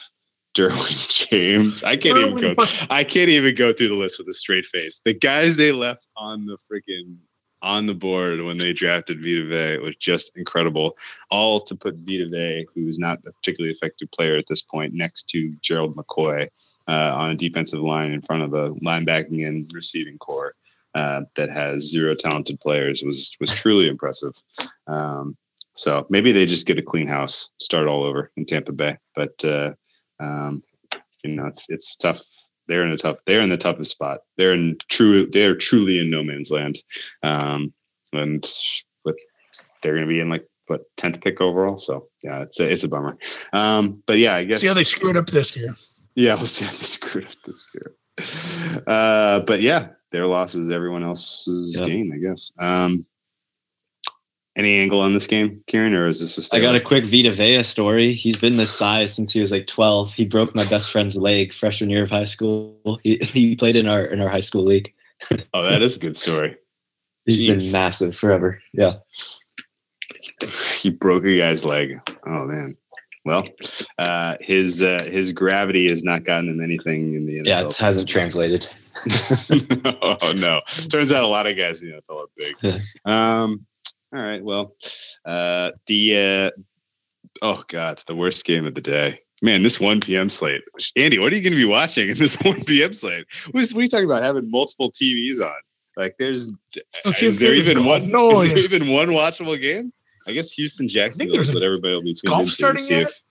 Derwin 0.55 1.29
James, 1.31 1.83
I 1.83 1.97
can't 1.97 2.19
even 2.19 2.37
go. 2.37 2.55
I 2.91 3.05
can't 3.05 3.31
even 3.31 3.55
go 3.55 3.73
through 3.73 3.89
the 3.89 3.95
list 3.95 4.19
with 4.19 4.29
a 4.29 4.33
straight 4.33 4.67
face. 4.67 5.01
The 5.01 5.15
guys 5.15 5.57
they 5.57 5.73
left 5.73 6.07
on 6.17 6.47
the 6.47 6.57
freaking 6.71 7.17
on 7.61 7.87
the 7.87 7.95
board 7.95 8.41
when 8.43 8.59
they 8.59 8.73
drafted 8.73 9.23
Vita 9.23 9.45
Vea 9.45 9.79
was 9.79 9.97
just 9.97 10.37
incredible. 10.37 10.97
All 11.31 11.61
to 11.61 11.75
put 11.75 11.97
Vita 11.97 12.29
Vea, 12.29 12.67
who's 12.75 12.99
not 12.99 13.19
a 13.27 13.33
particularly 13.33 13.75
effective 13.75 14.11
player 14.13 14.37
at 14.37 14.47
this 14.47 14.63
point, 14.63 14.95
next 14.95 15.29
to 15.31 15.53
Gerald 15.61 15.97
McCoy 15.97 16.49
uh, 16.87 17.13
on 17.15 17.31
a 17.31 17.35
defensive 17.35 17.81
line 17.81 18.13
in 18.13 18.23
front 18.23 18.43
of 18.43 18.55
a 18.55 18.71
linebacking 18.77 19.47
and 19.47 19.71
receiving 19.75 20.19
core 20.19 20.55
uh, 20.95 21.23
that 21.35 21.51
has 21.51 21.83
zero 21.91 22.15
talented 22.15 22.61
players 22.61 23.03
was 23.03 23.37
was 23.41 23.55
truly 23.55 23.89
impressive. 23.89 24.35
Um, 24.87 25.37
so 25.79 26.07
maybe 26.11 26.33
they 26.33 26.45
just 26.45 26.67
get 26.67 26.77
a 26.79 26.83
clean 26.83 27.07
house, 27.07 27.53
start 27.61 27.87
all 27.87 28.03
over 28.03 28.33
in 28.37 28.45
Tampa 28.45 28.73
Bay. 28.73 28.99
But 29.15 29.45
uh, 29.45 29.73
um, 30.19 30.63
you 31.23 31.37
know, 31.37 31.47
it's 31.47 31.71
it's 31.71 31.95
tough. 31.97 32.21
They're 32.67 32.83
in 32.85 32.91
a 32.91 32.97
tough. 32.97 33.19
They're 33.27 33.41
in 33.41 33.49
the 33.49 33.57
toughest 33.57 33.93
spot. 33.93 34.19
They're 34.37 34.53
in 34.53 34.77
true. 34.89 35.27
They're 35.31 35.55
truly 35.57 35.99
in 36.01 36.11
no 36.11 36.23
man's 36.25 36.51
land. 36.51 36.79
Um, 37.23 37.73
and 38.13 38.45
but 39.05 39.15
they're 39.83 39.95
going 39.95 40.07
to 40.07 40.13
be 40.13 40.21
in 40.21 40.29
like 40.29 40.47
what 40.67 40.83
tenth 40.97 41.21
pick 41.21 41.41
overall. 41.41 41.77
So 41.79 42.09
yeah, 42.25 42.43
it's 42.43 42.59
a 42.61 42.71
it's 42.71 42.83
a 42.85 42.89
bummer. 42.89 43.17
Um, 43.53 44.03
but 44.07 44.19
yeah, 44.19 44.35
I 44.35 44.45
guess 44.45 44.61
See 44.61 44.67
how 44.67 44.75
they 44.75 44.83
screwed 44.85 45.17
up 45.17 45.29
this 45.29 45.57
year. 45.57 45.77
yeah, 46.17 46.35
we'll 46.35 46.47
see 46.47 46.65
how 46.65 46.73
they 46.73 46.77
screwed 46.99 47.27
up 47.27 47.41
this 47.47 47.69
year. 47.75 48.83
Uh, 48.87 49.41
but 49.41 49.61
yeah, 49.61 49.89
their 50.13 50.27
loss 50.27 50.55
is 50.55 50.71
everyone 50.71 51.05
else's 51.05 51.79
Yeah. 51.81 51.87
gain, 51.87 52.13
I 52.13 52.19
guess. 52.19 52.53
Um, 52.59 53.07
any 54.59 54.81
angle 54.81 55.01
on 55.01 55.15
this 55.15 55.29
game, 55.29 55.63
Kieran, 55.69 55.95
or 55.95 56.09
is 56.09 56.21
this 56.21 56.53
a 56.53 56.57
I 56.57 56.61
got 56.61 56.75
a 56.75 56.81
quick 56.81 57.07
Vita 57.07 57.31
Vea 57.31 57.63
story. 57.63 58.13
He's 58.13 58.37
been 58.37 58.57
this 58.57 58.77
size 58.77 59.15
since 59.15 59.33
he 59.33 59.41
was 59.41 59.53
like 59.53 59.69
12. 59.69 60.15
He 60.15 60.27
broke 60.27 60.55
my 60.55 60.65
best 60.67 60.91
friend's 60.91 61.17
leg 61.17 61.53
freshman 61.53 61.91
year 61.91 62.03
of 62.03 62.11
high 62.11 62.25
school. 62.25 62.99
He, 63.05 63.17
he 63.23 63.57
played 63.57 63.77
in 63.77 63.87
our 63.87 64.05
in 64.05 64.21
our 64.21 64.29
high 64.29 64.41
school 64.41 64.65
league. 64.65 64.93
Oh, 65.55 65.65
that 65.65 65.83
is 65.83 65.97
a 65.97 66.01
good 66.01 66.17
story. 66.17 66.57
He's 67.25 67.41
Jeez. 67.41 67.47
been 67.49 67.73
massive 67.73 68.15
forever. 68.15 68.61
Yeah. 68.73 68.95
he 70.81 70.91
broke 70.91 71.25
a 71.25 71.39
guy's 71.39 71.65
leg. 71.65 72.01
Oh 72.25 72.45
man. 72.45 72.77
Well, 73.25 73.45
uh, 73.99 74.37
his 74.41 74.83
uh, 74.83 75.05
his 75.05 75.33
gravity 75.33 75.89
has 75.89 76.05
not 76.05 76.25
gotten 76.25 76.49
him 76.49 76.63
anything 76.63 77.15
in 77.15 77.27
the 77.27 77.39
NFL. 77.41 77.47
Yeah, 77.47 77.67
it 77.67 77.77
hasn't 77.77 78.09
translated. 78.09 78.69
oh 80.03 80.33
no! 80.37 80.63
Turns 80.89 81.13
out 81.13 81.25
a 81.25 81.27
lot 81.27 81.47
of 81.47 81.57
guys 81.57 81.83
in 81.83 81.91
the 81.91 82.01
NFL 82.01 82.23
are 82.23 82.29
big. 82.37 82.83
Um, 83.05 83.67
all 84.15 84.21
right. 84.23 84.43
Well, 84.43 84.75
uh, 85.25 85.73
the 85.87 86.53
uh, 86.55 86.61
oh 87.43 87.63
god, 87.69 88.03
the 88.07 88.15
worst 88.17 88.45
game 88.45 88.67
of 88.67 88.75
the 88.75 88.81
day. 88.81 89.21
Man, 89.41 89.63
this 89.63 89.79
1 89.79 90.01
p.m. 90.01 90.29
slate. 90.31 90.63
Andy, 90.97 91.21
what 91.21 91.33
are 91.33 91.37
you 91.37 91.43
going 91.43 91.53
to 91.53 91.57
be 91.57 91.65
watching 91.65 92.09
in 92.09 92.17
this 92.19 92.35
1 92.43 92.65
p.m. 92.65 92.93
slate? 92.93 93.25
What 93.53 93.61
is- 93.63 93.73
what 93.73 93.81
are 93.81 93.83
you 93.85 93.89
talking 93.89 94.07
about 94.07 94.25
having 94.25 94.51
multiple 94.51 94.91
TVs 94.91 95.41
on? 95.41 95.53
Like, 95.97 96.17
there's 96.19 96.49
is 97.05 97.23
if 97.23 97.39
there 97.39 97.55
even 97.55 97.85
one? 97.85 98.09
No, 98.11 98.41
is 98.43 98.49
there 98.49 98.59
even 98.59 98.89
one 98.89 99.09
watchable 99.09 99.61
game? 99.61 99.93
I 100.27 100.33
guess 100.33 100.53
Houston 100.53 100.89
Jacksonville 100.89 101.35
there's 101.35 101.49
is 101.49 101.55
a 101.55 101.59
what 101.59 101.63
everybody 101.65 101.95
will 101.95 102.03
be 102.03 102.15
tuned 102.15 102.29
golf 102.31 102.41
into 102.43 102.51
to 102.51 102.55
starting 102.57 102.83
see 102.83 102.95
yet? 102.95 103.03
if. 103.09 103.23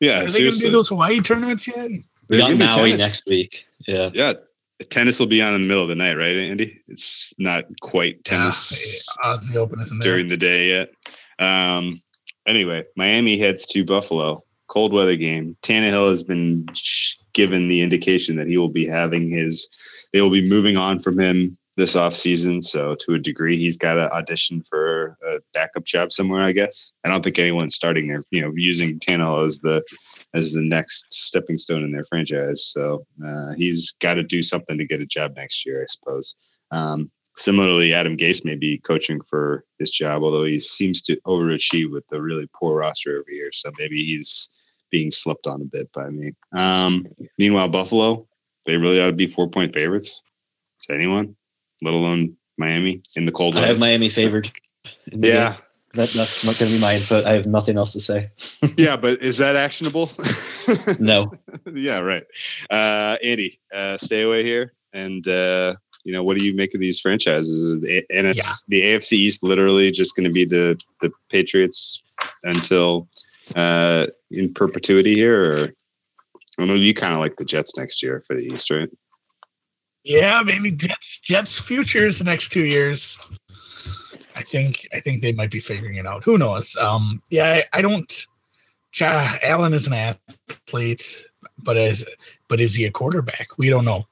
Yeah, 0.00 0.22
Are 0.22 0.26
they 0.26 0.38
going 0.40 0.52
to 0.52 0.58
do 0.58 0.70
those 0.70 0.88
Hawaii 0.88 1.20
tournaments 1.20 1.66
yet? 1.66 1.90
We 2.28 2.38
gonna 2.38 2.56
Maui 2.56 2.90
tennis. 2.92 2.98
next 2.98 3.26
week. 3.26 3.66
Yeah. 3.86 4.10
Yeah, 4.14 4.32
tennis 4.90 5.18
will 5.18 5.26
be 5.26 5.42
on 5.42 5.54
in 5.54 5.62
the 5.62 5.66
middle 5.66 5.82
of 5.82 5.88
the 5.88 5.94
night, 5.94 6.16
right, 6.16 6.36
Andy? 6.36 6.80
It's 6.88 7.34
not 7.38 7.64
quite 7.80 8.24
tennis 8.24 9.06
Yeah, 9.22 9.38
the 9.50 9.58
Open 9.58 9.84
during 10.00 10.28
the 10.28 10.36
day 10.36 10.68
yet. 10.68 10.90
Um, 11.38 12.02
anyway, 12.46 12.84
Miami 12.96 13.38
heads 13.38 13.66
to 13.68 13.84
Buffalo. 13.84 14.42
Cold 14.68 14.92
weather 14.92 15.16
game. 15.16 15.56
Tannehill 15.62 16.08
has 16.08 16.22
been 16.22 16.66
given 17.32 17.68
the 17.68 17.82
indication 17.82 18.36
that 18.36 18.46
he 18.46 18.56
will 18.56 18.70
be 18.70 18.86
having 18.86 19.30
his. 19.30 19.68
They 20.12 20.20
will 20.20 20.30
be 20.30 20.48
moving 20.48 20.76
on 20.76 21.00
from 21.00 21.18
him 21.18 21.58
this 21.76 21.94
offseason. 21.94 22.62
So 22.62 22.94
to 23.00 23.14
a 23.14 23.18
degree, 23.18 23.58
he's 23.58 23.76
got 23.76 23.94
to 23.94 24.12
audition 24.12 24.62
for 24.68 25.18
a 25.26 25.40
backup 25.52 25.84
job 25.84 26.12
somewhere. 26.12 26.42
I 26.42 26.52
guess. 26.52 26.92
I 27.04 27.08
don't 27.08 27.22
think 27.22 27.38
anyone's 27.38 27.74
starting 27.74 28.08
there. 28.08 28.24
You 28.30 28.40
know, 28.40 28.52
using 28.56 28.98
Tannehill 28.98 29.44
as 29.44 29.60
the 29.60 29.82
as 30.34 30.52
the 30.52 30.60
next 30.60 31.12
stepping 31.12 31.56
stone 31.56 31.84
in 31.84 31.92
their 31.92 32.04
franchise. 32.04 32.64
So 32.66 33.06
uh, 33.24 33.52
he's 33.52 33.92
got 34.00 34.14
to 34.14 34.22
do 34.22 34.42
something 34.42 34.76
to 34.76 34.84
get 34.84 35.00
a 35.00 35.06
job 35.06 35.36
next 35.36 35.64
year, 35.64 35.82
I 35.82 35.86
suppose. 35.86 36.34
Um, 36.72 37.10
similarly, 37.36 37.94
Adam 37.94 38.16
Gase 38.16 38.44
may 38.44 38.56
be 38.56 38.78
coaching 38.78 39.20
for 39.22 39.64
his 39.78 39.90
job, 39.90 40.24
although 40.24 40.44
he 40.44 40.58
seems 40.58 41.00
to 41.02 41.16
overachieve 41.26 41.90
with 41.90 42.06
the 42.08 42.20
really 42.20 42.48
poor 42.52 42.78
roster 42.78 43.16
over 43.16 43.30
here. 43.30 43.50
So 43.52 43.70
maybe 43.78 44.04
he's 44.04 44.50
being 44.90 45.10
slept 45.10 45.46
on 45.46 45.62
a 45.62 45.64
bit 45.64 45.90
by 45.92 46.10
me. 46.10 46.32
Um, 46.52 47.06
meanwhile, 47.38 47.68
Buffalo, 47.68 48.26
they 48.66 48.76
really 48.76 49.00
ought 49.00 49.06
to 49.06 49.12
be 49.12 49.28
four 49.28 49.48
point 49.48 49.72
favorites 49.72 50.22
to 50.82 50.94
anyone, 50.94 51.36
let 51.82 51.94
alone 51.94 52.36
Miami 52.58 53.02
in 53.14 53.26
the 53.26 53.32
cold 53.32 53.56
I 53.56 53.66
have 53.66 53.78
Miami 53.78 54.08
favored. 54.08 54.50
yeah. 55.06 55.56
That, 55.94 56.08
that's 56.08 56.44
not 56.44 56.58
going 56.58 56.70
to 56.70 56.76
be 56.76 56.80
my 56.80 56.96
input. 56.96 57.24
I 57.24 57.32
have 57.34 57.46
nothing 57.46 57.76
else 57.76 57.92
to 57.92 58.00
say. 58.00 58.30
yeah, 58.76 58.96
but 58.96 59.22
is 59.22 59.36
that 59.38 59.56
actionable? 59.56 60.10
No. 60.98 61.30
yeah, 61.74 61.98
right. 61.98 62.24
Uh, 62.70 63.16
Andy, 63.22 63.60
uh, 63.74 63.96
stay 63.98 64.22
away 64.22 64.42
here. 64.42 64.72
And 64.92 65.26
uh, 65.28 65.74
you 66.04 66.12
know, 66.12 66.22
what 66.24 66.38
do 66.38 66.44
you 66.44 66.54
make 66.54 66.74
of 66.74 66.80
these 66.80 66.98
franchises? 67.00 67.64
Is 67.64 67.80
the 67.82 68.04
NFC, 68.10 68.34
Yeah. 68.36 68.52
the 68.68 68.80
AFC 68.82 69.12
East 69.12 69.42
literally 69.42 69.90
just 69.90 70.16
going 70.16 70.24
to 70.24 70.32
be 70.32 70.44
the 70.44 70.80
the 71.00 71.10
Patriots 71.30 72.02
until 72.44 73.08
uh, 73.56 74.06
in 74.30 74.54
perpetuity 74.54 75.14
here? 75.14 75.52
Or 75.52 75.74
I 76.58 76.64
know 76.64 76.74
you 76.74 76.94
kind 76.94 77.12
of 77.12 77.20
like 77.20 77.36
the 77.36 77.44
Jets 77.44 77.76
next 77.76 78.02
year 78.02 78.22
for 78.26 78.34
the 78.34 78.42
East, 78.42 78.70
right? 78.70 78.88
Yeah, 80.04 80.42
maybe 80.44 80.70
Jets 80.70 81.20
Jets 81.20 81.58
futures 81.58 82.18
the 82.18 82.24
next 82.24 82.50
two 82.50 82.64
years. 82.64 83.18
I 84.34 84.42
think 84.42 84.86
I 84.94 85.00
think 85.00 85.20
they 85.22 85.32
might 85.32 85.50
be 85.50 85.60
figuring 85.60 85.96
it 85.96 86.06
out. 86.06 86.24
Who 86.24 86.38
knows? 86.38 86.76
Um, 86.76 87.22
yeah, 87.30 87.60
I, 87.72 87.78
I 87.78 87.82
don't. 87.82 88.26
Ja, 88.94 89.36
Allen 89.42 89.74
is 89.74 89.86
an 89.88 89.92
athlete, 89.94 91.26
but 91.62 91.76
as 91.76 92.04
but 92.48 92.60
is 92.60 92.74
he 92.74 92.84
a 92.84 92.90
quarterback? 92.90 93.48
We 93.58 93.68
don't 93.70 93.84
know, 93.84 94.06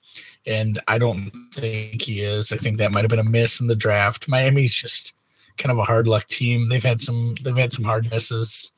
and 0.47 0.81
I 0.89 0.99
don't 0.99 1.31
think 1.53 2.03
he 2.03 2.21
is. 2.21 2.53
I 2.53 2.57
think 2.57 2.79
that 2.79 2.93
might 2.93 3.03
have 3.03 3.11
been 3.11 3.19
a 3.19 3.25
miss 3.25 3.61
in 3.61 3.67
the 3.69 3.77
draft. 3.77 4.29
Miami's 4.29 4.75
just 4.75 5.15
kind 5.59 5.71
of 5.71 5.79
a 5.79 5.85
hard 5.85 6.09
luck 6.09 6.27
team. 6.27 6.69
They've 6.69 6.83
had 6.83 7.01
some 7.01 7.35
they've 7.43 7.57
had 7.57 7.73
some 7.73 7.85
hard 7.85 8.11
misses. 8.11 8.73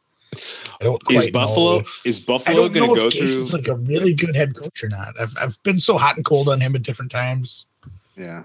I 0.81 0.85
don't 0.85 1.01
Is 1.11 1.25
quite 1.25 1.33
know 1.33 1.41
Buffalo- 1.47 1.79
if- 1.79 2.03
is 2.05 2.27
Buffalo 2.27 2.69
gonna 2.69 2.87
go 2.89 3.07
if 3.07 3.15
Gase 3.15 3.21
is 3.23 3.51
through- 3.51 3.59
like 3.61 3.69
a 3.69 3.77
really 3.77 4.13
good 4.15 4.35
head 4.35 4.55
coach 4.57 4.83
or 4.83 4.89
not. 4.89 5.15
I've 5.21 5.33
I've 5.41 5.63
been 5.63 5.79
so 5.81 5.97
hot 5.97 6.17
and 6.17 6.25
cold 6.25 6.49
on 6.49 6.61
him 6.61 6.75
at 6.75 6.83
different 6.83 7.13
times. 7.13 7.67
Yeah, 8.17 8.43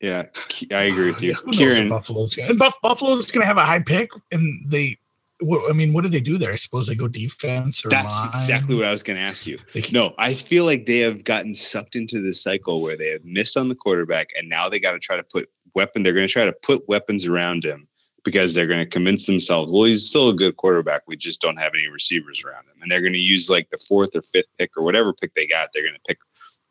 yeah, 0.00 0.24
I 0.72 0.82
agree 0.84 1.10
with 1.12 1.22
you, 1.22 1.36
Yeah, 1.46 1.52
Kieran. 1.52 1.88
Buffalo's 1.88 2.34
going. 2.34 2.50
And 2.50 2.58
Buff- 2.58 2.80
Buffalo's 2.82 3.30
going 3.30 3.42
to 3.42 3.46
have 3.46 3.56
a 3.58 3.64
high 3.64 3.80
pick, 3.80 4.10
and 4.32 4.62
they. 4.70 4.98
What, 5.42 5.70
I 5.70 5.72
mean, 5.72 5.94
what 5.94 6.02
do 6.02 6.10
they 6.10 6.20
do 6.20 6.36
there? 6.36 6.52
I 6.52 6.56
suppose 6.56 6.86
they 6.86 6.94
go 6.94 7.08
defense 7.08 7.82
or 7.82 7.88
That's 7.88 8.14
line. 8.14 8.28
exactly 8.28 8.76
what 8.76 8.84
I 8.84 8.90
was 8.90 9.02
going 9.02 9.16
to 9.16 9.22
ask 9.22 9.46
you. 9.46 9.58
They- 9.72 9.82
No, 9.90 10.12
I 10.18 10.34
feel 10.34 10.66
like 10.66 10.84
they 10.84 10.98
have 10.98 11.24
gotten 11.24 11.54
sucked 11.54 11.96
into 11.96 12.20
this 12.20 12.42
cycle 12.42 12.82
where 12.82 12.94
they 12.94 13.08
have 13.12 13.24
missed 13.24 13.56
on 13.56 13.70
the 13.70 13.74
quarterback, 13.74 14.28
and 14.36 14.50
now 14.50 14.68
they 14.68 14.78
got 14.78 14.92
to 14.92 14.98
try 14.98 15.16
to 15.16 15.22
put 15.22 15.48
weapon. 15.74 16.02
They're 16.02 16.12
going 16.12 16.26
to 16.26 16.32
try 16.32 16.44
to 16.44 16.52
put 16.52 16.86
weapons 16.88 17.24
around 17.24 17.64
him 17.64 17.88
because 18.22 18.52
they're 18.52 18.66
going 18.66 18.84
to 18.84 18.90
convince 18.90 19.24
themselves, 19.24 19.72
well, 19.72 19.84
he's 19.84 20.04
still 20.04 20.28
a 20.28 20.34
good 20.34 20.58
quarterback. 20.58 21.00
We 21.06 21.16
just 21.16 21.40
don't 21.40 21.56
have 21.58 21.72
any 21.72 21.86
receivers 21.88 22.44
around 22.44 22.64
him, 22.66 22.82
and 22.82 22.90
they're 22.90 23.00
going 23.00 23.14
to 23.14 23.18
use 23.18 23.48
like 23.48 23.70
the 23.70 23.78
fourth 23.78 24.14
or 24.14 24.20
fifth 24.20 24.48
pick 24.58 24.76
or 24.76 24.82
whatever 24.82 25.14
pick 25.14 25.32
they 25.32 25.46
got. 25.46 25.70
They're 25.72 25.84
going 25.84 25.94
to 25.94 26.00
pick 26.06 26.18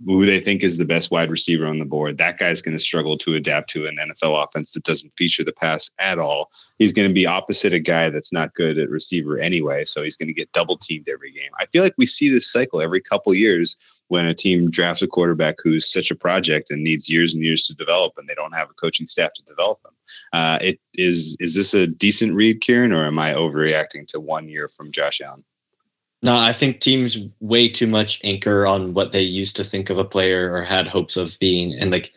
who 0.06 0.26
they 0.26 0.39
think 0.39 0.64
is 0.64 0.78
the 0.78 0.86
best 0.86 1.12
wide 1.12 1.30
receiver 1.30 1.68
on 1.68 1.80
the 1.80 1.86
board. 1.86 2.18
That 2.18 2.38
guy's 2.38 2.62
going 2.62 2.76
to 2.76 2.84
struggle 2.84 3.18
to 3.18 3.36
adapt 3.36 3.70
to 3.72 3.86
an 3.86 3.97
NFL 3.97 4.45
offense 4.45 4.74
that 4.74 4.84
doesn't 4.84 5.12
feature 5.18 5.43
the 5.43 5.52
pass 5.52 5.91
at 6.00 6.20
all. 6.20 6.50
He's 6.78 6.93
going 6.93 7.08
to 7.08 7.14
be 7.14 7.26
opposite 7.26 7.74
a 7.74 7.80
guy 7.80 8.10
that's 8.10 8.32
not 8.32 8.54
good 8.54 8.78
at 8.78 8.89
receiver 8.89 9.38
anyway, 9.38 9.84
so 9.86 10.02
he's 10.02 10.16
going 10.16 10.28
to 10.28 10.34
get 10.34 10.52
double 10.54 10.78
teamed 10.78 11.10
every 11.10 11.32
game. 11.32 11.52
I 11.58 11.66
feel 11.68 11.84
like 11.84 11.95
we 11.97 12.06
see 12.06 12.30
this 12.30 12.52
cycle 12.52 12.82
every 12.82 13.02
couple 13.02 13.34
years 13.34 13.76
when 14.08 14.26
a 14.26 14.34
team 14.34 14.70
drafts 14.70 15.02
a 15.02 15.08
quarterback 15.08 15.58
who's 15.64 15.91
such 15.91 16.12
a 16.12 16.16
project 16.16 16.72
and 16.72 16.84
needs 16.84 17.10
years 17.10 17.34
and 17.34 17.43
years 17.43 17.64
to 17.64 17.76
develop, 17.76 18.14
and 18.18 18.28
they 18.28 18.36
don't 18.36 18.56
have 18.56 18.70
a 18.70 18.74
coaching 18.74 19.06
staff 19.06 19.34
to 19.34 19.43
develop 19.43 19.82
them. 19.84 19.93
Uh, 20.34 20.58
it 20.62 20.80
is 20.95 21.36
is 21.39 21.56
this 21.56 21.74
a 21.74 21.88
decent 21.88 22.34
read, 22.34 22.62
Kieran, 22.62 22.93
or 22.93 23.06
am 23.06 23.20
I 23.20 23.34
overreacting 23.34 24.08
to 24.08 24.20
one 24.20 24.47
year 24.47 24.68
from 24.68 24.91
Josh 24.91 25.22
Allen? 25.22 25.43
No, 26.22 26.36
I 26.38 26.51
think 26.51 26.82
teams 26.82 27.17
way 27.39 27.70
too 27.70 27.88
much 27.88 28.20
anchor 28.24 28.67
on 28.67 28.93
what 28.93 29.13
they 29.13 29.22
used 29.22 29.55
to 29.55 29.63
think 29.63 29.89
of 29.89 29.97
a 29.97 30.03
player 30.03 30.53
or 30.53 30.63
had 30.63 30.88
hopes 30.88 31.15
of 31.15 31.38
being 31.39 31.74
and 31.74 31.91
like 31.91 32.11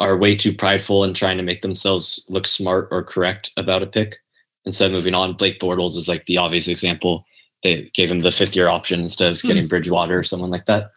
are 0.00 0.16
way 0.16 0.34
too 0.34 0.52
prideful 0.52 1.04
and 1.04 1.14
trying 1.14 1.36
to 1.36 1.44
make 1.44 1.62
themselves 1.62 2.26
look 2.28 2.48
smart 2.48 2.88
or 2.90 3.04
correct 3.04 3.52
about 3.56 3.82
a 3.82 3.86
pick. 3.86 4.16
instead 4.64 4.86
of 4.86 4.92
moving 4.92 5.14
on. 5.14 5.34
Blake 5.34 5.60
Bortles 5.60 5.96
is 5.96 6.08
like 6.08 6.24
the 6.26 6.38
obvious 6.38 6.68
example. 6.68 7.26
They 7.62 7.90
gave 7.94 8.10
him 8.10 8.20
the 8.20 8.32
fifth 8.32 8.56
year 8.56 8.68
option 8.68 9.00
instead 9.00 9.32
of 9.32 9.42
getting 9.42 9.66
Bridgewater 9.68 10.18
or 10.18 10.22
someone 10.22 10.50
like 10.50 10.66
that. 10.66 10.90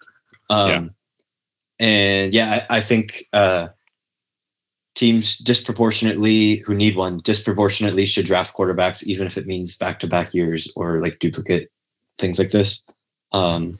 Um, 0.50 0.70
yeah. 0.70 0.88
And 1.80 2.34
yeah, 2.34 2.66
I, 2.70 2.78
I 2.78 2.82
think 2.82 3.26
uh, 3.34 3.70
teams 4.96 5.38
disproportionately 5.38 6.58
who 6.66 6.74
need 6.74 6.96
one 6.96 7.20
disproportionately 7.20 8.06
should 8.06 8.26
draft 8.26 8.56
quarterbacks, 8.56 9.04
even 9.06 9.28
if 9.28 9.38
it 9.38 9.48
means 9.48 9.76
back 9.76 10.00
to 10.00 10.08
back 10.08 10.34
years 10.34 10.72
or 10.76 11.02
like 11.02 11.20
duplicate 11.20 11.70
things 12.18 12.40
like 12.40 12.52
this. 12.52 12.84
Um, 13.32 13.78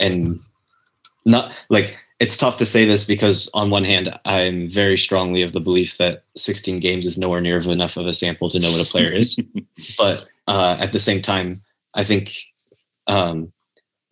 and 0.00 0.40
not 1.24 1.54
like 1.68 2.04
it's 2.20 2.36
tough 2.36 2.56
to 2.56 2.66
say 2.66 2.84
this 2.84 3.04
because 3.04 3.48
on 3.54 3.70
one 3.70 3.84
hand 3.84 4.18
i'm 4.24 4.66
very 4.66 4.96
strongly 4.96 5.42
of 5.42 5.52
the 5.52 5.60
belief 5.60 5.98
that 5.98 6.24
16 6.36 6.80
games 6.80 7.06
is 7.06 7.18
nowhere 7.18 7.40
near 7.40 7.58
enough 7.58 7.96
of 7.96 8.06
a 8.06 8.12
sample 8.12 8.48
to 8.48 8.58
know 8.58 8.72
what 8.72 8.86
a 8.86 8.90
player 8.90 9.12
is 9.12 9.38
but 9.98 10.26
uh, 10.46 10.76
at 10.80 10.92
the 10.92 11.00
same 11.00 11.22
time 11.22 11.56
i 11.94 12.02
think 12.02 12.32
um, 13.06 13.52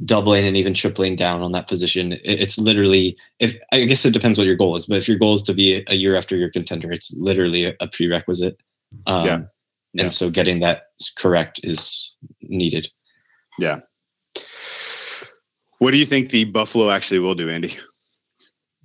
doubling 0.05 0.47
and 0.47 0.57
even 0.57 0.75
tripling 0.75 1.17
down 1.17 1.43
on 1.43 1.53
that 1.53 1.69
position 1.69 2.13
it, 2.13 2.21
it's 2.25 2.59
literally 2.59 3.17
if 3.39 3.57
i 3.73 3.85
guess 3.85 4.05
it 4.05 4.13
depends 4.13 4.39
what 4.39 4.47
your 4.47 4.57
goal 4.57 4.77
is 4.77 4.87
but 4.87 4.99
if 4.99 5.09
your 5.09 5.19
goal 5.19 5.35
is 5.35 5.43
to 5.43 5.55
be 5.55 5.83
a 5.89 5.95
year 5.95 6.17
after 6.17 6.37
your 6.37 6.51
contender 6.51 6.93
it's 6.93 7.15
literally 7.15 7.65
a, 7.65 7.75
a 7.81 7.89
prerequisite 7.89 8.59
um, 9.07 9.27
yeah. 9.27 9.41
yeah. 9.95 10.03
and 10.03 10.13
so 10.13 10.31
getting 10.31 10.61
that 10.61 10.89
correct 11.17 11.61
is 11.63 12.17
needed 12.43 12.89
yeah 13.59 13.81
what 15.79 15.91
do 15.91 15.99
you 15.99 16.07
think 16.07 16.31
the 16.31 16.45
Buffalo 16.45 16.91
actually 16.91 17.21
will 17.21 17.35
do, 17.35 17.51
Andy? 17.51 17.77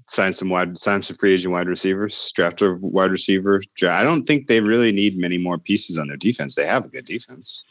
Sign 0.08 0.34
some 0.34 0.50
wide, 0.50 0.78
sign 0.78 1.02
some 1.02 1.16
free 1.16 1.34
agent 1.34 1.54
wide 1.54 1.68
receivers, 1.68 2.32
draft 2.34 2.62
a 2.62 2.74
wide 2.82 3.12
receiver. 3.12 3.62
I 3.88 4.04
don't 4.04 4.26
think 4.26 4.48
they 4.48 4.60
really 4.60 4.92
need 4.92 5.18
many 5.18 5.38
more 5.38 5.58
pieces 5.58 5.98
on 5.98 6.08
their 6.08 6.18
defense. 6.18 6.56
They 6.56 6.66
have 6.66 6.86
a 6.86 6.90
good 6.90 7.06
defense. 7.06 7.64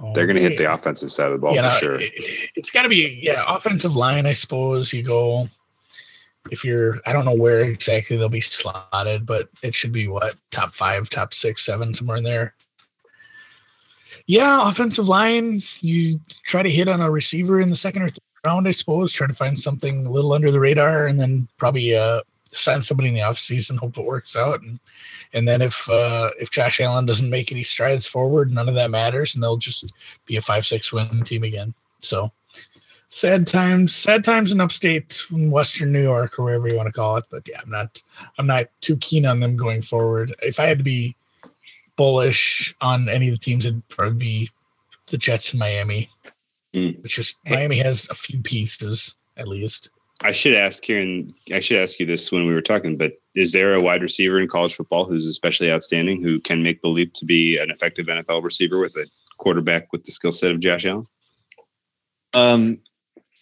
Oh, 0.00 0.12
They're 0.14 0.26
going 0.26 0.36
to 0.36 0.42
hit 0.42 0.58
the 0.58 0.72
offensive 0.72 1.10
side 1.10 1.26
of 1.26 1.32
the 1.32 1.38
ball 1.40 1.56
for 1.56 1.70
sure. 1.72 1.98
It, 2.00 2.50
has 2.54 2.70
got 2.70 2.82
to 2.82 2.88
be 2.88 3.18
yeah, 3.20 3.42
offensive 3.48 3.96
line. 3.96 4.26
I 4.26 4.32
suppose 4.32 4.92
you 4.92 5.02
go 5.02 5.48
if 6.52 6.64
you're. 6.64 7.00
I 7.04 7.12
don't 7.12 7.24
know 7.24 7.34
where 7.34 7.64
exactly 7.64 8.16
they'll 8.16 8.28
be 8.28 8.40
slotted, 8.40 9.26
but 9.26 9.48
it 9.64 9.74
should 9.74 9.90
be 9.90 10.06
what 10.06 10.36
top 10.52 10.72
five, 10.72 11.10
top 11.10 11.34
six, 11.34 11.66
seven, 11.66 11.94
somewhere 11.94 12.18
in 12.18 12.22
there. 12.22 12.54
Yeah, 14.28 14.68
offensive 14.68 15.08
line. 15.08 15.62
You 15.80 16.20
try 16.42 16.62
to 16.62 16.70
hit 16.70 16.86
on 16.86 17.00
a 17.00 17.10
receiver 17.10 17.60
in 17.60 17.70
the 17.70 17.76
second 17.76 18.02
or 18.02 18.10
third 18.10 18.20
round, 18.44 18.68
I 18.68 18.72
suppose. 18.72 19.10
Try 19.10 19.26
to 19.26 19.32
find 19.32 19.58
something 19.58 20.04
a 20.04 20.10
little 20.10 20.34
under 20.34 20.50
the 20.50 20.60
radar, 20.60 21.06
and 21.06 21.18
then 21.18 21.48
probably 21.56 21.96
uh, 21.96 22.20
sign 22.44 22.82
somebody 22.82 23.08
in 23.08 23.14
the 23.14 23.20
offseason. 23.20 23.78
Hope 23.78 23.96
it 23.96 24.04
works 24.04 24.36
out, 24.36 24.60
and 24.60 24.80
and 25.32 25.48
then 25.48 25.62
if 25.62 25.88
uh, 25.88 26.30
if 26.38 26.50
Josh 26.50 26.78
Allen 26.78 27.06
doesn't 27.06 27.30
make 27.30 27.50
any 27.50 27.62
strides 27.62 28.06
forward, 28.06 28.52
none 28.52 28.68
of 28.68 28.74
that 28.74 28.90
matters, 28.90 29.34
and 29.34 29.42
they'll 29.42 29.56
just 29.56 29.90
be 30.26 30.36
a 30.36 30.42
five 30.42 30.66
six 30.66 30.92
win 30.92 31.24
team 31.24 31.42
again. 31.42 31.72
So 32.00 32.30
sad 33.06 33.46
times, 33.46 33.94
sad 33.94 34.24
times 34.24 34.52
in 34.52 34.60
upstate 34.60 35.22
in 35.32 35.50
Western 35.50 35.90
New 35.90 36.02
York 36.02 36.38
or 36.38 36.44
wherever 36.44 36.68
you 36.68 36.76
want 36.76 36.88
to 36.88 36.92
call 36.92 37.16
it. 37.16 37.24
But 37.30 37.48
yeah, 37.48 37.60
I'm 37.62 37.70
not 37.70 38.02
I'm 38.36 38.46
not 38.46 38.66
too 38.82 38.98
keen 38.98 39.24
on 39.24 39.40
them 39.40 39.56
going 39.56 39.80
forward. 39.80 40.34
If 40.42 40.60
I 40.60 40.66
had 40.66 40.76
to 40.76 40.84
be 40.84 41.16
bullish 41.98 42.74
on 42.80 43.10
any 43.10 43.28
of 43.28 43.34
the 43.34 43.38
teams 43.38 43.66
it'd 43.66 43.86
probably 43.88 44.18
be 44.18 44.50
the 45.10 45.18
Jets 45.18 45.52
and 45.52 45.58
Miami. 45.58 46.08
Mm. 46.74 47.02
Which 47.02 47.18
is 47.18 47.36
Miami 47.46 47.78
has 47.78 48.08
a 48.08 48.14
few 48.14 48.40
pieces 48.40 49.14
at 49.36 49.48
least. 49.48 49.90
I 50.20 50.32
should 50.32 50.54
ask 50.54 50.82
Kieran. 50.82 51.28
I 51.52 51.60
should 51.60 51.78
ask 51.78 52.00
you 52.00 52.06
this 52.06 52.32
when 52.32 52.46
we 52.46 52.54
were 52.54 52.62
talking, 52.62 52.96
but 52.96 53.12
is 53.34 53.52
there 53.52 53.74
a 53.74 53.80
wide 53.80 54.02
receiver 54.02 54.40
in 54.40 54.48
college 54.48 54.74
football 54.74 55.04
who's 55.04 55.26
especially 55.26 55.70
outstanding 55.70 56.22
who 56.22 56.40
can 56.40 56.62
make 56.62 56.82
the 56.82 56.88
leap 56.88 57.14
to 57.14 57.24
be 57.24 57.56
an 57.56 57.70
effective 57.70 58.06
NFL 58.06 58.42
receiver 58.42 58.80
with 58.80 58.96
a 58.96 59.06
quarterback 59.38 59.92
with 59.92 60.04
the 60.04 60.10
skill 60.10 60.32
set 60.32 60.50
of 60.50 60.60
Josh 60.60 60.84
Allen? 60.84 61.06
Um, 62.34 62.80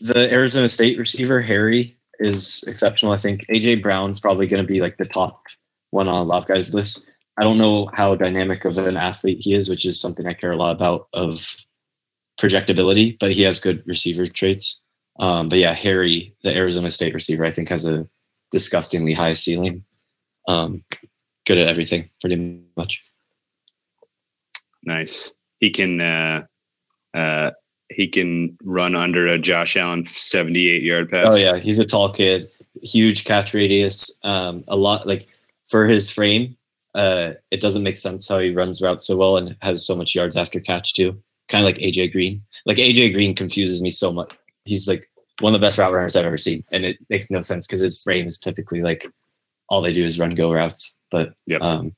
the 0.01 0.31
Arizona 0.33 0.69
State 0.69 0.99
receiver 0.99 1.41
Harry 1.41 1.97
is 2.19 2.63
exceptional. 2.67 3.13
I 3.13 3.19
think 3.19 3.47
AJ 3.47 3.83
Brown's 3.83 4.21
probably 4.21 4.47
going 4.47 4.63
to 4.63 4.71
be 4.73 4.81
like 4.81 4.99
the 4.99 5.07
top 5.07 5.43
one 5.91 6.09
on 6.09 6.15
a 6.15 6.23
lot 6.23 6.43
of 6.43 6.49
guys' 6.49 6.75
list. 6.75 7.11
I 7.39 7.43
don't 7.43 7.59
know 7.59 7.91
how 7.93 8.15
dynamic 8.15 8.65
of 8.65 8.79
an 8.79 8.97
athlete 8.97 9.39
he 9.41 9.53
is, 9.53 9.69
which 9.69 9.85
is 9.85 10.01
something 10.01 10.27
I 10.27 10.33
care 10.33 10.53
a 10.53 10.57
lot 10.57 10.75
about 10.75 11.09
of 11.13 11.65
projectability, 12.41 13.19
but 13.19 13.33
he 13.33 13.43
has 13.43 13.61
good 13.61 13.83
receiver 13.87 14.27
traits. 14.27 14.83
Um, 15.19 15.49
but 15.49 15.59
yeah, 15.59 15.73
Harry, 15.73 16.35
the 16.43 16.55
Arizona 16.55 16.91
State 16.91 17.15
receiver, 17.15 17.45
I 17.45 17.51
think 17.51 17.69
has 17.69 17.87
a 17.87 18.07
disgustingly 18.51 19.13
high 19.13 19.33
ceiling. 19.33 19.85
Um, 20.49 20.85
good 21.47 21.59
at 21.59 21.69
everything, 21.69 22.11
pretty 22.21 22.63
much. 22.77 23.03
Nice. 24.83 25.33
He 25.59 25.71
can 25.71 26.01
uh, 26.01 26.45
uh, 27.15 27.51
he 27.89 28.09
can 28.09 28.57
run 28.63 28.95
under 28.95 29.27
a 29.27 29.39
Josh 29.39 29.77
Allen 29.77 30.05
seventy-eight 30.05 30.83
yard 30.83 31.11
pass. 31.11 31.35
Oh 31.35 31.37
yeah, 31.37 31.57
he's 31.57 31.79
a 31.79 31.85
tall 31.85 32.11
kid, 32.11 32.51
huge 32.83 33.25
catch 33.25 33.55
radius. 33.55 34.21
Um, 34.23 34.65
a 34.69 34.77
lot 34.77 35.07
like 35.07 35.27
for 35.65 35.87
his 35.87 36.11
frame, 36.11 36.57
uh, 36.97 37.35
it 37.51 37.61
doesn't 37.61 37.83
make 37.83 37.99
sense 37.99 38.27
how 38.27 38.39
he 38.39 38.55
runs 38.55 38.81
routes 38.81 39.07
so 39.07 39.17
well 39.19 39.37
and 39.37 39.55
has 39.61 39.85
so 39.85 39.95
much 39.95 40.15
yards 40.15 40.37
after 40.37 40.59
catch 40.59 40.95
too. 40.95 41.13
Kind 41.49 41.63
of 41.63 41.67
like 41.67 41.77
AJ 41.77 42.11
Green. 42.13 42.43
Like 42.65 42.79
AJ 42.79 43.13
Green 43.13 43.35
confuses 43.35 43.83
me 43.83 43.91
so 43.91 44.11
much. 44.11 44.33
He's 44.65 44.89
like 44.89 45.07
one 45.41 45.55
of 45.55 45.61
the 45.61 45.65
best 45.65 45.77
route 45.77 45.93
runners 45.93 46.17
I've 46.17 46.25
ever 46.25 46.39
seen, 46.39 46.61
and 46.73 46.85
it 46.87 46.97
makes 47.11 47.31
no 47.31 47.41
sense 47.41 47.67
because 47.67 47.81
his 47.81 48.03
frame 48.03 48.27
is 48.27 48.39
typically 48.39 48.81
like 48.81 49.07
all 49.69 49.83
they 49.83 49.93
do 49.93 50.05
is 50.05 50.19
run 50.19 50.35
go 50.35 50.53
routes. 50.53 50.99
But 51.11 51.35
yep. 51.47 51.61
um, 51.61 51.95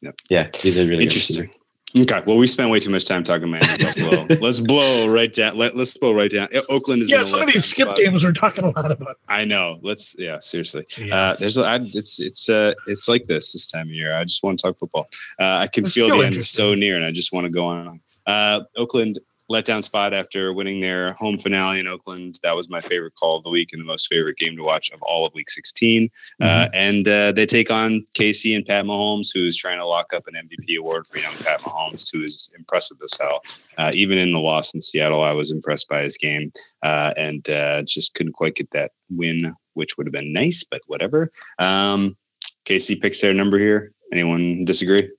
yep. 0.00 0.14
yeah, 0.30 0.48
he's 0.54 0.78
a 0.78 0.86
really 0.86 1.02
interesting. 1.02 1.50
Okay. 1.96 2.22
Well, 2.26 2.36
we 2.36 2.46
spent 2.46 2.70
way 2.70 2.78
too 2.78 2.90
much 2.90 3.06
time 3.06 3.22
talking 3.22 3.48
Miami. 3.48 3.66
Let's 3.66 3.94
blow. 3.94 4.26
let's 4.40 4.60
blow 4.60 5.08
right 5.08 5.32
down. 5.32 5.56
Let, 5.56 5.76
let's 5.76 5.96
blow 5.96 6.12
right 6.12 6.30
down. 6.30 6.48
Oakland 6.68 7.02
is 7.02 7.10
yeah. 7.10 7.24
Some 7.24 7.40
of 7.40 7.52
these 7.52 7.64
skip 7.64 7.86
spot. 7.86 7.96
games 7.96 8.24
we're 8.24 8.32
talking 8.32 8.64
a 8.64 8.70
lot 8.70 8.90
about. 8.90 9.16
I 9.28 9.44
know. 9.44 9.78
Let's 9.82 10.14
yeah. 10.18 10.38
Seriously. 10.40 10.86
Yeah. 10.98 11.14
Uh, 11.14 11.36
there's 11.36 11.56
I, 11.56 11.76
it's 11.76 12.20
it's 12.20 12.48
uh 12.48 12.74
it's 12.86 13.08
like 13.08 13.26
this 13.26 13.52
this 13.52 13.70
time 13.70 13.88
of 13.88 13.94
year. 13.94 14.14
I 14.14 14.24
just 14.24 14.42
want 14.42 14.58
to 14.58 14.66
talk 14.66 14.78
football. 14.78 15.08
Uh, 15.40 15.44
I 15.44 15.68
can 15.68 15.84
it's 15.84 15.94
feel 15.94 16.08
the 16.08 16.26
end 16.26 16.44
so 16.44 16.74
near, 16.74 16.96
and 16.96 17.04
I 17.04 17.12
just 17.12 17.32
want 17.32 17.44
to 17.44 17.50
go 17.50 17.64
on. 17.64 18.00
Uh, 18.26 18.62
Oakland 18.76 19.18
letdown 19.50 19.82
spot 19.82 20.12
after 20.12 20.52
winning 20.52 20.80
their 20.80 21.12
home 21.14 21.38
finale 21.38 21.80
in 21.80 21.86
Oakland. 21.86 22.38
That 22.42 22.56
was 22.56 22.68
my 22.68 22.80
favorite 22.80 23.14
call 23.14 23.36
of 23.36 23.44
the 23.44 23.50
week 23.50 23.72
and 23.72 23.80
the 23.80 23.86
most 23.86 24.08
favorite 24.08 24.36
game 24.36 24.56
to 24.56 24.62
watch 24.62 24.90
of 24.90 25.02
all 25.02 25.26
of 25.26 25.34
Week 25.34 25.48
16. 25.48 26.10
Uh, 26.40 26.44
mm-hmm. 26.44 26.64
Uh, 26.64 26.68
and 26.74 27.08
uh, 27.08 27.32
they 27.32 27.46
take 27.46 27.70
on 27.70 28.04
KC 28.16 28.56
and 28.56 28.66
Pat 28.66 28.84
Mahomes, 28.84 29.28
who's 29.32 29.56
trying 29.56 29.78
to 29.78 29.86
lock 29.86 30.12
up 30.12 30.26
an 30.26 30.34
MVP 30.34 30.78
award 30.78 31.06
for 31.06 31.18
young 31.18 31.34
Pat 31.36 31.60
Mahomes, 31.60 32.10
who 32.12 32.22
is 32.22 32.50
impressive 32.56 32.98
as 33.02 33.16
hell. 33.20 33.42
Uh, 33.78 33.92
even 33.94 34.18
in 34.18 34.32
the 34.32 34.40
loss 34.40 34.74
in 34.74 34.80
Seattle, 34.80 35.22
I 35.22 35.32
was 35.32 35.50
impressed 35.50 35.88
by 35.88 36.02
his 36.02 36.16
game 36.16 36.52
uh, 36.82 37.12
and 37.16 37.48
uh, 37.48 37.82
just 37.82 38.14
couldn't 38.14 38.32
quite 38.32 38.56
get 38.56 38.70
that 38.72 38.92
win, 39.10 39.38
which 39.74 39.96
would 39.96 40.06
have 40.06 40.12
been 40.12 40.32
nice, 40.32 40.64
but 40.64 40.82
whatever. 40.86 41.30
Um, 41.58 42.16
KC 42.64 43.00
picks 43.00 43.20
their 43.20 43.34
number 43.34 43.58
here. 43.58 43.92
Anyone 44.12 44.64
disagree? 44.64 45.10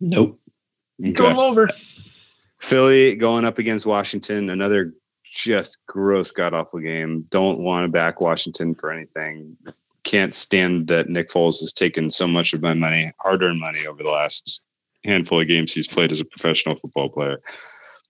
Nope. 0.00 0.38
Okay. 1.00 1.12
Going 1.12 1.36
over. 1.36 1.68
Philly 2.60 3.14
going 3.16 3.44
up 3.44 3.58
against 3.58 3.86
Washington, 3.86 4.50
another 4.50 4.92
just 5.24 5.78
gross 5.86 6.30
god 6.30 6.54
awful 6.54 6.80
game. 6.80 7.24
Don't 7.30 7.60
want 7.60 7.84
to 7.84 7.88
back 7.88 8.20
Washington 8.20 8.74
for 8.74 8.90
anything. 8.90 9.56
Can't 10.04 10.34
stand 10.34 10.88
that 10.88 11.08
Nick 11.08 11.28
Foles 11.28 11.60
has 11.60 11.72
taken 11.72 12.10
so 12.10 12.26
much 12.26 12.52
of 12.52 12.62
my 12.62 12.74
money, 12.74 13.10
hard 13.18 13.42
earned 13.42 13.60
money, 13.60 13.86
over 13.86 14.02
the 14.02 14.10
last 14.10 14.64
handful 15.04 15.40
of 15.40 15.48
games 15.48 15.72
he's 15.72 15.86
played 15.86 16.12
as 16.12 16.20
a 16.20 16.24
professional 16.24 16.76
football 16.76 17.08
player. 17.08 17.38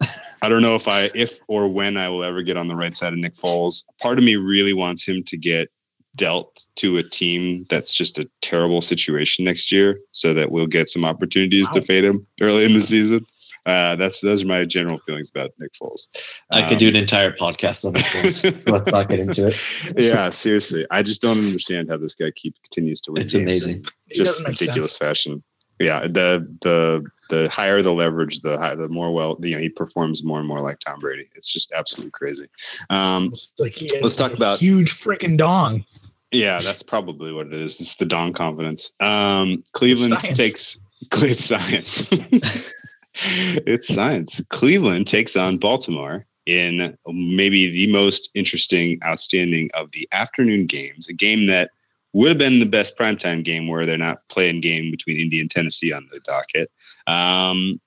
I 0.43 0.49
don't 0.49 0.63
know 0.63 0.77
if 0.77 0.87
I, 0.87 1.11
if 1.15 1.41
or 1.49 1.69
when 1.69 1.97
I 1.97 2.09
will 2.09 2.25
ever 2.25 2.43
get 2.43 2.57
on 2.57 2.69
the 2.69 2.77
right 2.77 2.95
side 2.95 3.13
of 3.13 3.19
Nick 3.19 3.35
Foles. 3.35 3.85
Part 4.01 4.19
of 4.19 4.25
me 4.25 4.37
really 4.37 4.73
wants 4.73 5.07
him 5.07 5.25
to 5.25 5.37
get 5.37 5.69
dealt 6.15 6.67
to 6.77 6.99
a 6.99 7.03
team 7.03 7.65
that's 7.69 7.95
just 7.95 8.19
a 8.19 8.29
terrible 8.41 8.81
situation 8.81 9.45
next 9.45 9.71
year 9.73 9.99
so 10.13 10.35
that 10.35 10.51
we'll 10.51 10.67
get 10.67 10.89
some 10.89 11.05
opportunities 11.05 11.69
wow. 11.69 11.75
to 11.75 11.83
fade 11.83 12.05
him 12.05 12.27
early 12.41 12.65
in 12.65 12.73
the 12.73 12.81
season. 12.81 13.25
Uh, 13.69 13.97
that's 13.97 14.23
those 14.23 14.43
are 14.43 14.47
my 14.47 14.65
general 14.65 14.99
feelings 15.01 15.29
about 15.29 15.51
Nick 15.59 15.75
Foles. 15.75 16.09
I 16.51 16.67
could 16.67 16.79
do 16.79 16.89
an 16.89 16.97
um, 16.97 17.03
entire 17.03 17.33
podcast 17.33 17.85
on 17.85 17.93
Nick 17.93 18.05
Foles. 18.07 18.71
Let's 18.73 18.91
not 18.91 19.11
get 19.11 19.21
into 19.21 19.49
it. 19.49 19.61
yeah, 19.97 20.31
seriously, 20.31 20.87
I 20.91 21.03
just 21.03 21.21
don't 21.21 21.37
understand 21.37 21.91
how 21.91 21.99
this 21.99 22.15
guy 22.15 22.31
keeps 22.31 22.59
continues 22.61 23.03
to 23.03 23.13
win. 23.13 23.23
It's 23.23 23.35
amazing, 23.35 23.85
just 24.11 24.43
ridiculous 24.43 24.97
fashion. 24.97 25.43
Yeah, 25.79 26.01
the 26.01 26.49
the 26.63 27.05
the 27.29 27.51
higher 27.51 27.83
the 27.83 27.93
leverage, 27.93 28.41
the 28.41 28.57
higher, 28.57 28.75
the 28.75 28.89
more 28.89 29.13
well 29.13 29.37
you 29.43 29.55
know 29.55 29.61
he 29.61 29.69
performs 29.69 30.25
more 30.25 30.39
and 30.39 30.49
more 30.49 30.61
like 30.61 30.79
Tom 30.79 30.99
Brady. 30.99 31.29
It's 31.37 31.53
just 31.53 31.71
absolutely 31.73 32.13
crazy. 32.13 32.47
Um, 32.89 33.35
like 33.59 33.75
let's 34.01 34.17
talk 34.17 34.33
about 34.33 34.61
huge 34.61 34.93
freaking 34.93 35.37
dong. 35.37 35.85
Yeah, 36.31 36.61
that's 36.61 36.83
probably 36.83 37.35
what 37.35 37.49
it 37.49 37.55
is. 37.55 37.79
It's 37.81 37.97
the 37.97 38.07
dong 38.07 38.33
confidence. 38.33 38.93
Um, 39.01 39.63
Cleveland 39.73 40.15
it's 40.25 40.39
takes 40.39 40.79
it's 41.13 41.45
science. 41.45 42.11
it's 43.19 43.93
science. 43.93 44.43
Cleveland 44.51 45.07
takes 45.07 45.37
on 45.37 45.59
Baltimore 45.59 46.27
in 46.47 46.97
maybe 47.07 47.71
the 47.71 47.93
most 47.93 48.31
interesting, 48.35 48.99
outstanding 49.05 49.69
of 49.75 49.91
the 49.93 50.09
afternoon 50.13 50.67
games, 50.67 51.09
a 51.09 51.13
game 51.13 51.47
that 51.47 51.71
would 52.15 52.29
have 52.29 52.39
been 52.39 52.59
the 52.59 52.67
best 52.67 52.99
primetime 52.99 53.45
game 53.45 53.69
where 53.69 53.85
they're 53.85 53.99
not 53.99 54.27
playing 54.29 54.61
game 54.61 54.91
between 54.91 55.21
Indy 55.21 55.41
and 55.41 55.51
Tennessee 55.51 55.93
on 55.93 56.09
the 56.13 56.21
docket. 56.21 56.71
Um, 57.07 57.81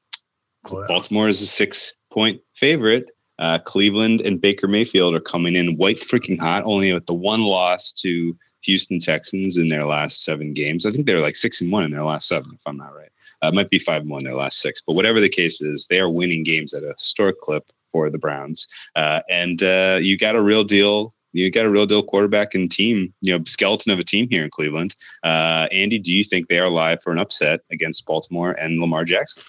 oh, 0.69 0.85
Baltimore 0.87 1.27
is 1.27 1.41
a 1.41 1.47
six 1.47 1.95
point 2.11 2.41
favorite. 2.53 3.09
Uh, 3.39 3.57
Cleveland 3.57 4.21
and 4.21 4.39
Baker 4.39 4.67
Mayfield 4.67 5.15
are 5.15 5.19
coming 5.19 5.55
in 5.55 5.77
white 5.77 5.95
freaking 5.95 6.39
hot, 6.39 6.63
only 6.63 6.93
with 6.93 7.07
the 7.07 7.13
one 7.15 7.41
loss 7.41 7.91
to 7.93 8.37
Houston 8.61 8.99
Texans 8.99 9.57
in 9.57 9.69
their 9.69 9.85
last 9.85 10.23
seven 10.23 10.53
games. 10.53 10.85
I 10.85 10.91
think 10.91 11.07
they're 11.07 11.21
like 11.21 11.35
six 11.35 11.61
and 11.61 11.71
one 11.71 11.83
in 11.83 11.91
their 11.91 12.03
last 12.03 12.27
seven, 12.27 12.51
if 12.53 12.61
I'm 12.67 12.77
not 12.77 12.95
right. 12.95 13.10
Uh, 13.43 13.47
it 13.47 13.53
might 13.53 13.69
be 13.69 13.79
five 13.79 14.01
and 14.01 14.09
one 14.09 14.21
in 14.21 14.25
their 14.25 14.35
last 14.35 14.59
six, 14.59 14.81
but 14.85 14.93
whatever 14.93 15.19
the 15.19 15.29
case 15.29 15.61
is, 15.61 15.87
they 15.87 15.99
are 15.99 16.09
winning 16.09 16.43
games 16.43 16.73
at 16.73 16.83
a 16.83 16.93
historic 16.93 17.39
clip 17.41 17.71
for 17.91 18.09
the 18.09 18.17
Browns. 18.19 18.67
Uh, 18.95 19.21
and 19.29 19.61
uh, 19.63 19.99
you 20.01 20.17
got 20.17 20.35
a 20.35 20.41
real 20.41 20.63
deal. 20.63 21.13
You 21.33 21.49
got 21.49 21.65
a 21.65 21.69
real 21.69 21.85
deal 21.85 22.03
quarterback 22.03 22.53
and 22.53 22.69
team, 22.69 23.13
you 23.21 23.37
know, 23.37 23.43
skeleton 23.45 23.91
of 23.91 23.99
a 23.99 24.03
team 24.03 24.27
here 24.29 24.43
in 24.43 24.49
Cleveland. 24.49 24.95
Uh, 25.23 25.67
Andy, 25.71 25.97
do 25.97 26.11
you 26.11 26.23
think 26.23 26.47
they 26.47 26.59
are 26.59 26.69
live 26.69 27.01
for 27.01 27.11
an 27.11 27.19
upset 27.19 27.61
against 27.71 28.05
Baltimore 28.05 28.51
and 28.51 28.79
Lamar 28.79 29.05
Jackson? 29.05 29.43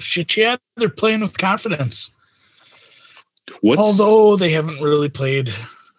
Shit, 0.00 0.36
yeah, 0.36 0.56
they're 0.76 0.88
playing 0.88 1.20
with 1.20 1.38
confidence. 1.38 2.10
What's, 3.60 3.80
Although 3.80 4.36
they 4.36 4.50
haven't 4.50 4.80
really 4.80 5.10
played, 5.10 5.50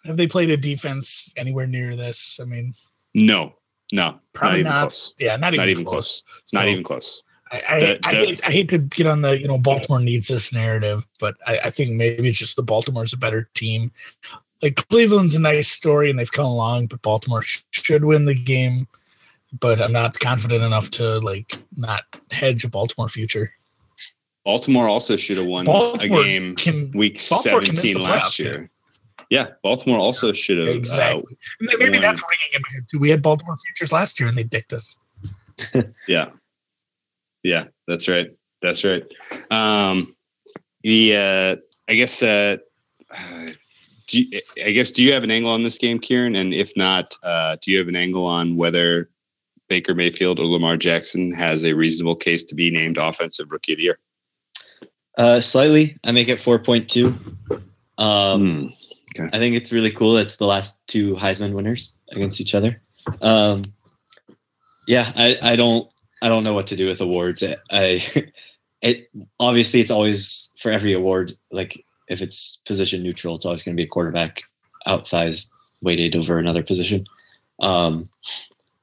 have 0.04 0.16
they 0.16 0.26
played 0.26 0.50
a 0.50 0.56
defense 0.56 1.32
anywhere 1.36 1.66
near 1.66 1.96
this? 1.96 2.38
I 2.40 2.44
mean, 2.44 2.74
no, 3.14 3.54
no, 3.92 4.18
probably 4.32 4.62
not. 4.62 4.70
not 4.70 4.80
close. 4.80 5.14
Yeah, 5.18 5.36
not 5.36 5.54
even, 5.54 5.58
not 5.58 5.68
even 5.68 5.84
close. 5.84 6.22
close. 6.22 6.40
So, 6.46 6.58
not 6.58 6.68
even 6.68 6.82
close. 6.82 7.22
I, 7.52 7.62
I, 7.68 7.80
the, 7.80 8.00
I, 8.02 8.14
hate, 8.14 8.48
I 8.48 8.50
hate 8.50 8.68
to 8.70 8.78
get 8.78 9.06
on 9.06 9.20
the 9.20 9.38
you 9.38 9.46
know 9.46 9.58
Baltimore 9.58 10.00
needs 10.00 10.26
this 10.26 10.52
narrative, 10.52 11.06
but 11.20 11.36
I, 11.46 11.58
I 11.64 11.70
think 11.70 11.92
maybe 11.92 12.28
it's 12.28 12.38
just 12.38 12.56
the 12.56 12.62
Baltimore's 12.62 13.12
a 13.12 13.18
better 13.18 13.48
team. 13.54 13.92
Like 14.62 14.76
Cleveland's 14.88 15.36
a 15.36 15.40
nice 15.40 15.68
story 15.68 16.08
and 16.08 16.18
they've 16.18 16.32
come 16.32 16.46
along, 16.46 16.86
but 16.86 17.02
Baltimore 17.02 17.42
sh- 17.42 17.62
should 17.70 18.04
win 18.04 18.24
the 18.24 18.34
game. 18.34 18.88
But 19.60 19.82
I'm 19.82 19.92
not 19.92 20.18
confident 20.18 20.64
enough 20.64 20.90
to 20.92 21.18
like 21.18 21.52
not 21.76 22.04
hedge 22.30 22.64
a 22.64 22.68
Baltimore 22.68 23.10
future. 23.10 23.52
Baltimore 24.44 24.88
also 24.88 25.16
should 25.16 25.36
have 25.36 25.46
won 25.46 25.66
Baltimore 25.66 26.20
a 26.20 26.24
game 26.24 26.56
can, 26.56 26.90
week 26.92 27.20
Baltimore 27.28 27.64
17 27.64 28.02
last 28.02 28.38
year. 28.38 28.70
Yeah, 29.32 29.46
Baltimore 29.62 29.98
also 29.98 30.30
should 30.34 30.58
have. 30.58 30.76
Exactly. 30.76 31.22
Uh, 31.62 31.76
maybe 31.78 31.92
won. 31.92 32.02
that's 32.02 32.22
ringing 32.28 32.52
in 32.52 32.60
my 32.60 32.74
head 32.74 32.84
too. 32.90 32.98
We 32.98 33.08
had 33.08 33.22
Baltimore 33.22 33.56
futures 33.56 33.90
last 33.90 34.20
year 34.20 34.28
and 34.28 34.36
they 34.36 34.44
dicked 34.44 34.74
us. 34.74 34.94
yeah. 36.06 36.26
Yeah, 37.42 37.64
that's 37.88 38.08
right. 38.08 38.30
That's 38.60 38.84
right. 38.84 39.02
Um, 39.50 40.14
the 40.82 41.16
uh, 41.16 41.56
I 41.88 41.94
guess 41.94 42.22
uh, 42.22 42.58
do 44.06 44.20
you, 44.20 44.40
I 44.62 44.72
guess 44.72 44.90
do 44.90 45.02
you 45.02 45.14
have 45.14 45.24
an 45.24 45.30
angle 45.30 45.50
on 45.50 45.62
this 45.62 45.78
game, 45.78 45.98
Kieran? 45.98 46.36
And 46.36 46.52
if 46.52 46.70
not, 46.76 47.16
uh, 47.22 47.56
do 47.62 47.72
you 47.72 47.78
have 47.78 47.88
an 47.88 47.96
angle 47.96 48.26
on 48.26 48.56
whether 48.56 49.08
Baker 49.70 49.94
Mayfield 49.94 50.40
or 50.40 50.44
Lamar 50.44 50.76
Jackson 50.76 51.32
has 51.32 51.64
a 51.64 51.72
reasonable 51.72 52.16
case 52.16 52.44
to 52.44 52.54
be 52.54 52.70
named 52.70 52.98
Offensive 52.98 53.50
Rookie 53.50 53.72
of 53.72 53.78
the 53.78 53.84
Year? 53.84 53.98
Uh, 55.16 55.40
slightly. 55.40 55.96
I 56.04 56.12
make 56.12 56.28
it 56.28 56.38
four 56.38 56.58
point 56.58 56.90
two. 56.90 57.18
Um, 57.96 58.42
mm, 58.42 58.76
okay. 59.18 59.28
I 59.32 59.38
think 59.38 59.56
it's 59.56 59.72
really 59.72 59.90
cool. 59.90 60.16
It's 60.16 60.36
the 60.36 60.46
last 60.46 60.86
two 60.86 61.14
Heisman 61.16 61.52
winners 61.52 61.96
against 62.10 62.40
each 62.40 62.54
other. 62.54 62.80
Um, 63.20 63.64
yeah, 64.86 65.12
I, 65.16 65.38
I 65.42 65.56
don't 65.56 65.88
I 66.22 66.28
don't 66.28 66.44
know 66.44 66.54
what 66.54 66.68
to 66.68 66.76
do 66.76 66.88
with 66.88 67.00
awards. 67.00 67.42
I, 67.70 68.00
it 68.82 69.10
obviously 69.40 69.80
it's 69.80 69.90
always 69.90 70.52
for 70.58 70.70
every 70.70 70.92
award. 70.92 71.36
Like 71.50 71.84
if 72.08 72.22
it's 72.22 72.58
position 72.66 73.02
neutral, 73.02 73.34
it's 73.34 73.44
always 73.44 73.62
going 73.62 73.76
to 73.76 73.80
be 73.80 73.86
a 73.86 73.90
quarterback 73.90 74.42
outsized 74.86 75.50
weighted 75.80 76.16
over 76.16 76.38
another 76.38 76.62
position. 76.62 77.06
Um, 77.60 78.08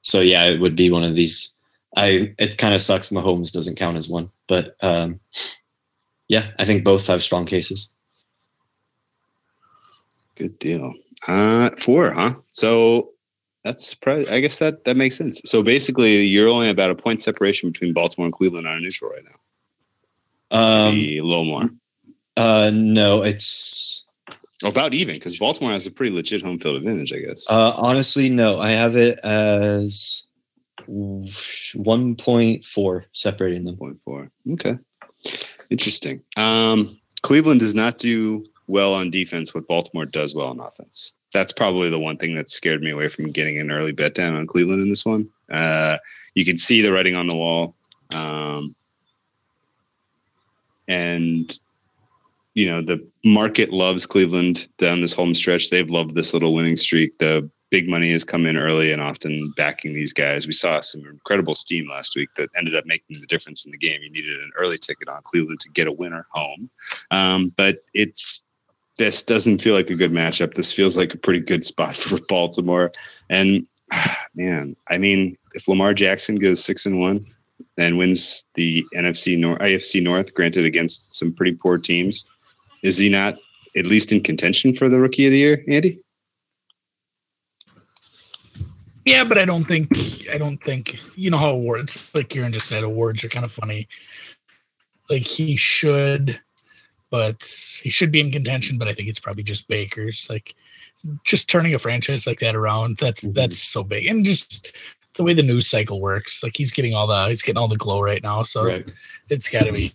so 0.01 0.21
yeah, 0.21 0.45
it 0.45 0.59
would 0.59 0.75
be 0.75 0.91
one 0.91 1.03
of 1.03 1.15
these. 1.15 1.55
I 1.95 2.33
it 2.37 2.57
kind 2.57 2.73
of 2.73 2.81
sucks. 2.81 3.09
Mahomes 3.09 3.51
doesn't 3.51 3.77
count 3.77 3.97
as 3.97 4.09
one, 4.09 4.29
but 4.47 4.75
um, 4.81 5.19
yeah, 6.27 6.51
I 6.59 6.65
think 6.65 6.83
both 6.83 7.07
have 7.07 7.21
strong 7.21 7.45
cases. 7.45 7.93
Good 10.39 10.57
deal. 10.57 10.93
Uh, 11.27 11.69
four, 11.77 12.11
huh? 12.11 12.35
So 12.53 13.11
that's 13.65 13.93
probably, 13.93 14.29
I 14.29 14.39
guess 14.39 14.57
that 14.59 14.85
that 14.85 14.95
makes 14.95 15.17
sense. 15.17 15.41
So 15.43 15.61
basically, 15.61 16.21
you're 16.21 16.47
only 16.47 16.69
about 16.69 16.91
a 16.91 16.95
point 16.95 17.19
separation 17.19 17.69
between 17.69 17.91
Baltimore 17.91 18.25
and 18.25 18.33
Cleveland 18.33 18.65
on 18.65 18.77
a 18.77 18.79
neutral 18.79 19.11
right 19.11 19.23
now. 19.25 20.57
Um, 20.57 20.95
Maybe 20.95 21.17
a 21.17 21.23
little 21.25 21.43
more. 21.43 21.69
Uh, 22.37 22.71
no, 22.73 23.21
it's 23.21 24.07
about 24.63 24.93
even 24.93 25.15
because 25.15 25.37
Baltimore 25.37 25.71
has 25.71 25.85
a 25.85 25.91
pretty 25.91 26.15
legit 26.15 26.41
home 26.41 26.57
field 26.57 26.77
advantage, 26.77 27.11
I 27.11 27.19
guess. 27.19 27.45
Uh, 27.49 27.73
honestly, 27.75 28.29
no, 28.29 28.61
I 28.61 28.71
have 28.71 28.95
it 28.95 29.19
as 29.19 30.25
one 30.87 32.15
point 32.15 32.63
four 32.63 33.05
separating 33.11 33.65
them. 33.65 33.75
Point 33.75 33.99
four. 34.05 34.31
Okay, 34.53 34.77
interesting. 35.69 36.21
Um, 36.37 36.97
Cleveland 37.23 37.59
does 37.59 37.75
not 37.75 37.97
do 37.97 38.45
well 38.69 38.93
on 38.93 39.09
defense 39.09 39.53
what 39.53 39.67
Baltimore 39.67 40.05
does 40.05 40.33
well 40.33 40.47
on 40.47 40.59
offense 40.59 41.15
that's 41.31 41.51
probably 41.51 41.89
the 41.89 41.99
one 41.99 42.17
thing 42.17 42.35
that 42.35 42.49
scared 42.49 42.81
me 42.81 42.91
away 42.91 43.07
from 43.07 43.31
getting 43.31 43.59
an 43.59 43.71
early 43.71 43.91
bet 43.91 44.15
down 44.15 44.35
on 44.35 44.47
Cleveland 44.47 44.81
in 44.81 44.89
this 44.89 45.05
one. 45.05 45.29
Uh, 45.51 45.97
you 46.33 46.45
can 46.45 46.57
see 46.57 46.81
the 46.81 46.91
writing 46.91 47.15
on 47.15 47.27
the 47.27 47.35
wall. 47.35 47.75
Um, 48.11 48.75
and, 50.87 51.57
you 52.55 52.65
know, 52.65 52.81
the 52.81 53.05
market 53.23 53.71
loves 53.71 54.07
Cleveland 54.07 54.67
down 54.77 55.01
this 55.01 55.13
home 55.13 55.35
stretch. 55.35 55.69
They've 55.69 55.89
loved 55.89 56.15
this 56.15 56.33
little 56.33 56.55
winning 56.55 56.77
streak. 56.77 57.17
The 57.19 57.47
big 57.69 57.87
money 57.87 58.11
has 58.11 58.23
come 58.23 58.47
in 58.47 58.57
early 58.57 58.91
and 58.91 58.99
often 58.99 59.53
backing 59.55 59.93
these 59.93 60.13
guys. 60.13 60.47
We 60.47 60.53
saw 60.53 60.81
some 60.81 61.05
incredible 61.05 61.53
steam 61.53 61.87
last 61.87 62.15
week 62.15 62.29
that 62.37 62.49
ended 62.57 62.75
up 62.75 62.87
making 62.87 63.19
the 63.19 63.27
difference 63.27 63.63
in 63.65 63.71
the 63.71 63.77
game. 63.77 64.01
You 64.01 64.09
needed 64.09 64.43
an 64.43 64.51
early 64.57 64.79
ticket 64.79 65.07
on 65.07 65.21
Cleveland 65.21 65.59
to 65.59 65.69
get 65.69 65.87
a 65.87 65.91
winner 65.91 66.25
home. 66.31 66.71
Um, 67.11 67.53
but 67.55 67.83
it's, 67.93 68.47
this 68.99 69.23
doesn't 69.23 69.61
feel 69.61 69.73
like 69.73 69.89
a 69.89 69.95
good 69.95 70.11
matchup. 70.11 70.53
This 70.53 70.71
feels 70.71 70.95
like 70.97 71.13
a 71.13 71.17
pretty 71.17 71.39
good 71.39 71.63
spot 71.63 71.97
for 71.97 72.19
Baltimore. 72.27 72.91
And 73.31 73.65
man, 74.35 74.75
I 74.89 74.99
mean, 74.99 75.35
if 75.53 75.67
Lamar 75.67 75.95
Jackson 75.95 76.35
goes 76.35 76.63
six 76.63 76.85
and 76.85 76.99
one 76.99 77.25
and 77.79 77.97
wins 77.97 78.43
the 78.53 78.85
NFC 78.93 79.39
North, 79.39 79.59
IFC 79.59 80.03
North, 80.03 80.35
granted 80.35 80.65
against 80.65 81.17
some 81.17 81.33
pretty 81.33 81.53
poor 81.53 81.79
teams, 81.79 82.25
is 82.83 82.97
he 82.97 83.09
not 83.09 83.37
at 83.75 83.85
least 83.85 84.11
in 84.11 84.21
contention 84.21 84.75
for 84.75 84.89
the 84.89 84.99
Rookie 84.99 85.25
of 85.25 85.31
the 85.31 85.39
Year, 85.39 85.63
Andy? 85.67 85.99
Yeah, 89.05 89.23
but 89.23 89.37
I 89.37 89.45
don't 89.45 89.63
think 89.63 89.89
I 90.31 90.37
don't 90.37 90.61
think 90.61 90.99
you 91.17 91.31
know 91.31 91.37
how 91.37 91.49
awards 91.49 92.13
like 92.13 92.29
Kieran 92.29 92.53
just 92.53 92.67
said 92.67 92.83
awards 92.83 93.23
are 93.23 93.29
kind 93.29 93.45
of 93.45 93.51
funny. 93.51 93.87
Like 95.09 95.23
he 95.23 95.55
should 95.55 96.39
but 97.09 97.43
he 97.81 97.89
should 97.89 98.11
be 98.11 98.19
in 98.19 98.31
contention. 98.31 98.77
But 98.77 98.87
I 98.87 98.93
think 98.93 99.09
it's 99.09 99.19
probably 99.19 99.43
just 99.43 99.67
Baker's. 99.67 100.27
Like 100.29 100.55
just 101.23 101.49
turning 101.49 101.73
a 101.73 101.79
franchise 101.79 102.27
like 102.27 102.39
that 102.39 102.55
around. 102.55 102.97
That's 102.97 103.23
mm-hmm. 103.23 103.33
that's 103.33 103.59
so 103.59 103.83
big, 103.83 104.05
and 104.07 104.25
just 104.25 104.75
the 105.15 105.23
way 105.23 105.33
the 105.33 105.43
news 105.43 105.69
cycle 105.69 106.01
works. 106.01 106.43
Like 106.43 106.55
he's 106.55 106.71
getting 106.71 106.93
all 106.93 107.07
the 107.07 107.27
he's 107.27 107.41
getting 107.41 107.57
all 107.57 107.67
the 107.67 107.77
glow 107.77 108.01
right 108.01 108.23
now. 108.23 108.43
So 108.43 108.65
right. 108.65 108.91
it's 109.29 109.49
got 109.49 109.65
to 109.65 109.71
be 109.71 109.93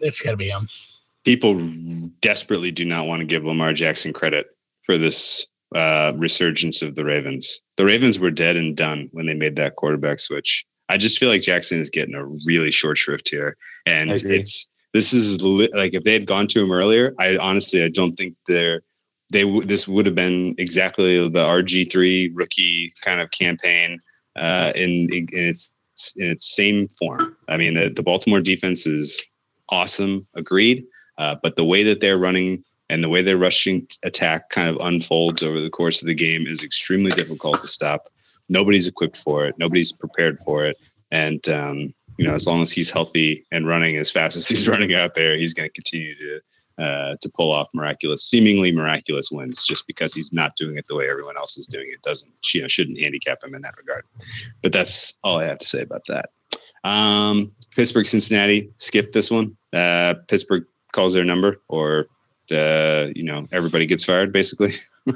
it's 0.00 0.20
got 0.20 0.32
to 0.32 0.36
be 0.36 0.48
him. 0.48 0.68
People 1.24 1.64
desperately 2.20 2.72
do 2.72 2.84
not 2.84 3.06
want 3.06 3.20
to 3.20 3.26
give 3.26 3.44
Lamar 3.44 3.72
Jackson 3.72 4.12
credit 4.12 4.46
for 4.82 4.98
this 4.98 5.46
uh, 5.74 6.12
resurgence 6.16 6.82
of 6.82 6.96
the 6.96 7.04
Ravens. 7.04 7.62
The 7.76 7.84
Ravens 7.84 8.18
were 8.18 8.30
dead 8.30 8.56
and 8.56 8.76
done 8.76 9.08
when 9.12 9.26
they 9.26 9.34
made 9.34 9.56
that 9.56 9.76
quarterback 9.76 10.18
switch. 10.18 10.66
I 10.88 10.96
just 10.96 11.18
feel 11.18 11.28
like 11.28 11.40
Jackson 11.40 11.78
is 11.78 11.90
getting 11.90 12.14
a 12.14 12.26
really 12.44 12.72
short 12.72 12.98
shrift 12.98 13.28
here, 13.28 13.56
and 13.86 14.10
it's 14.10 14.68
this 14.92 15.12
is 15.12 15.42
li- 15.42 15.70
like 15.74 15.94
if 15.94 16.04
they 16.04 16.12
had 16.12 16.26
gone 16.26 16.46
to 16.48 16.62
him 16.62 16.72
earlier, 16.72 17.14
I 17.18 17.36
honestly 17.36 17.82
I 17.82 17.88
don't 17.88 18.16
think 18.16 18.36
they're 18.46 18.82
they 19.32 19.42
w- 19.42 19.62
this 19.62 19.88
would 19.88 20.06
have 20.06 20.14
been 20.14 20.54
exactly 20.58 21.16
the 21.28 21.44
RG 21.44 21.90
three 21.90 22.30
rookie 22.34 22.92
kind 23.02 23.20
of 23.20 23.30
campaign 23.30 23.98
uh, 24.36 24.72
in, 24.76 25.08
in, 25.12 25.28
its 25.32 25.74
in 26.16 26.30
its 26.30 26.54
same 26.54 26.88
form. 26.88 27.36
I 27.48 27.56
mean, 27.56 27.74
the, 27.74 27.88
the 27.88 28.02
Baltimore 28.02 28.40
defense 28.40 28.86
is 28.86 29.24
awesome, 29.70 30.26
agreed, 30.34 30.84
uh, 31.18 31.36
but 31.42 31.56
the 31.56 31.64
way 31.64 31.82
that 31.82 32.00
they're 32.00 32.18
running 32.18 32.62
and 32.90 33.02
the 33.02 33.08
way 33.08 33.22
their 33.22 33.38
rushing 33.38 33.86
attack 34.02 34.50
kind 34.50 34.68
of 34.68 34.76
unfolds 34.84 35.42
over 35.42 35.60
the 35.60 35.70
course 35.70 36.02
of 36.02 36.06
the 36.06 36.14
game 36.14 36.46
is 36.46 36.62
extremely 36.62 37.10
difficult 37.12 37.60
to 37.62 37.66
stop. 37.66 38.08
Nobody's 38.48 38.86
equipped 38.86 39.16
for 39.16 39.46
it. 39.46 39.56
Nobody's 39.56 39.92
prepared 39.92 40.38
for 40.40 40.66
it, 40.66 40.76
and 41.10 41.46
um, 41.48 41.94
you 42.22 42.28
know, 42.28 42.34
as 42.34 42.46
long 42.46 42.62
as 42.62 42.70
he's 42.70 42.88
healthy 42.88 43.44
and 43.50 43.66
running 43.66 43.96
as 43.96 44.08
fast 44.08 44.36
as 44.36 44.46
he's 44.46 44.68
running 44.68 44.94
out 44.94 45.14
there, 45.14 45.36
he's 45.36 45.52
going 45.52 45.68
to 45.68 45.72
continue 45.72 46.14
to 46.14 46.40
uh, 46.78 47.16
to 47.20 47.28
pull 47.28 47.50
off 47.50 47.68
miraculous, 47.74 48.22
seemingly 48.22 48.70
miraculous 48.70 49.30
wins. 49.32 49.66
Just 49.66 49.88
because 49.88 50.14
he's 50.14 50.32
not 50.32 50.54
doing 50.54 50.78
it 50.78 50.86
the 50.88 50.94
way 50.94 51.10
everyone 51.10 51.36
else 51.36 51.58
is 51.58 51.66
doing 51.66 51.88
it 51.92 52.00
doesn't, 52.02 52.32
you 52.54 52.60
know, 52.60 52.68
shouldn't 52.68 53.00
handicap 53.00 53.42
him 53.42 53.56
in 53.56 53.62
that 53.62 53.76
regard. 53.76 54.04
But 54.62 54.72
that's 54.72 55.14
all 55.24 55.38
I 55.38 55.46
have 55.46 55.58
to 55.58 55.66
say 55.66 55.82
about 55.82 56.02
that. 56.06 56.30
Um, 56.84 57.50
Pittsburgh, 57.74 58.06
Cincinnati, 58.06 58.70
skip 58.76 59.12
this 59.12 59.28
one. 59.28 59.56
Uh, 59.72 60.14
Pittsburgh 60.28 60.64
calls 60.92 61.14
their 61.14 61.24
number, 61.24 61.60
or 61.66 62.06
uh, 62.52 63.08
you 63.16 63.24
know, 63.24 63.48
everybody 63.50 63.86
gets 63.86 64.04
fired, 64.04 64.32
basically. 64.32 64.74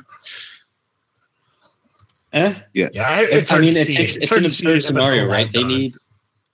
Eh? 2.33 2.55
Yeah, 2.75 2.89
yeah. 2.93 3.09
I, 3.09 3.45
I 3.51 3.61
mean, 3.61 3.77
it 3.79 3.87
takes, 3.87 4.17
it's, 4.17 4.31
it's 4.31 4.37
an 4.37 4.45
absurd 4.45 4.83
scenario, 4.83 5.27
right? 5.27 5.51
They 5.51 5.65
need 5.65 5.95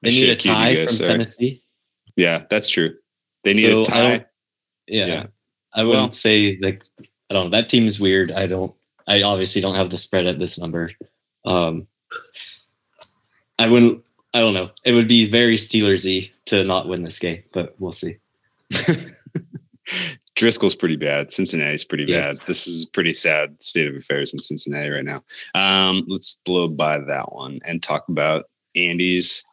they 0.03 0.11
need 0.11 0.29
a 0.29 0.37
tie 0.37 0.77
from 0.77 0.89
sorry. 0.89 1.11
Tennessee. 1.11 1.63
Yeah, 2.17 2.45
that's 2.51 2.69
true. 2.69 2.95
They 3.45 3.55
need 3.55 3.71
so 3.71 3.83
a 3.83 3.85
tie. 3.85 4.27
Yeah, 4.87 5.07
yeah, 5.07 5.27
I 5.73 5.85
wouldn't 5.85 6.03
well, 6.03 6.11
say 6.11 6.59
like 6.61 6.83
I 7.31 7.35
don't 7.35 7.45
know. 7.45 7.51
That 7.51 7.69
team 7.69 7.87
is 7.87 7.99
weird. 8.01 8.33
I 8.33 8.47
don't. 8.47 8.75
I 9.07 9.23
obviously 9.23 9.61
don't 9.61 9.75
have 9.75 9.91
the 9.91 9.99
spread 9.99 10.27
at 10.27 10.39
this 10.39 10.59
number. 10.59 10.93
Um, 11.45 11.87
I 13.59 13.69
wouldn't. 13.69 14.05
I 14.35 14.41
don't 14.41 14.55
know. 14.55 14.71
It 14.85 14.93
would 14.93 15.09
be 15.09 15.27
very 15.27 15.57
Steelersy 15.57 16.31
to 16.47 16.65
not 16.65 16.89
win 16.89 17.05
this 17.05 17.19
game, 17.19 17.43
but 17.53 17.75
we'll 17.79 17.93
see. 17.93 18.17
Driskel's 20.37 20.75
pretty 20.75 20.97
bad. 20.97 21.31
Cincinnati's 21.31 21.85
pretty 21.85 22.05
yes. 22.05 22.27
bad. 22.27 22.47
This 22.47 22.67
is 22.67 22.85
pretty 22.85 23.13
sad 23.13 23.63
state 23.63 23.87
of 23.87 23.95
affairs 23.95 24.33
in 24.33 24.39
Cincinnati 24.41 24.89
right 24.89 25.05
now. 25.05 25.23
Um, 25.55 26.05
let's 26.09 26.41
blow 26.47 26.69
by 26.69 26.99
that 26.99 27.33
one 27.33 27.61
and 27.65 27.83
talk 27.83 28.09
about 28.09 28.47
Andy's 28.75 29.45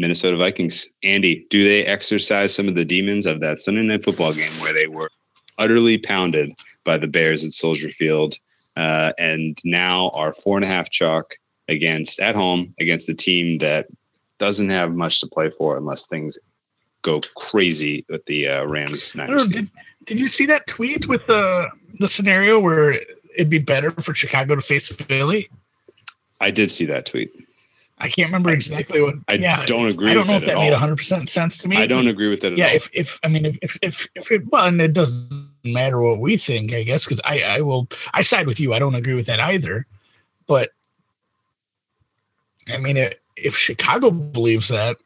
Minnesota 0.00 0.36
Vikings. 0.36 0.88
Andy, 1.02 1.46
do 1.50 1.62
they 1.62 1.84
exercise 1.84 2.54
some 2.54 2.68
of 2.68 2.74
the 2.74 2.84
demons 2.84 3.26
of 3.26 3.40
that 3.40 3.58
Sunday 3.58 3.82
night 3.82 4.02
football 4.02 4.32
game 4.32 4.52
where 4.60 4.72
they 4.72 4.86
were 4.86 5.10
utterly 5.58 5.98
pounded 5.98 6.52
by 6.84 6.96
the 6.96 7.06
Bears 7.06 7.44
at 7.44 7.52
Soldier 7.52 7.90
Field 7.90 8.36
uh, 8.76 9.12
and 9.18 9.56
now 9.64 10.08
are 10.10 10.32
four 10.32 10.56
and 10.56 10.64
a 10.64 10.68
half 10.68 10.90
chalk 10.90 11.36
against 11.68 12.20
at 12.20 12.34
home 12.34 12.70
against 12.80 13.08
a 13.08 13.14
team 13.14 13.58
that 13.58 13.86
doesn't 14.38 14.70
have 14.70 14.94
much 14.94 15.20
to 15.20 15.26
play 15.26 15.50
for 15.50 15.76
unless 15.76 16.06
things 16.06 16.38
go 17.02 17.20
crazy 17.36 18.04
with 18.08 18.24
the 18.26 18.48
uh, 18.48 18.64
Rams. 18.66 19.14
Niners 19.14 19.46
did, 19.46 19.70
did 20.06 20.18
you 20.18 20.28
see 20.28 20.46
that 20.46 20.66
tweet 20.66 21.08
with 21.08 21.26
the 21.26 21.68
the 21.98 22.08
scenario 22.08 22.58
where 22.58 22.92
it'd 23.34 23.50
be 23.50 23.58
better 23.58 23.90
for 23.90 24.14
Chicago 24.14 24.54
to 24.54 24.60
face 24.62 24.88
Philly? 24.88 25.50
I 26.40 26.50
did 26.50 26.70
see 26.70 26.86
that 26.86 27.06
tweet. 27.06 27.30
I 28.00 28.08
can't 28.08 28.28
remember 28.28 28.50
exactly 28.50 29.02
what. 29.02 29.16
I 29.28 29.34
yeah, 29.34 29.64
don't 29.66 29.86
agree. 29.86 30.06
With. 30.06 30.10
I 30.10 30.14
don't 30.14 30.26
know 30.26 30.36
if 30.36 30.46
that 30.46 30.56
made 30.56 30.70
100 30.70 30.96
percent 30.96 31.28
sense 31.28 31.58
to 31.58 31.68
me. 31.68 31.76
I 31.76 31.86
don't 31.86 32.08
agree 32.08 32.28
with 32.28 32.40
that. 32.40 32.56
yeah, 32.56 32.68
all. 32.68 32.74
if 32.74 32.90
if 32.94 33.20
I 33.22 33.28
mean 33.28 33.44
if 33.44 33.58
if 33.60 33.78
if, 33.82 34.08
if 34.14 34.32
it 34.32 34.42
well, 34.50 34.66
and 34.66 34.80
it 34.80 34.94
doesn't 34.94 35.50
matter 35.64 36.00
what 36.00 36.18
we 36.18 36.36
think, 36.38 36.72
I 36.72 36.82
guess, 36.82 37.04
because 37.04 37.20
I 37.24 37.40
I 37.40 37.60
will 37.60 37.88
I 38.14 38.22
side 38.22 38.46
with 38.46 38.58
you. 38.58 38.72
I 38.72 38.78
don't 38.78 38.94
agree 38.94 39.14
with 39.14 39.26
that 39.26 39.40
either, 39.40 39.86
but 40.46 40.70
I 42.72 42.78
mean, 42.78 42.96
it, 42.96 43.20
if 43.36 43.56
Chicago 43.56 44.10
believes 44.10 44.68
that, 44.68 44.96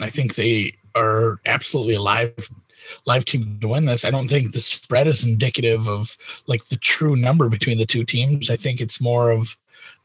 I 0.00 0.10
think 0.10 0.34
they 0.34 0.74
are 0.94 1.40
absolutely 1.46 1.94
a 1.94 2.02
live 2.02 2.34
live 3.06 3.24
team 3.24 3.58
to 3.60 3.68
win 3.68 3.84
this. 3.84 4.04
I 4.04 4.10
don't 4.10 4.28
think 4.28 4.52
the 4.52 4.60
spread 4.60 5.06
is 5.06 5.24
indicative 5.24 5.88
of 5.88 6.16
like 6.46 6.66
the 6.66 6.76
true 6.76 7.14
number 7.14 7.48
between 7.48 7.78
the 7.78 7.86
two 7.86 8.04
teams. 8.04 8.50
I 8.50 8.56
think 8.56 8.80
it's 8.80 9.00
more 9.00 9.30
of 9.30 9.56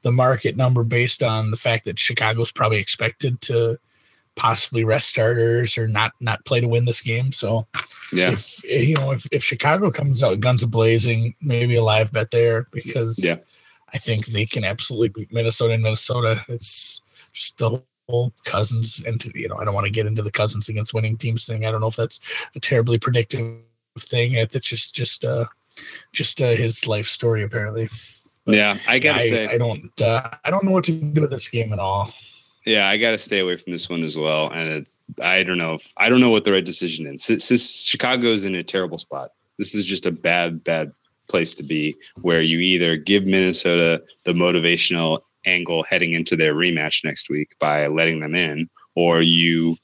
the 0.01 0.11
market 0.11 0.55
number 0.55 0.83
based 0.83 1.23
on 1.23 1.51
the 1.51 1.57
fact 1.57 1.85
that 1.85 1.99
Chicago's 1.99 2.51
probably 2.51 2.77
expected 2.77 3.41
to 3.41 3.77
possibly 4.35 4.83
rest 4.83 5.09
starters 5.09 5.77
or 5.77 5.87
not 5.87 6.13
not 6.21 6.45
play 6.45 6.61
to 6.61 6.67
win 6.67 6.85
this 6.85 7.01
game. 7.01 7.31
So 7.31 7.67
yeah, 8.13 8.31
if 8.31 8.63
you 8.63 8.95
know 8.95 9.11
if, 9.11 9.27
if 9.31 9.43
Chicago 9.43 9.91
comes 9.91 10.23
out 10.23 10.39
guns 10.39 10.63
a 10.63 10.67
blazing, 10.67 11.35
maybe 11.41 11.75
a 11.75 11.83
live 11.83 12.13
bet 12.13 12.31
there 12.31 12.67
because 12.71 13.23
yeah. 13.23 13.37
I 13.93 13.97
think 13.97 14.27
they 14.27 14.45
can 14.45 14.63
absolutely 14.63 15.09
beat 15.09 15.33
Minnesota 15.33 15.73
and 15.73 15.83
Minnesota. 15.83 16.45
It's 16.47 17.01
just 17.33 17.57
the 17.57 17.81
whole 18.07 18.33
Cousins 18.45 19.03
and 19.05 19.23
you 19.35 19.49
know 19.49 19.55
I 19.59 19.65
don't 19.65 19.73
want 19.73 19.85
to 19.85 19.91
get 19.91 20.05
into 20.05 20.21
the 20.21 20.31
Cousins 20.31 20.69
against 20.69 20.93
winning 20.93 21.17
teams 21.17 21.45
thing. 21.45 21.65
I 21.65 21.71
don't 21.71 21.81
know 21.81 21.87
if 21.87 21.95
that's 21.95 22.19
a 22.55 22.59
terribly 22.59 22.97
predictive 22.97 23.57
thing. 23.99 24.33
It's 24.33 24.55
just 24.67 24.95
just 24.95 25.25
uh 25.25 25.45
just 26.11 26.41
uh, 26.41 26.55
his 26.55 26.87
life 26.87 27.07
story 27.07 27.43
apparently. 27.43 27.89
But 28.47 28.55
yeah, 28.55 28.77
I 28.87 28.97
gotta 28.97 29.19
I, 29.19 29.29
say 29.29 29.47
I 29.47 29.57
don't 29.57 30.01
uh, 30.01 30.29
I 30.43 30.49
don't 30.49 30.63
know 30.63 30.71
what 30.71 30.85
to 30.85 30.93
do 30.93 31.21
with 31.21 31.29
this 31.29 31.49
game 31.49 31.73
at 31.73 31.79
all. 31.79 32.09
Yeah, 32.65 32.89
I 32.89 32.97
got 32.97 33.11
to 33.11 33.17
stay 33.17 33.39
away 33.39 33.55
from 33.55 33.71
this 33.71 33.89
one 33.89 34.03
as 34.03 34.17
well. 34.17 34.49
And 34.49 34.69
it's, 34.69 34.97
I 35.21 35.43
don't 35.43 35.57
know. 35.57 35.75
If, 35.75 35.93
I 35.95 36.09
don't 36.09 36.19
know 36.19 36.29
what 36.29 36.43
the 36.43 36.51
right 36.51 36.65
decision 36.65 37.07
is. 37.07 37.23
Since 37.23 37.85
Chicago's 37.85 38.43
in 38.43 38.55
a 38.55 38.63
terrible 38.63 38.97
spot, 38.97 39.31
this 39.57 39.73
is 39.73 39.85
just 39.85 40.05
a 40.05 40.11
bad, 40.11 40.65
bad 40.65 40.91
place 41.29 41.53
to 41.55 41.63
be 41.63 41.95
where 42.23 42.41
you 42.41 42.59
either 42.59 42.97
give 42.97 43.25
Minnesota 43.25 44.03
the 44.25 44.33
motivational 44.33 45.21
angle 45.45 45.83
heading 45.83 46.11
into 46.11 46.35
their 46.35 46.53
rematch 46.53 47.05
next 47.05 47.29
week 47.29 47.55
by 47.57 47.87
letting 47.87 48.19
them 48.19 48.35
in, 48.35 48.69
or 48.95 49.21
you 49.21 49.77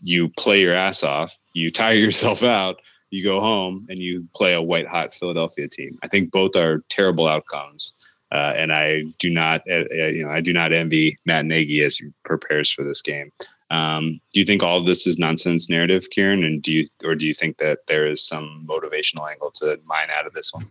you 0.00 0.28
play 0.28 0.60
your 0.60 0.74
ass 0.74 1.02
off, 1.02 1.34
you 1.54 1.70
tire 1.70 1.94
yourself 2.06 2.42
out, 2.42 2.80
you 3.14 3.22
go 3.22 3.40
home 3.40 3.86
and 3.88 4.00
you 4.00 4.26
play 4.34 4.54
a 4.54 4.62
white 4.62 4.88
hot 4.88 5.14
Philadelphia 5.14 5.68
team. 5.68 5.98
I 6.02 6.08
think 6.08 6.30
both 6.30 6.56
are 6.56 6.82
terrible 6.88 7.28
outcomes. 7.28 7.94
Uh, 8.32 8.52
and 8.56 8.72
I 8.72 9.04
do 9.20 9.30
not, 9.30 9.62
uh, 9.70 9.84
uh, 9.92 10.06
you 10.06 10.24
know, 10.24 10.30
I 10.30 10.40
do 10.40 10.52
not 10.52 10.72
envy 10.72 11.16
Matt 11.24 11.44
Nagy 11.44 11.82
as 11.82 11.98
he 11.98 12.08
prepares 12.24 12.70
for 12.72 12.82
this 12.82 13.00
game. 13.00 13.30
Um, 13.70 14.20
do 14.32 14.40
you 14.40 14.46
think 14.46 14.62
all 14.62 14.78
of 14.78 14.86
this 14.86 15.06
is 15.06 15.18
nonsense 15.18 15.68
narrative, 15.68 16.10
Kieran? 16.10 16.42
And 16.42 16.60
do 16.60 16.72
you, 16.74 16.86
or 17.04 17.14
do 17.14 17.28
you 17.28 17.34
think 17.34 17.58
that 17.58 17.86
there 17.86 18.06
is 18.06 18.26
some 18.26 18.66
motivational 18.68 19.30
angle 19.30 19.52
to 19.52 19.78
mine 19.86 20.08
out 20.12 20.26
of 20.26 20.32
this 20.32 20.52
one? 20.52 20.66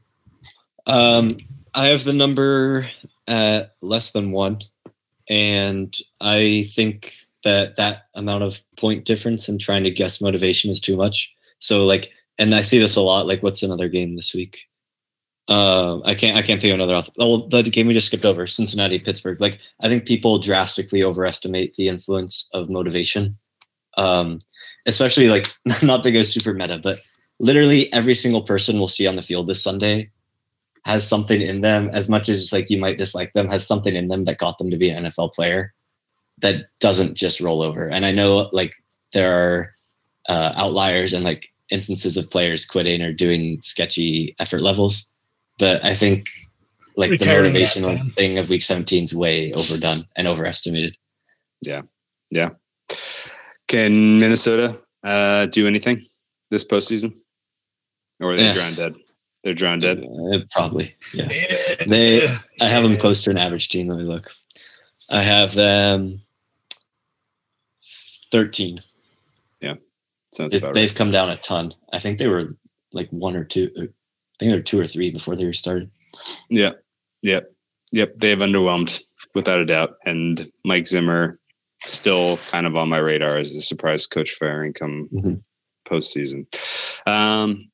Um, 0.88 1.30
I 1.74 1.88
have 1.88 2.04
the 2.04 2.14
number 2.14 2.88
at 3.28 3.76
less 3.82 4.12
than 4.12 4.32
one, 4.32 4.60
and 5.30 5.96
I 6.20 6.66
think 6.76 7.16
that 7.46 7.78
that 7.78 8.08
amount 8.14 8.44
of 8.44 8.62
point 8.76 9.06
difference 9.06 9.48
and 9.48 9.60
trying 9.60 9.84
to 9.86 9.92
guess 9.92 10.22
motivation 10.22 10.70
is 10.70 10.82
too 10.82 10.98
much. 10.98 11.34
So, 11.60 11.86
like, 11.86 12.12
and 12.38 12.56
I 12.56 12.62
see 12.62 12.80
this 12.80 12.96
a 12.96 13.02
lot. 13.02 13.28
Like, 13.28 13.44
what's 13.44 13.64
another 13.64 13.88
game 13.88 14.16
this 14.16 14.34
week? 14.34 14.68
Uh, 15.50 16.00
I 16.06 16.16
can't 16.16 16.38
I 16.38 16.42
can't 16.42 16.62
think 16.62 16.74
of 16.74 16.80
another. 16.80 17.06
Oh, 17.20 17.48
the 17.48 17.64
game 17.64 17.88
we 17.88 17.94
just 17.94 18.08
skipped 18.08 18.26
over, 18.26 18.48
Cincinnati 18.48 18.98
Pittsburgh. 18.98 19.42
Like 19.42 19.60
I 19.82 19.90
think 19.90 20.06
people 20.06 20.40
drastically 20.40 21.04
overestimate 21.04 21.74
the 21.74 21.90
influence 21.90 22.50
of 22.54 22.70
motivation, 22.70 23.38
um, 23.98 24.40
especially 24.86 25.28
like 25.28 25.54
not 25.84 26.02
to 26.04 26.12
go 26.12 26.22
super 26.22 26.54
meta, 26.54 26.80
but 26.80 27.00
literally 27.40 27.92
every 27.92 28.16
single 28.16 28.42
person 28.42 28.78
we'll 28.78 28.88
see 28.88 29.06
on 29.06 29.18
the 29.18 29.22
field 29.22 29.48
this 29.48 29.62
Sunday 29.62 30.10
has 30.86 31.08
something 31.08 31.42
in 31.42 31.60
them. 31.60 31.90
As 31.92 32.10
much 32.10 32.30
as 32.30 32.54
like 32.54 32.70
you 32.70 32.78
might 32.78 32.98
dislike 32.98 33.34
them, 33.34 33.50
has 33.50 33.68
something 33.68 33.96
in 33.96 34.08
them 34.08 34.24
that 34.26 34.38
got 34.38 34.58
them 34.58 34.70
to 34.70 34.78
be 34.78 34.90
an 34.90 35.04
NFL 35.04 35.34
player 35.34 35.74
that 36.42 36.68
doesn't 36.80 37.16
just 37.16 37.42
roll 37.42 37.62
over. 37.62 37.90
And 37.90 38.06
I 38.06 38.12
know 38.12 38.50
like 38.54 38.76
there 39.12 39.34
are 39.34 39.72
uh, 40.30 40.54
outliers 40.56 41.14
and 41.14 41.26
like 41.26 41.53
instances 41.74 42.16
of 42.16 42.30
players 42.30 42.66
quitting 42.66 43.02
or 43.02 43.12
doing 43.12 43.60
sketchy 43.62 44.36
effort 44.40 44.62
levels 44.62 45.14
but 45.58 45.84
I 45.86 45.94
think 45.94 46.28
like 46.96 47.12
Retiring 47.12 47.54
the 47.54 47.60
motivational 47.60 48.14
thing 48.14 48.38
of 48.38 48.50
week 48.50 48.64
17 48.64 49.04
is 49.04 49.16
way 49.16 49.54
overdone 49.54 50.08
and 50.16 50.28
overestimated. 50.28 50.98
Yeah. 51.62 51.82
Yeah. 52.30 52.52
Can 53.68 54.20
Minnesota 54.20 54.80
uh, 55.04 55.48
do 55.48 55.68
anything 55.68 56.06
this 56.50 56.64
postseason? 56.64 57.16
Or 58.20 58.32
are 58.32 58.36
they 58.36 58.44
yeah. 58.44 58.54
drawn 58.54 58.76
dead? 58.76 58.96
They're 59.44 59.54
drawn 59.54 59.80
dead. 59.80 60.04
Uh, 60.04 60.40
probably. 60.52 60.96
Yeah. 61.14 61.28
they 61.88 62.28
I 62.62 62.68
have 62.68 62.84
them 62.84 62.98
close 62.98 63.24
to 63.24 63.30
an 63.30 63.38
average 63.38 63.70
team. 63.70 63.88
Let 63.88 63.98
me 63.98 64.06
look. 64.06 64.32
I 65.10 65.22
have 65.22 65.54
them 65.54 66.22
13. 68.32 68.82
Sounds 70.34 70.52
They've 70.52 70.64
right. 70.64 70.96
come 70.96 71.12
down 71.12 71.30
a 71.30 71.36
ton. 71.38 71.74
I 71.92 72.00
think 72.00 72.18
they 72.18 72.28
were 72.28 72.50
like 72.92 73.10
one 73.10 73.36
or 73.36 73.44
two 73.44 73.72
I 73.76 73.80
think 74.40 74.52
they 74.52 74.58
were 74.58 74.62
two 74.62 74.80
or 74.80 74.88
three 74.88 75.12
before 75.12 75.36
they 75.36 75.52
started. 75.52 75.92
Yeah. 76.50 76.72
Yep. 77.22 77.52
Yep. 77.92 78.16
They 78.18 78.30
have 78.32 78.40
underwhelmed 78.40 79.02
without 79.36 79.60
a 79.60 79.66
doubt. 79.66 79.96
And 80.06 80.52
Mike 80.66 80.88
Zimmer 80.88 81.40
still 81.84 82.38
kind 82.50 82.66
of 82.66 82.76
on 82.76 82.90
my 82.90 82.98
radar 82.98 83.38
as 83.38 83.54
the 83.54 83.62
surprise 83.62 84.08
coach 84.08 84.32
firing 84.32 84.74
come 84.74 85.10
mm-hmm. 85.14 85.34
postseason. 85.88 86.48
Um, 87.08 87.70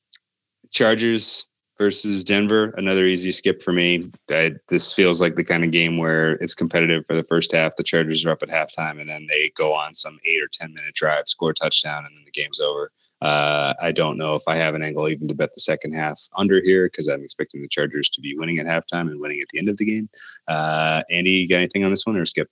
Chargers 0.70 1.49
versus 1.80 2.22
Denver, 2.22 2.74
another 2.76 3.06
easy 3.06 3.32
skip 3.32 3.62
for 3.62 3.72
me. 3.72 4.06
I, 4.30 4.52
this 4.68 4.92
feels 4.92 5.18
like 5.18 5.36
the 5.36 5.42
kind 5.42 5.64
of 5.64 5.70
game 5.70 5.96
where 5.96 6.32
it's 6.32 6.54
competitive 6.54 7.06
for 7.06 7.14
the 7.14 7.24
first 7.24 7.52
half. 7.52 7.74
The 7.76 7.82
Chargers 7.82 8.22
are 8.26 8.30
up 8.30 8.42
at 8.42 8.50
halftime, 8.50 9.00
and 9.00 9.08
then 9.08 9.26
they 9.30 9.50
go 9.56 9.72
on 9.72 9.94
some 9.94 10.18
eight 10.26 10.42
or 10.42 10.48
ten 10.52 10.74
minute 10.74 10.94
drive, 10.94 11.26
score 11.26 11.50
a 11.50 11.54
touchdown, 11.54 12.04
and 12.04 12.14
then 12.14 12.24
the 12.26 12.30
game's 12.30 12.60
over. 12.60 12.92
Uh, 13.22 13.72
I 13.80 13.92
don't 13.92 14.18
know 14.18 14.34
if 14.34 14.42
I 14.46 14.56
have 14.56 14.74
an 14.74 14.82
angle 14.82 15.08
even 15.08 15.26
to 15.28 15.34
bet 15.34 15.54
the 15.54 15.60
second 15.62 15.94
half 15.94 16.20
under 16.36 16.60
here 16.62 16.84
because 16.84 17.08
I'm 17.08 17.24
expecting 17.24 17.62
the 17.62 17.68
Chargers 17.68 18.10
to 18.10 18.20
be 18.20 18.36
winning 18.36 18.58
at 18.58 18.66
halftime 18.66 19.10
and 19.10 19.18
winning 19.18 19.40
at 19.40 19.48
the 19.48 19.58
end 19.58 19.70
of 19.70 19.78
the 19.78 19.86
game. 19.86 20.10
Uh, 20.48 21.02
Andy, 21.10 21.30
you 21.30 21.48
got 21.48 21.56
anything 21.56 21.84
on 21.84 21.90
this 21.90 22.04
one 22.04 22.16
or 22.16 22.26
skip? 22.26 22.50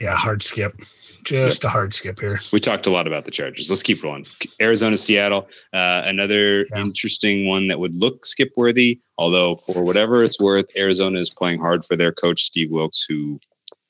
Yeah, 0.00 0.16
hard 0.16 0.42
skip. 0.42 0.72
Just 1.22 1.64
a 1.64 1.68
hard 1.68 1.94
skip 1.94 2.20
here. 2.20 2.40
We 2.52 2.60
talked 2.60 2.86
a 2.86 2.90
lot 2.90 3.06
about 3.06 3.24
the 3.24 3.30
Chargers. 3.30 3.70
Let's 3.70 3.82
keep 3.82 4.02
going. 4.02 4.26
Arizona, 4.60 4.96
Seattle, 4.96 5.48
uh, 5.72 6.02
another 6.04 6.66
yeah. 6.70 6.80
interesting 6.80 7.46
one 7.46 7.68
that 7.68 7.78
would 7.78 7.94
look 7.94 8.26
skip 8.26 8.50
worthy. 8.56 9.00
Although, 9.18 9.56
for 9.56 9.84
whatever 9.84 10.24
it's 10.24 10.40
worth, 10.40 10.66
Arizona 10.76 11.20
is 11.20 11.30
playing 11.30 11.60
hard 11.60 11.84
for 11.84 11.96
their 11.96 12.12
coach 12.12 12.42
Steve 12.42 12.70
Wilks, 12.70 13.04
who 13.08 13.38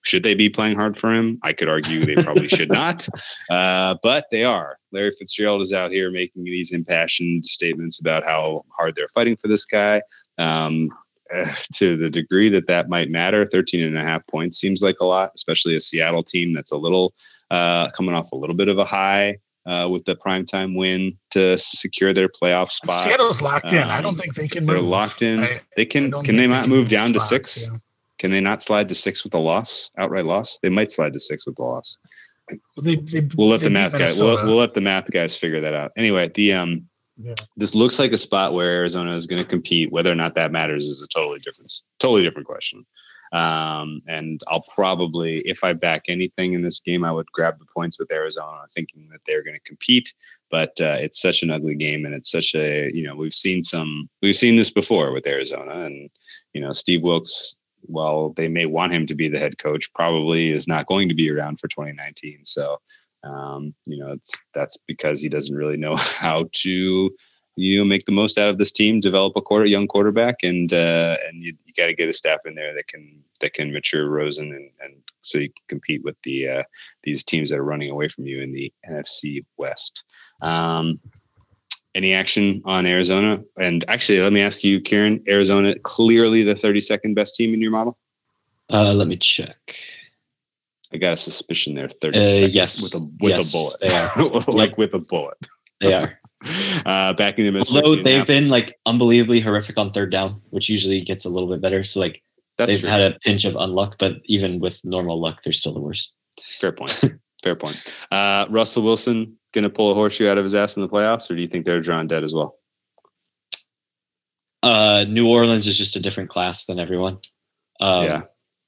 should 0.04 0.22
they 0.22 0.34
be 0.34 0.50
playing 0.50 0.76
hard 0.76 0.96
for 0.96 1.12
him? 1.12 1.38
I 1.42 1.52
could 1.52 1.68
argue 1.68 2.04
they 2.04 2.22
probably 2.22 2.48
should 2.48 2.68
not, 2.72 3.08
uh, 3.50 3.96
but 4.02 4.26
they 4.30 4.44
are. 4.44 4.76
Larry 4.90 5.12
Fitzgerald 5.18 5.62
is 5.62 5.72
out 5.72 5.90
here 5.90 6.10
making 6.10 6.44
these 6.44 6.72
impassioned 6.72 7.46
statements 7.46 7.98
about 7.98 8.24
how 8.24 8.64
hard 8.76 8.94
they're 8.94 9.08
fighting 9.08 9.36
for 9.36 9.48
this 9.48 9.64
guy. 9.64 10.02
Um, 10.38 10.90
uh, 11.32 11.52
to 11.74 11.96
the 11.96 12.10
degree 12.10 12.48
that 12.50 12.66
that 12.66 12.88
might 12.88 13.10
matter, 13.10 13.44
13 13.44 13.82
and 13.82 13.98
a 13.98 14.02
half 14.02 14.26
points 14.26 14.58
seems 14.58 14.82
like 14.82 15.00
a 15.00 15.04
lot, 15.04 15.32
especially 15.34 15.76
a 15.76 15.80
Seattle 15.80 16.22
team 16.22 16.52
that's 16.52 16.72
a 16.72 16.76
little 16.76 17.12
uh, 17.50 17.90
coming 17.90 18.14
off 18.14 18.32
a 18.32 18.36
little 18.36 18.56
bit 18.56 18.68
of 18.68 18.78
a 18.78 18.84
high 18.84 19.38
uh, 19.66 19.88
with 19.90 20.04
the 20.04 20.16
primetime 20.16 20.76
win 20.76 21.16
to 21.30 21.56
secure 21.58 22.12
their 22.12 22.28
playoff 22.28 22.70
spot. 22.70 23.04
Seattle's 23.04 23.42
locked 23.42 23.70
um, 23.70 23.76
in. 23.76 23.82
I 23.84 24.00
don't 24.00 24.14
um, 24.14 24.18
think 24.18 24.34
they 24.34 24.48
can. 24.48 24.66
Move. 24.66 24.76
They're 24.76 24.86
locked 24.88 25.22
in. 25.22 25.44
I, 25.44 25.60
they 25.76 25.86
can. 25.86 26.10
Can 26.22 26.36
they 26.36 26.46
not 26.46 26.68
move 26.68 26.88
down 26.88 27.12
to 27.12 27.20
spots, 27.20 27.28
six? 27.28 27.68
Yeah. 27.70 27.78
Can 28.18 28.30
they 28.30 28.40
not 28.40 28.62
slide 28.62 28.88
to 28.88 28.94
six 28.94 29.24
with 29.24 29.34
a 29.34 29.38
loss, 29.38 29.90
outright 29.98 30.24
loss? 30.24 30.58
They 30.62 30.68
might 30.68 30.92
slide 30.92 31.12
to 31.12 31.20
six 31.20 31.46
with 31.46 31.58
a 31.58 31.62
loss. 31.62 31.98
Well, 32.50 32.84
they, 32.84 32.96
they, 32.96 33.26
we'll 33.36 33.48
let 33.48 33.60
the 33.60 33.70
math 33.70 33.92
guys. 33.92 34.20
We'll, 34.20 34.44
we'll, 34.44 34.56
let 34.56 34.74
the 34.74 34.80
math 34.80 35.10
guys 35.10 35.34
figure 35.36 35.60
that 35.60 35.74
out. 35.74 35.92
Anyway, 35.96 36.30
the 36.34 36.52
um, 36.52 36.88
this 37.56 37.74
looks 37.74 37.98
like 37.98 38.12
a 38.12 38.18
spot 38.18 38.52
where 38.52 38.70
Arizona 38.70 39.14
is 39.14 39.26
going 39.26 39.42
to 39.42 39.48
compete. 39.48 39.92
Whether 39.92 40.10
or 40.10 40.16
not 40.16 40.34
that 40.34 40.52
matters 40.52 40.86
is 40.86 41.02
a 41.02 41.08
totally 41.08 41.38
different, 41.40 41.72
totally 41.98 42.22
different 42.22 42.46
question. 42.46 42.86
Um, 43.32 44.02
and 44.06 44.40
I'll 44.46 44.64
probably, 44.74 45.38
if 45.38 45.64
I 45.64 45.72
back 45.72 46.04
anything 46.08 46.52
in 46.52 46.60
this 46.60 46.80
game, 46.80 47.02
I 47.02 47.12
would 47.12 47.32
grab 47.32 47.58
the 47.58 47.66
points 47.74 47.98
with 47.98 48.12
Arizona, 48.12 48.60
thinking 48.74 49.08
that 49.10 49.20
they're 49.26 49.42
going 49.42 49.56
to 49.56 49.68
compete. 49.68 50.12
But 50.50 50.78
uh, 50.80 50.98
it's 51.00 51.20
such 51.20 51.42
an 51.42 51.50
ugly 51.50 51.74
game, 51.74 52.04
and 52.04 52.14
it's 52.14 52.30
such 52.30 52.54
a 52.54 52.90
you 52.92 53.02
know 53.02 53.16
we've 53.16 53.32
seen 53.32 53.62
some 53.62 54.10
we've 54.20 54.36
seen 54.36 54.56
this 54.56 54.70
before 54.70 55.10
with 55.10 55.26
Arizona, 55.26 55.84
and 55.84 56.10
you 56.52 56.60
know 56.60 56.72
Steve 56.72 57.02
Wilks. 57.02 57.58
While 57.86 58.32
they 58.36 58.46
may 58.46 58.66
want 58.66 58.92
him 58.92 59.08
to 59.08 59.14
be 59.14 59.28
the 59.28 59.40
head 59.40 59.58
coach, 59.58 59.92
probably 59.92 60.52
is 60.52 60.68
not 60.68 60.86
going 60.86 61.08
to 61.08 61.16
be 61.16 61.28
around 61.28 61.58
for 61.58 61.66
2019. 61.66 62.44
So, 62.44 62.80
um, 63.24 63.74
you 63.84 63.98
know, 63.98 64.12
it's 64.12 64.44
that's 64.54 64.76
because 64.76 65.20
he 65.20 65.28
doesn't 65.28 65.56
really 65.56 65.76
know 65.76 65.96
how 65.96 66.48
to 66.52 67.10
you 67.56 67.78
know 67.78 67.84
make 67.84 68.06
the 68.06 68.12
most 68.12 68.38
out 68.38 68.48
of 68.48 68.58
this 68.58 68.72
team, 68.72 69.00
develop 69.00 69.34
a 69.36 69.42
quarter 69.42 69.66
young 69.66 69.86
quarterback, 69.86 70.36
and 70.42 70.72
uh, 70.72 71.16
and 71.26 71.42
you, 71.42 71.54
you 71.64 71.72
got 71.76 71.86
to 71.86 71.94
get 71.94 72.08
a 72.08 72.12
staff 72.12 72.40
in 72.44 72.54
there 72.54 72.74
that 72.74 72.88
can 72.88 73.22
that 73.40 73.54
can 73.54 73.72
mature 73.72 74.08
Rosen 74.08 74.52
and, 74.52 74.70
and 74.80 74.94
so 75.20 75.38
you 75.38 75.48
can 75.48 75.64
compete 75.68 76.02
with 76.04 76.16
the 76.22 76.48
uh, 76.48 76.62
these 77.04 77.24
teams 77.24 77.50
that 77.50 77.58
are 77.58 77.64
running 77.64 77.90
away 77.90 78.08
from 78.08 78.26
you 78.26 78.40
in 78.40 78.52
the 78.52 78.72
NFC 78.88 79.44
West. 79.56 80.04
Um, 80.40 81.00
any 81.94 82.14
action 82.14 82.62
on 82.64 82.86
Arizona? 82.86 83.42
And 83.58 83.84
actually, 83.88 84.20
let 84.20 84.32
me 84.32 84.40
ask 84.40 84.64
you, 84.64 84.80
Kieran. 84.80 85.22
Arizona 85.28 85.78
clearly 85.80 86.42
the 86.42 86.54
32nd 86.54 87.14
best 87.14 87.36
team 87.36 87.52
in 87.52 87.60
your 87.60 87.70
model. 87.70 87.98
Uh, 88.72 88.94
let 88.94 89.08
me 89.08 89.16
check. 89.16 89.76
I 90.92 90.98
got 90.98 91.12
a 91.12 91.16
suspicion 91.16 91.74
they're 91.74 91.88
30 91.88 92.18
uh, 92.18 92.22
yes 92.46 92.82
with 92.82 93.02
a 93.02 93.06
with 93.20 93.36
yes, 93.36 93.54
a 93.54 94.18
bullet, 94.18 94.48
like 94.48 94.70
yep. 94.70 94.78
with 94.78 94.94
a 94.94 94.98
bullet. 94.98 95.38
They 95.80 95.94
are. 95.94 96.18
uh, 96.86 97.12
backing 97.14 97.44
them. 97.44 97.56
Although 97.56 98.02
they've 98.02 98.26
been 98.26 98.48
like 98.48 98.78
unbelievably 98.86 99.40
horrific 99.40 99.78
on 99.78 99.92
third 99.92 100.10
down, 100.10 100.40
which 100.50 100.68
usually 100.68 101.00
gets 101.00 101.24
a 101.24 101.28
little 101.28 101.48
bit 101.48 101.60
better. 101.60 101.82
So 101.82 102.00
like 102.00 102.22
That's 102.58 102.70
they've 102.70 102.80
true. 102.80 102.88
had 102.88 103.00
a 103.00 103.18
pinch 103.20 103.44
of 103.44 103.54
unluck, 103.54 103.94
but 103.98 104.20
even 104.24 104.58
with 104.58 104.84
normal 104.84 105.20
luck, 105.20 105.42
they're 105.42 105.52
still 105.52 105.72
the 105.72 105.80
worst. 105.80 106.12
Fair 106.58 106.72
point. 106.72 107.00
Fair 107.42 107.56
point. 107.56 107.94
Uh, 108.10 108.46
Russell 108.50 108.82
Wilson 108.82 109.36
going 109.52 109.64
to 109.64 109.70
pull 109.70 109.90
a 109.90 109.94
horseshoe 109.94 110.28
out 110.28 110.38
of 110.38 110.44
his 110.44 110.54
ass 110.54 110.76
in 110.76 110.82
the 110.82 110.88
playoffs, 110.88 111.30
or 111.30 111.34
do 111.34 111.42
you 111.42 111.48
think 111.48 111.64
they're 111.64 111.80
drawn 111.80 112.06
dead 112.06 112.22
as 112.22 112.32
well? 112.32 112.56
Uh, 114.62 115.04
New 115.08 115.28
Orleans 115.28 115.66
is 115.66 115.76
just 115.76 115.96
a 115.96 116.00
different 116.00 116.30
class 116.30 116.66
than 116.66 116.78
everyone. 116.78 117.18
Um, 117.80 118.04
yeah, 118.04 118.22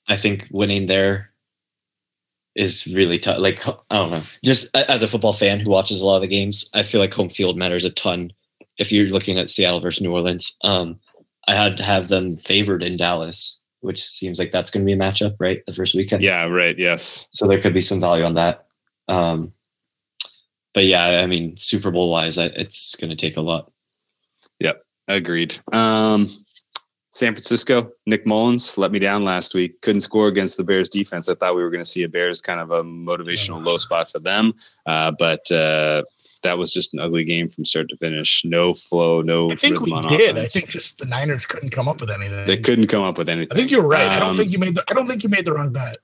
I 0.09 0.17
think 0.17 0.49
winning 0.51 0.87
there 0.87 1.31
is 2.55 2.87
really 2.87 3.19
tough. 3.19 3.39
Like 3.39 3.67
I 3.69 3.97
don't 3.97 4.11
know, 4.11 4.23
just 4.45 4.75
as 4.77 5.03
a 5.03 5.09
football 5.09 5.33
fan 5.33 5.61
who 5.61 5.71
watches 5.71 6.01
a 6.01 6.07
lot 6.07 6.17
of 6.17 6.23
the 6.23 6.29
games, 6.29 6.69
I 6.75 6.83
feel 6.83 7.01
like 7.01 7.13
home 7.13 7.29
field 7.29 7.57
matters 7.57 7.85
a 7.85 7.91
ton. 7.91 8.33
If 8.79 8.91
you're 8.93 9.07
looking 9.07 9.39
at 9.39 9.51
Seattle 9.51 9.81
versus 9.81 10.01
New 10.01 10.13
Orleans, 10.13 10.57
um, 10.65 10.99
I 11.47 11.55
had 11.55 11.77
to 11.77 11.83
have 11.83 12.09
them 12.09 12.37
favored 12.37 12.83
in 12.83 12.97
Dallas, 12.97 13.63
which 13.81 14.03
seems 14.03 14.39
like 14.39 14.51
that's 14.51 14.71
going 14.71 14.85
to 14.85 14.87
be 14.87 14.93
a 14.93 14.97
matchup, 14.97 15.37
right? 15.39 15.65
The 15.67 15.73
first 15.73 15.95
weekend. 15.95 16.23
Yeah, 16.23 16.45
right. 16.47 16.77
Yes. 16.79 17.29
So 17.31 17.47
there 17.47 17.61
could 17.61 17.75
be 17.75 17.81
some 17.81 18.01
value 18.01 18.25
on 18.25 18.35
that. 18.35 18.67
Um, 19.09 19.53
but 20.73 20.85
yeah, 20.85 21.21
I 21.21 21.27
mean, 21.27 21.57
Super 21.57 21.91
Bowl 21.91 22.11
wise, 22.11 22.37
it's 22.37 22.97
going 22.97 23.11
to 23.11 23.17
take 23.17 23.37
a 23.37 23.41
lot. 23.41 23.71
Yep, 24.59 24.85
agreed. 25.07 25.57
Um, 25.73 26.44
San 27.15 27.33
Francisco, 27.33 27.93
Nick 28.07 28.27
Mullens 28.27 28.77
let 28.77 28.91
me 28.91 28.99
down 28.99 29.25
last 29.25 29.55
week. 29.55 29.81
Couldn't 29.83 30.01
score 30.01 30.27
against 30.27 30.57
the 30.57 30.65
Bears 30.65 30.89
defense. 30.89 31.29
I 31.29 31.35
thought 31.35 31.55
we 31.55 31.63
were 31.63 31.71
going 31.71 31.83
to 31.83 31.89
see 31.89 32.03
a 32.03 32.09
Bears 32.09 32.41
kind 32.41 32.59
of 32.59 32.73
a 32.73 32.83
motivational 32.83 33.65
low 33.65 33.77
spot 33.77 34.11
for 34.11 34.19
them, 34.19 34.53
uh, 34.85 35.13
but 35.17 35.49
uh, 35.53 36.03
that 36.43 36.59
was 36.59 36.73
just 36.73 36.93
an 36.93 36.99
ugly 36.99 37.23
game 37.23 37.49
from 37.49 37.65
start 37.65 37.89
to 37.91 37.97
finish. 37.99 38.45
No 38.45 38.75
flow, 38.75 39.23
no. 39.23 39.53
I 39.53 39.55
think 39.55 39.81
we 39.81 39.93
did. 40.09 40.37
Offense. 40.37 40.57
I 40.57 40.59
think 40.59 40.71
just 40.71 40.99
the 40.99 41.05
Niners 41.05 41.47
couldn't 41.47 41.71
come 41.71 41.87
up 41.87 42.01
with 42.01 42.11
anything. 42.11 42.49
They 42.49 42.59
couldn't 42.59 42.89
come 42.89 43.05
up 43.05 43.17
with 43.17 43.29
anything. 43.29 43.49
I 43.53 43.55
think 43.55 43.71
you're 43.71 43.87
right. 43.87 44.09
Um, 44.09 44.11
I 44.11 44.19
don't 44.19 44.31
um, 44.31 44.37
think 44.37 44.51
you 44.51 44.59
made 44.59 44.75
the. 44.75 44.85
I 44.89 44.95
don't 44.95 45.07
think 45.07 45.23
you 45.23 45.29
made 45.29 45.45
the 45.45 45.53
wrong 45.53 45.73
bet. 45.73 45.99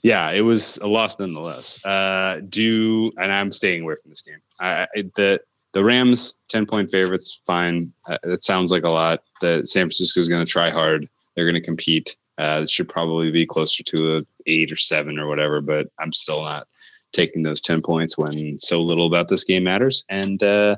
Yeah, 0.00 0.30
it 0.30 0.40
was 0.40 0.78
a 0.78 0.86
loss 0.86 1.20
nonetheless. 1.20 1.84
Uh, 1.84 2.40
do 2.48 3.10
and 3.18 3.30
I'm 3.30 3.52
staying 3.52 3.82
away 3.82 3.96
from 4.00 4.10
this 4.10 4.22
game. 4.22 4.38
I, 4.58 4.86
I 4.96 5.02
the 5.14 5.42
the 5.72 5.84
Rams, 5.84 6.36
10 6.48 6.66
point 6.66 6.90
favorites, 6.90 7.42
fine. 7.46 7.92
Uh, 8.08 8.18
it 8.24 8.42
sounds 8.42 8.72
like 8.72 8.84
a 8.84 8.88
lot. 8.88 9.22
The 9.40 9.66
San 9.66 9.84
Francisco 9.84 10.20
is 10.20 10.28
going 10.28 10.44
to 10.44 10.50
try 10.50 10.70
hard. 10.70 11.08
They're 11.34 11.44
going 11.44 11.54
to 11.54 11.60
compete. 11.60 12.16
Uh, 12.38 12.60
it 12.62 12.70
should 12.70 12.88
probably 12.88 13.30
be 13.30 13.46
closer 13.46 13.82
to 13.82 14.18
a 14.18 14.22
eight 14.46 14.72
or 14.72 14.76
seven 14.76 15.18
or 15.18 15.26
whatever, 15.26 15.60
but 15.60 15.88
I'm 15.98 16.12
still 16.12 16.42
not 16.42 16.68
taking 17.12 17.42
those 17.42 17.60
10 17.60 17.82
points 17.82 18.18
when 18.18 18.58
so 18.58 18.80
little 18.80 19.06
about 19.06 19.28
this 19.28 19.44
game 19.44 19.64
matters. 19.64 20.04
And 20.08 20.42
uh, 20.42 20.76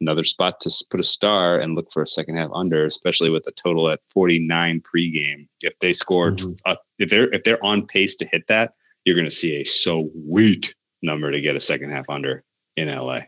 another 0.00 0.24
spot 0.24 0.60
to 0.60 0.84
put 0.90 1.00
a 1.00 1.04
star 1.04 1.58
and 1.58 1.74
look 1.74 1.90
for 1.92 2.02
a 2.02 2.06
second 2.06 2.36
half 2.36 2.50
under, 2.54 2.84
especially 2.86 3.30
with 3.30 3.46
a 3.46 3.52
total 3.52 3.88
at 3.88 4.00
49 4.06 4.80
pregame. 4.80 5.48
If 5.60 5.78
they 5.80 5.92
score, 5.92 6.32
mm-hmm. 6.32 6.52
uh, 6.64 6.76
if 6.98 7.10
they're 7.10 7.32
if 7.32 7.44
they're 7.44 7.64
on 7.64 7.86
pace 7.86 8.16
to 8.16 8.28
hit 8.30 8.46
that, 8.48 8.74
you're 9.04 9.16
going 9.16 9.26
to 9.26 9.30
see 9.30 9.60
a 9.60 9.64
so 9.64 10.10
sweet 10.28 10.74
number 11.02 11.30
to 11.30 11.40
get 11.40 11.56
a 11.56 11.60
second 11.60 11.90
half 11.90 12.08
under 12.08 12.44
in 12.76 12.88
LA. 12.88 13.20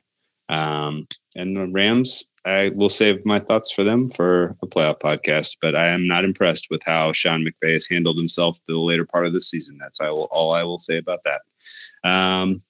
Um, 0.49 1.09
and 1.37 1.57
the 1.57 1.67
Rams, 1.67 2.31
I 2.47 2.71
will 2.75 2.91
save 2.91 3.25
my 3.25 3.39
thoughts 3.39 3.73
for 3.73 3.85
them 3.85 4.11
for 4.11 4.57
a 4.63 4.67
playoff 4.67 5.01
podcast, 5.01 5.59
but 5.63 5.75
I 5.75 5.89
am 5.89 6.07
not 6.07 6.25
impressed 6.25 6.69
with 6.71 6.83
how 6.85 7.13
Sean 7.13 7.43
McVay 7.45 7.73
has 7.73 7.87
handled 7.87 8.19
himself 8.19 8.59
the 8.69 8.77
later 8.79 9.07
part 9.07 9.27
of 9.27 9.33
the 9.33 9.41
season. 9.41 9.79
That's 9.81 10.01
I 10.01 10.11
will, 10.11 10.29
all 10.31 10.53
I 10.53 10.63
will 10.63 10.79
say 10.79 10.99
about 10.99 11.21
that. 11.25 11.41
Um, 12.09 12.63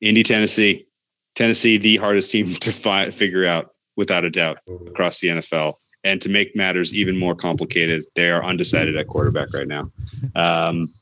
Indy, 0.00 0.22
Tennessee. 0.22 0.86
Tennessee, 1.34 1.76
the 1.76 1.96
hardest 1.96 2.30
team 2.30 2.54
to 2.60 2.72
fi- 2.72 3.10
figure 3.10 3.44
out, 3.44 3.74
without 3.96 4.24
a 4.24 4.30
doubt, 4.30 4.58
across 4.86 5.20
the 5.20 5.28
NFL. 5.28 5.74
And 6.04 6.22
to 6.22 6.28
make 6.28 6.54
matters 6.54 6.94
even 6.94 7.16
more 7.16 7.34
complicated, 7.34 8.04
they 8.14 8.30
are 8.30 8.44
undecided 8.44 8.96
at 8.96 9.08
quarterback 9.08 9.52
right 9.52 9.66
now. 9.66 9.90
Um, 10.36 10.94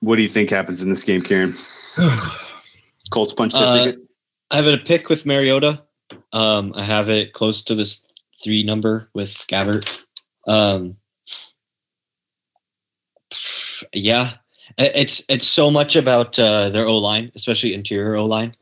what 0.00 0.16
do 0.16 0.22
you 0.22 0.28
think 0.28 0.50
happens 0.50 0.82
in 0.82 0.90
this 0.90 1.04
game, 1.04 1.22
Kieran? 1.22 1.54
Colts 3.10 3.32
punch 3.32 3.54
the 3.54 3.60
uh, 3.60 3.84
ticket. 3.84 4.07
I 4.50 4.56
have 4.56 4.66
it 4.66 4.82
a 4.82 4.84
pick 4.84 5.08
with 5.08 5.26
Mariota. 5.26 5.82
Um, 6.32 6.72
I 6.74 6.84
have 6.84 7.10
it 7.10 7.32
close 7.32 7.62
to 7.64 7.74
this 7.74 8.06
three 8.42 8.62
number 8.62 9.10
with 9.14 9.34
Gabbert. 9.48 10.02
Um, 10.46 10.96
yeah, 13.92 14.30
it's 14.78 15.24
it's 15.28 15.46
so 15.46 15.70
much 15.70 15.96
about 15.96 16.38
uh, 16.38 16.70
their 16.70 16.86
O 16.86 16.98
line, 16.98 17.30
especially 17.34 17.74
interior 17.74 18.16
O 18.16 18.24
line. 18.24 18.54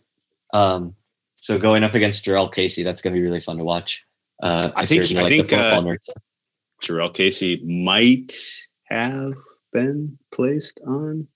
Um, 0.53 0.95
so 1.35 1.59
going 1.59 1.85
up 1.85 1.95
against 1.95 2.25
Jurrell 2.25 2.53
Casey, 2.53 2.83
that's 2.83 3.03
going 3.03 3.15
to 3.15 3.21
be 3.21 3.25
really 3.25 3.41
fun 3.41 3.59
to 3.59 3.65
watch. 3.65 4.05
Uh, 4.43 4.71
I 4.75 4.87
think 4.87 5.05
I 5.17 5.29
think 5.29 5.53
uh, 5.53 5.83
Jurrell 6.83 7.15
Casey 7.15 7.63
might 7.65 8.33
have 8.91 9.35
been 9.73 10.19
placed 10.33 10.81
on. 10.87 11.29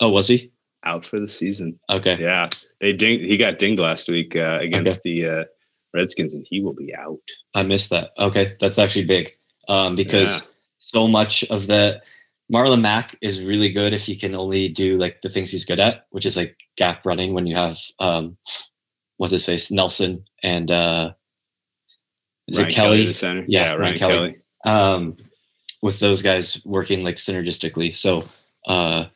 Oh, 0.00 0.10
was 0.10 0.28
he? 0.28 0.52
Out 0.86 1.04
for 1.04 1.18
the 1.18 1.28
season. 1.28 1.78
Okay. 1.90 2.16
Yeah, 2.18 2.48
they 2.80 2.92
he 2.94 3.36
got 3.36 3.58
dinged 3.58 3.80
last 3.80 4.08
week 4.08 4.36
uh, 4.36 4.58
against 4.60 5.00
okay. 5.00 5.20
the 5.22 5.28
uh, 5.28 5.44
Redskins, 5.92 6.34
and 6.34 6.46
he 6.48 6.60
will 6.60 6.72
be 6.72 6.94
out. 6.94 7.18
I 7.54 7.62
missed 7.62 7.90
that. 7.90 8.12
Okay, 8.18 8.54
that's 8.60 8.78
actually 8.78 9.04
big 9.04 9.30
um, 9.68 9.96
because 9.96 10.44
yeah. 10.44 10.54
so 10.78 11.08
much 11.08 11.44
of 11.44 11.66
the 11.66 12.02
Marlon 12.52 12.80
Mack 12.80 13.16
is 13.20 13.42
really 13.42 13.70
good 13.70 13.92
if 13.92 14.04
he 14.04 14.16
can 14.16 14.34
only 14.34 14.68
do 14.68 14.96
like 14.96 15.20
the 15.20 15.28
things 15.28 15.50
he's 15.50 15.66
good 15.66 15.80
at, 15.80 16.06
which 16.10 16.24
is 16.24 16.36
like 16.36 16.56
gap 16.76 17.04
running 17.04 17.34
when 17.34 17.46
you 17.46 17.56
have 17.56 17.76
um, 17.98 18.36
what's 19.16 19.32
his 19.32 19.44
face 19.44 19.70
Nelson 19.70 20.24
and 20.42 20.70
uh, 20.70 21.12
is 22.46 22.58
Ryan 22.58 22.70
it 22.70 22.74
Kelly? 22.74 22.88
Kelly 22.88 23.06
the 23.06 23.14
center. 23.14 23.44
Yeah, 23.48 23.60
yeah 23.60 23.68
Ryan, 23.70 23.80
Ryan 23.80 23.96
Kelly. 23.96 24.14
Kelly. 24.14 24.36
Um, 24.64 25.16
with 25.82 26.00
those 26.00 26.22
guys 26.22 26.64
working 26.64 27.04
like 27.04 27.16
synergistically, 27.16 27.94
so. 27.94 28.24
Uh, 28.66 29.06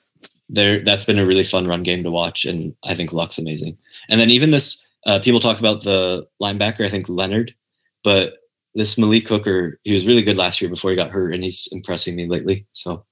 there 0.53 0.80
that's 0.80 1.05
been 1.05 1.18
a 1.18 1.26
really 1.26 1.44
fun 1.44 1.66
run 1.66 1.82
game 1.82 2.03
to 2.03 2.11
watch, 2.11 2.44
and 2.44 2.74
I 2.84 2.94
think 2.94 3.12
Luck's 3.12 3.38
amazing. 3.38 3.78
And 4.09 4.20
then 4.20 4.30
even 4.30 4.51
this, 4.51 4.86
uh, 5.07 5.20
people 5.20 5.40
talk 5.40 5.61
about 5.61 5.84
the 5.84 6.26
linebacker. 6.42 6.84
I 6.84 6.88
think 6.88 7.09
Leonard, 7.09 7.55
but 8.03 8.38
this 8.74 8.98
Malik 8.98 9.28
Hooker, 9.28 9.78
he 9.84 9.92
was 9.92 10.07
really 10.07 10.22
good 10.22 10.36
last 10.36 10.61
year 10.61 10.68
before 10.70 10.90
he 10.90 10.96
got 10.96 11.11
hurt, 11.11 11.32
and 11.32 11.42
he's 11.42 11.68
impressing 11.72 12.16
me 12.16 12.26
lately. 12.26 12.66
So, 12.72 13.05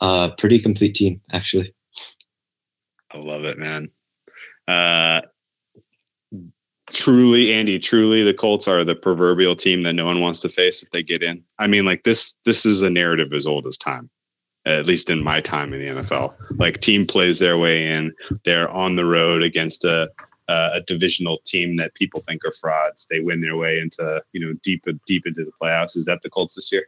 uh, 0.00 0.30
pretty 0.30 0.58
complete 0.58 0.94
team 0.94 1.20
actually. 1.32 1.74
I 3.12 3.18
love 3.18 3.44
it, 3.44 3.58
man. 3.58 3.90
Uh, 4.66 5.20
truly, 6.90 7.52
Andy, 7.52 7.78
truly, 7.78 8.24
the 8.24 8.34
Colts 8.34 8.66
are 8.66 8.82
the 8.82 8.96
proverbial 8.96 9.54
team 9.54 9.84
that 9.84 9.92
no 9.92 10.04
one 10.04 10.20
wants 10.20 10.40
to 10.40 10.48
face 10.48 10.82
if 10.82 10.90
they 10.90 11.02
get 11.02 11.22
in. 11.22 11.44
I 11.58 11.68
mean, 11.68 11.84
like 11.84 12.02
this, 12.02 12.32
this 12.44 12.66
is 12.66 12.82
a 12.82 12.90
narrative 12.90 13.32
as 13.32 13.46
old 13.46 13.66
as 13.66 13.78
time. 13.78 14.10
At 14.66 14.86
least 14.86 15.10
in 15.10 15.22
my 15.22 15.40
time 15.42 15.74
in 15.74 15.80
the 15.80 16.02
NFL, 16.02 16.34
like 16.58 16.80
team 16.80 17.06
plays 17.06 17.38
their 17.38 17.58
way 17.58 17.86
in. 17.86 18.14
They're 18.44 18.70
on 18.70 18.96
the 18.96 19.04
road 19.04 19.42
against 19.42 19.84
a 19.84 20.10
a 20.48 20.82
divisional 20.86 21.38
team 21.46 21.76
that 21.76 21.94
people 21.94 22.20
think 22.20 22.44
are 22.44 22.52
frauds. 22.52 23.06
They 23.10 23.20
win 23.20 23.40
their 23.40 23.56
way 23.56 23.78
into 23.78 24.22
you 24.32 24.40
know 24.40 24.54
deep 24.62 24.84
deep 25.06 25.26
into 25.26 25.44
the 25.44 25.52
playoffs. 25.60 25.96
Is 25.96 26.06
that 26.06 26.22
the 26.22 26.30
Colts 26.30 26.54
this 26.54 26.72
year? 26.72 26.86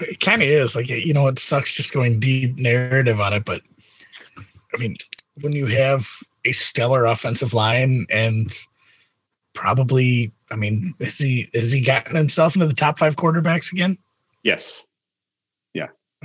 It 0.00 0.20
kind 0.20 0.42
of 0.42 0.48
is. 0.48 0.76
Like 0.76 0.88
you 0.88 1.14
know, 1.14 1.26
it 1.26 1.38
sucks 1.38 1.72
just 1.72 1.92
going 1.92 2.20
deep 2.20 2.56
narrative 2.56 3.20
on 3.20 3.32
it, 3.32 3.44
but 3.44 3.62
I 4.74 4.78
mean, 4.78 4.96
when 5.40 5.52
you 5.52 5.66
have 5.66 6.06
a 6.44 6.52
stellar 6.52 7.06
offensive 7.06 7.54
line 7.54 8.06
and 8.10 8.50
probably, 9.54 10.32
I 10.50 10.56
mean, 10.56 10.94
has 11.00 11.18
he 11.18 11.48
has 11.54 11.72
he 11.72 11.82
gotten 11.82 12.14
himself 12.14 12.54
into 12.54 12.66
the 12.66 12.74
top 12.74 12.98
five 12.98 13.16
quarterbacks 13.16 13.72
again? 13.72 13.98
Yes. 14.42 14.86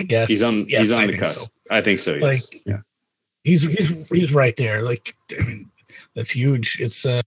I 0.01 0.03
guess 0.03 0.29
he's 0.29 0.41
on. 0.41 0.67
Yes, 0.67 0.87
he's 0.87 0.91
on 0.93 1.03
I 1.03 1.07
the 1.07 1.17
cusp. 1.17 1.43
So. 1.43 1.47
I 1.69 1.81
think 1.81 1.99
so. 1.99 2.15
Yes. 2.15 2.53
Like, 2.53 2.61
yeah. 2.65 2.79
He's 3.43 3.61
he's 3.61 4.09
he's 4.09 4.33
right 4.33 4.55
there. 4.57 4.81
Like, 4.81 5.15
I 5.39 5.43
mean, 5.43 5.69
that's 6.15 6.31
huge. 6.31 6.79
It's 6.79 7.05
uh, 7.05 7.21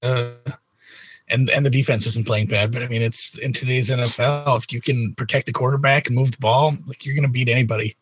and 1.29 1.51
and 1.51 1.65
the 1.65 1.71
defense 1.71 2.07
isn't 2.07 2.27
playing 2.27 2.49
bad, 2.49 2.73
but 2.73 2.83
I 2.83 2.89
mean, 2.89 3.03
it's 3.03 3.39
in 3.39 3.53
today's 3.53 3.91
NFL. 3.91 4.59
If 4.59 4.73
you 4.73 4.81
can 4.81 5.15
protect 5.15 5.47
the 5.47 5.53
quarterback 5.53 6.09
and 6.09 6.17
move 6.17 6.33
the 6.33 6.39
ball, 6.39 6.77
like 6.87 7.07
you're 7.07 7.15
going 7.15 7.27
to 7.27 7.33
beat 7.33 7.49
anybody. 7.49 7.97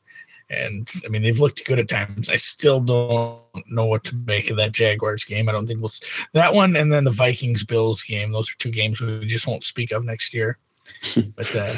And 0.49 0.91
I 1.05 1.09
mean, 1.09 1.23
they've 1.23 1.39
looked 1.39 1.65
good 1.67 1.79
at 1.79 1.89
times. 1.89 2.29
I 2.29 2.37
still 2.37 2.81
don't 2.81 3.71
know 3.71 3.87
what 3.87 4.05
to 4.05 4.17
make 4.17 4.51
of 4.51 4.57
that 4.57 4.73
Jaguars 4.73 5.25
game. 5.25 5.49
I 5.49 5.53
don't 5.53 5.67
think 5.67 5.81
we'll 5.81 5.91
that 6.33 6.55
one, 6.55 6.77
and 6.77 6.93
then 6.93 7.05
the 7.05 7.11
Vikings 7.11 7.65
Bills 7.65 8.03
game. 8.03 8.33
Those 8.33 8.51
are 8.51 8.57
two 8.59 8.71
games 8.71 9.01
we 9.01 9.27
just 9.27 9.47
won't 9.47 9.63
speak 9.63 9.93
of 9.93 10.05
next 10.05 10.33
year. 10.33 10.57
But 11.37 11.55
uh, 11.55 11.75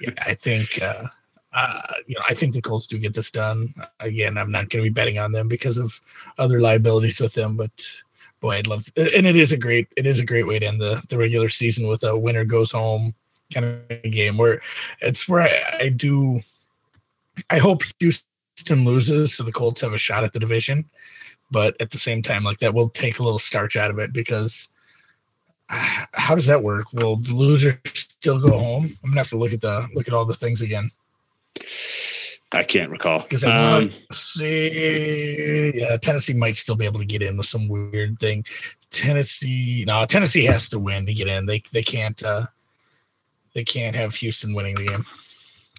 yeah, 0.00 0.10
I 0.22 0.34
think 0.34 0.80
uh, 0.80 1.08
uh, 1.54 1.80
you 2.06 2.14
know 2.14 2.22
I 2.28 2.34
think 2.34 2.54
the 2.54 2.62
Colts 2.62 2.86
do 2.86 2.98
get 2.98 3.14
this 3.14 3.30
done. 3.30 3.72
Again, 4.00 4.36
I'm 4.36 4.50
not 4.50 4.68
going 4.68 4.84
to 4.84 4.90
be 4.90 4.94
betting 4.94 5.18
on 5.18 5.32
them 5.32 5.48
because 5.48 5.78
of 5.78 6.00
other 6.38 6.60
liabilities 6.60 7.20
with 7.20 7.34
them, 7.34 7.56
but 7.56 7.70
boy, 8.40 8.56
I'd 8.56 8.66
love 8.66 8.84
to. 8.84 9.16
And 9.16 9.26
it 9.26 9.36
is 9.36 9.52
a 9.52 9.56
great 9.56 9.88
it 9.96 10.06
is 10.06 10.20
a 10.20 10.26
great 10.26 10.46
way 10.46 10.58
to 10.58 10.66
end 10.66 10.80
the 10.80 11.02
the 11.08 11.18
regular 11.18 11.48
season 11.48 11.88
with 11.88 12.02
a 12.02 12.16
winner 12.16 12.44
goes 12.44 12.72
home 12.72 13.14
kind 13.52 13.66
of 13.66 14.10
game 14.10 14.36
where 14.36 14.60
it's 15.00 15.28
where 15.28 15.42
I, 15.42 15.84
I 15.84 15.88
do 15.88 16.40
I 17.50 17.58
hope 17.58 17.82
Houston 18.00 18.84
loses 18.84 19.34
so 19.34 19.44
the 19.44 19.52
Colts 19.52 19.80
have 19.80 19.92
a 19.92 19.98
shot 19.98 20.24
at 20.24 20.32
the 20.32 20.38
division. 20.38 20.84
But 21.50 21.76
at 21.80 21.90
the 21.90 21.98
same 21.98 22.22
time, 22.22 22.42
like 22.42 22.58
that 22.58 22.74
will 22.74 22.88
take 22.88 23.18
a 23.18 23.22
little 23.22 23.38
starch 23.38 23.76
out 23.76 23.90
of 23.90 23.98
it 23.98 24.12
because 24.12 24.68
uh, 25.70 26.06
how 26.12 26.34
does 26.34 26.46
that 26.46 26.62
work? 26.62 26.92
Will 26.92 27.16
the 27.16 27.34
loser 27.34 27.80
still 27.94 28.40
go 28.40 28.58
home? 28.58 28.84
I'm 29.02 29.10
gonna 29.10 29.20
have 29.20 29.28
to 29.28 29.38
look 29.38 29.52
at 29.52 29.60
the 29.60 29.88
look 29.94 30.08
at 30.08 30.14
all 30.14 30.24
the 30.24 30.34
things 30.34 30.62
again. 30.62 30.90
I 32.52 32.62
can't 32.62 32.90
recall. 32.90 33.22
Because 33.22 33.44
I 33.44 33.78
um, 33.78 33.92
see, 34.12 35.72
yeah, 35.74 35.96
Tennessee 35.96 36.34
might 36.34 36.56
still 36.56 36.76
be 36.76 36.84
able 36.84 37.00
to 37.00 37.04
get 37.04 37.22
in 37.22 37.36
with 37.36 37.46
some 37.46 37.68
weird 37.68 38.18
thing. 38.18 38.44
Tennessee, 38.90 39.84
no, 39.86 40.06
Tennessee 40.06 40.44
has 40.44 40.68
to 40.68 40.78
win 40.78 41.04
to 41.06 41.12
get 41.12 41.26
in. 41.26 41.46
They 41.46 41.62
they 41.72 41.82
can't 41.82 42.22
uh, 42.22 42.46
they 43.54 43.64
can't 43.64 43.96
have 43.96 44.14
Houston 44.14 44.54
winning 44.54 44.76
the 44.76 44.86
game. 44.86 45.04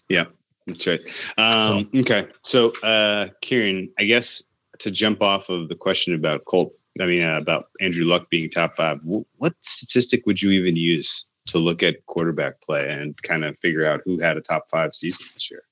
Yeah, 0.10 0.26
that's 0.68 0.86
right. 0.86 1.00
Um, 1.38 1.90
so, 1.94 2.00
okay. 2.00 2.28
So, 2.44 2.74
uh, 2.84 3.28
Kieran, 3.42 3.90
I 3.98 4.04
guess 4.04 4.44
to 4.80 4.92
jump 4.92 5.22
off 5.22 5.50
of 5.50 5.70
the 5.70 5.76
question 5.76 6.14
about 6.14 6.44
Colt, 6.46 6.74
I 7.00 7.06
mean, 7.06 7.24
uh, 7.24 7.38
about 7.38 7.66
Andrew 7.80 8.06
Luck 8.06 8.30
being 8.30 8.50
top 8.50 8.76
five, 8.76 9.00
what 9.04 9.54
statistic 9.62 10.26
would 10.26 10.42
you 10.42 10.52
even 10.52 10.76
use 10.76 11.26
to 11.48 11.58
look 11.58 11.84
at 11.84 12.06
quarterback 12.06 12.62
play 12.62 12.90
and 12.90 13.22
kind 13.24 13.46
of 13.46 13.58
figure 13.60 13.86
out 13.86 14.02
who 14.06 14.20
had 14.20 14.38
a 14.38 14.42
top 14.42 14.68
five 14.70 14.94
season 14.96 15.28
this 15.34 15.50
year? 15.52 15.64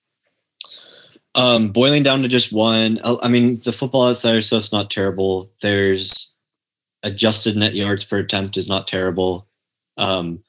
Um, 1.35 1.69
boiling 1.69 2.03
down 2.03 2.21
to 2.21 2.27
just 2.27 2.53
one, 2.53 2.99
I 3.03 3.27
mean, 3.27 3.59
the 3.63 3.71
football 3.71 4.07
outsider 4.07 4.41
stuff's 4.41 4.71
not 4.71 4.91
terrible. 4.91 5.49
There's 5.61 6.35
adjusted 7.01 7.57
net 7.57 7.73
yards 7.73 8.03
per 8.03 8.19
attempt 8.19 8.55
is 8.55 8.69
not 8.69 8.87
terrible. 8.87 9.47
Um, 9.97 10.43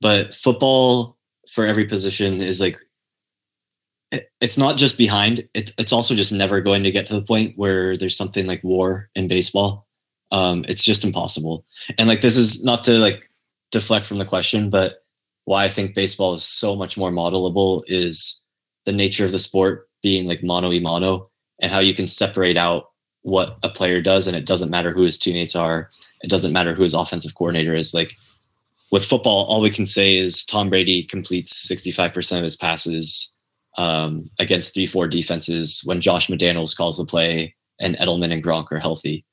but 0.00 0.32
football 0.34 1.16
for 1.50 1.66
every 1.66 1.84
position 1.84 2.40
is 2.40 2.60
like 2.60 2.78
it's 4.40 4.56
not 4.56 4.78
just 4.78 4.96
behind 4.96 5.46
it, 5.54 5.72
it's 5.76 5.92
also 5.92 6.14
just 6.14 6.32
never 6.32 6.60
going 6.60 6.82
to 6.82 6.90
get 6.90 7.06
to 7.06 7.14
the 7.14 7.22
point 7.22 7.56
where 7.56 7.96
there's 7.96 8.16
something 8.16 8.46
like 8.46 8.62
war 8.64 9.10
in 9.14 9.28
baseball 9.28 9.86
um, 10.30 10.64
it's 10.68 10.84
just 10.84 11.04
impossible 11.04 11.64
and 11.98 12.08
like 12.08 12.20
this 12.20 12.36
is 12.36 12.64
not 12.64 12.84
to 12.84 12.92
like 12.92 13.27
deflect 13.70 14.04
from 14.04 14.18
the 14.18 14.24
question 14.24 14.70
but 14.70 14.98
why 15.44 15.64
i 15.64 15.68
think 15.68 15.94
baseball 15.94 16.34
is 16.34 16.44
so 16.44 16.74
much 16.74 16.96
more 16.96 17.10
modelable 17.10 17.82
is 17.86 18.44
the 18.84 18.92
nature 18.92 19.24
of 19.24 19.32
the 19.32 19.38
sport 19.38 19.88
being 20.02 20.26
like 20.26 20.42
mono 20.42 20.72
e 20.72 20.80
mono 20.80 21.28
and 21.60 21.72
how 21.72 21.78
you 21.78 21.94
can 21.94 22.06
separate 22.06 22.56
out 22.56 22.90
what 23.22 23.58
a 23.62 23.68
player 23.68 24.00
does 24.00 24.26
and 24.26 24.36
it 24.36 24.46
doesn't 24.46 24.70
matter 24.70 24.92
who 24.92 25.02
his 25.02 25.18
teammates 25.18 25.56
are 25.56 25.88
it 26.22 26.30
doesn't 26.30 26.52
matter 26.52 26.74
who 26.74 26.82
his 26.82 26.94
offensive 26.94 27.34
coordinator 27.34 27.74
is 27.74 27.92
like 27.92 28.14
with 28.90 29.04
football 29.04 29.44
all 29.46 29.60
we 29.60 29.70
can 29.70 29.86
say 29.86 30.16
is 30.16 30.44
tom 30.44 30.70
brady 30.70 31.02
completes 31.02 31.68
65% 31.70 32.38
of 32.38 32.42
his 32.42 32.56
passes 32.56 33.34
um, 33.78 34.28
against 34.38 34.74
three 34.74 34.86
four 34.86 35.08
defenses 35.08 35.82
when 35.84 36.00
Josh 36.00 36.26
McDaniels 36.26 36.76
calls 36.76 36.98
the 36.98 37.06
play 37.06 37.54
and 37.80 37.96
Edelman 37.96 38.32
and 38.32 38.42
Gronk 38.42 38.70
are 38.72 38.80
healthy. 38.80 39.24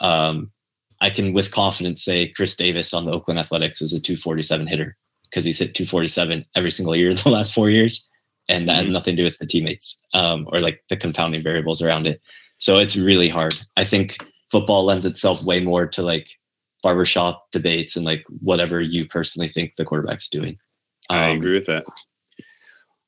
Um, 0.00 0.50
I 1.00 1.10
can 1.10 1.32
with 1.32 1.50
confidence 1.50 2.02
say 2.02 2.28
Khris 2.28 2.56
Davis 2.56 2.94
on 2.94 3.04
the 3.04 3.12
Oakland 3.12 3.38
Athletics 3.38 3.82
is 3.82 3.92
a 3.92 4.00
247 4.00 4.66
hitter 4.66 4.96
because 5.24 5.44
he's 5.44 5.58
hit 5.58 5.74
247 5.74 6.44
every 6.54 6.70
single 6.70 6.94
year 6.94 7.10
in 7.10 7.16
the 7.24 7.30
last 7.30 7.52
four 7.52 7.70
years, 7.70 8.08
and 8.48 8.66
that 8.68 8.76
has 8.76 8.86
mm-hmm. 8.86 8.94
nothing 8.94 9.16
to 9.16 9.22
do 9.22 9.24
with 9.24 9.38
the 9.38 9.46
teammates 9.46 10.04
um, 10.14 10.48
or 10.52 10.60
like 10.60 10.82
the 10.88 10.96
confounding 10.96 11.42
variables 11.42 11.82
around 11.82 12.06
it. 12.06 12.20
So 12.58 12.78
it's 12.78 12.96
really 12.96 13.28
hard. 13.28 13.54
I 13.76 13.84
think 13.84 14.18
football 14.50 14.84
lends 14.84 15.04
itself 15.04 15.44
way 15.44 15.60
more 15.60 15.86
to 15.86 16.02
like 16.02 16.28
barbershop 16.82 17.50
debates 17.50 17.96
and 17.96 18.04
like 18.04 18.24
whatever 18.40 18.80
you 18.80 19.06
personally 19.06 19.48
think 19.48 19.74
the 19.74 19.84
quarterback's 19.84 20.28
doing. 20.28 20.56
Um, 21.10 21.18
I 21.18 21.28
agree 21.28 21.54
with 21.54 21.66
that. 21.66 21.84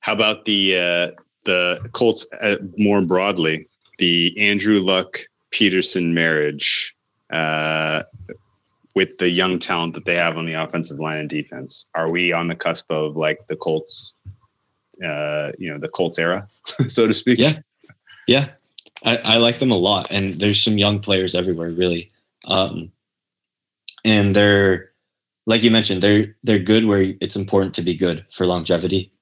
How 0.01 0.13
about 0.13 0.45
the 0.45 0.77
uh, 0.77 1.11
the 1.45 1.89
Colts 1.93 2.27
uh, 2.41 2.57
more 2.77 3.03
broadly? 3.03 3.69
The 3.99 4.37
Andrew 4.39 4.81
Luck 4.81 5.21
Peterson 5.51 6.15
marriage 6.15 6.96
uh, 7.31 8.03
with 8.95 9.19
the 9.19 9.29
young 9.29 9.59
talent 9.59 9.95
that 9.95 10.05
they 10.05 10.17
have 10.17 10.39
on 10.39 10.47
the 10.47 10.55
offensive 10.55 10.99
line 10.99 11.19
and 11.19 11.29
defense. 11.29 11.89
Are 11.95 12.11
we 12.11 12.33
on 12.33 12.49
the 12.49 12.55
cusp 12.55 12.91
of 12.91 13.17
like 13.17 13.47
the 13.49 13.57
Colts? 13.57 14.15
Uh, 15.05 15.53
you 15.59 15.71
know, 15.71 15.79
the 15.79 15.89
Colts 15.89 16.19
era, 16.19 16.49
so 16.89 17.07
to 17.07 17.13
speak. 17.13 17.39
Yeah, 17.39 17.59
yeah. 18.27 18.49
I, 19.05 19.17
I 19.19 19.37
like 19.37 19.59
them 19.59 19.71
a 19.71 19.77
lot, 19.77 20.09
and 20.11 20.31
there's 20.31 20.63
some 20.63 20.79
young 20.79 21.01
players 21.01 21.35
everywhere, 21.35 21.71
really. 21.71 22.11
Um, 22.47 22.93
and 24.05 24.35
they're 24.35 24.93
like 25.47 25.63
you 25.63 25.71
mentioned, 25.71 26.03
they're 26.03 26.35
they're 26.43 26.59
good 26.59 26.87
where 26.87 27.15
it's 27.21 27.37
important 27.37 27.75
to 27.75 27.83
be 27.83 27.95
good 27.95 28.27
for 28.33 28.47
longevity. 28.47 29.13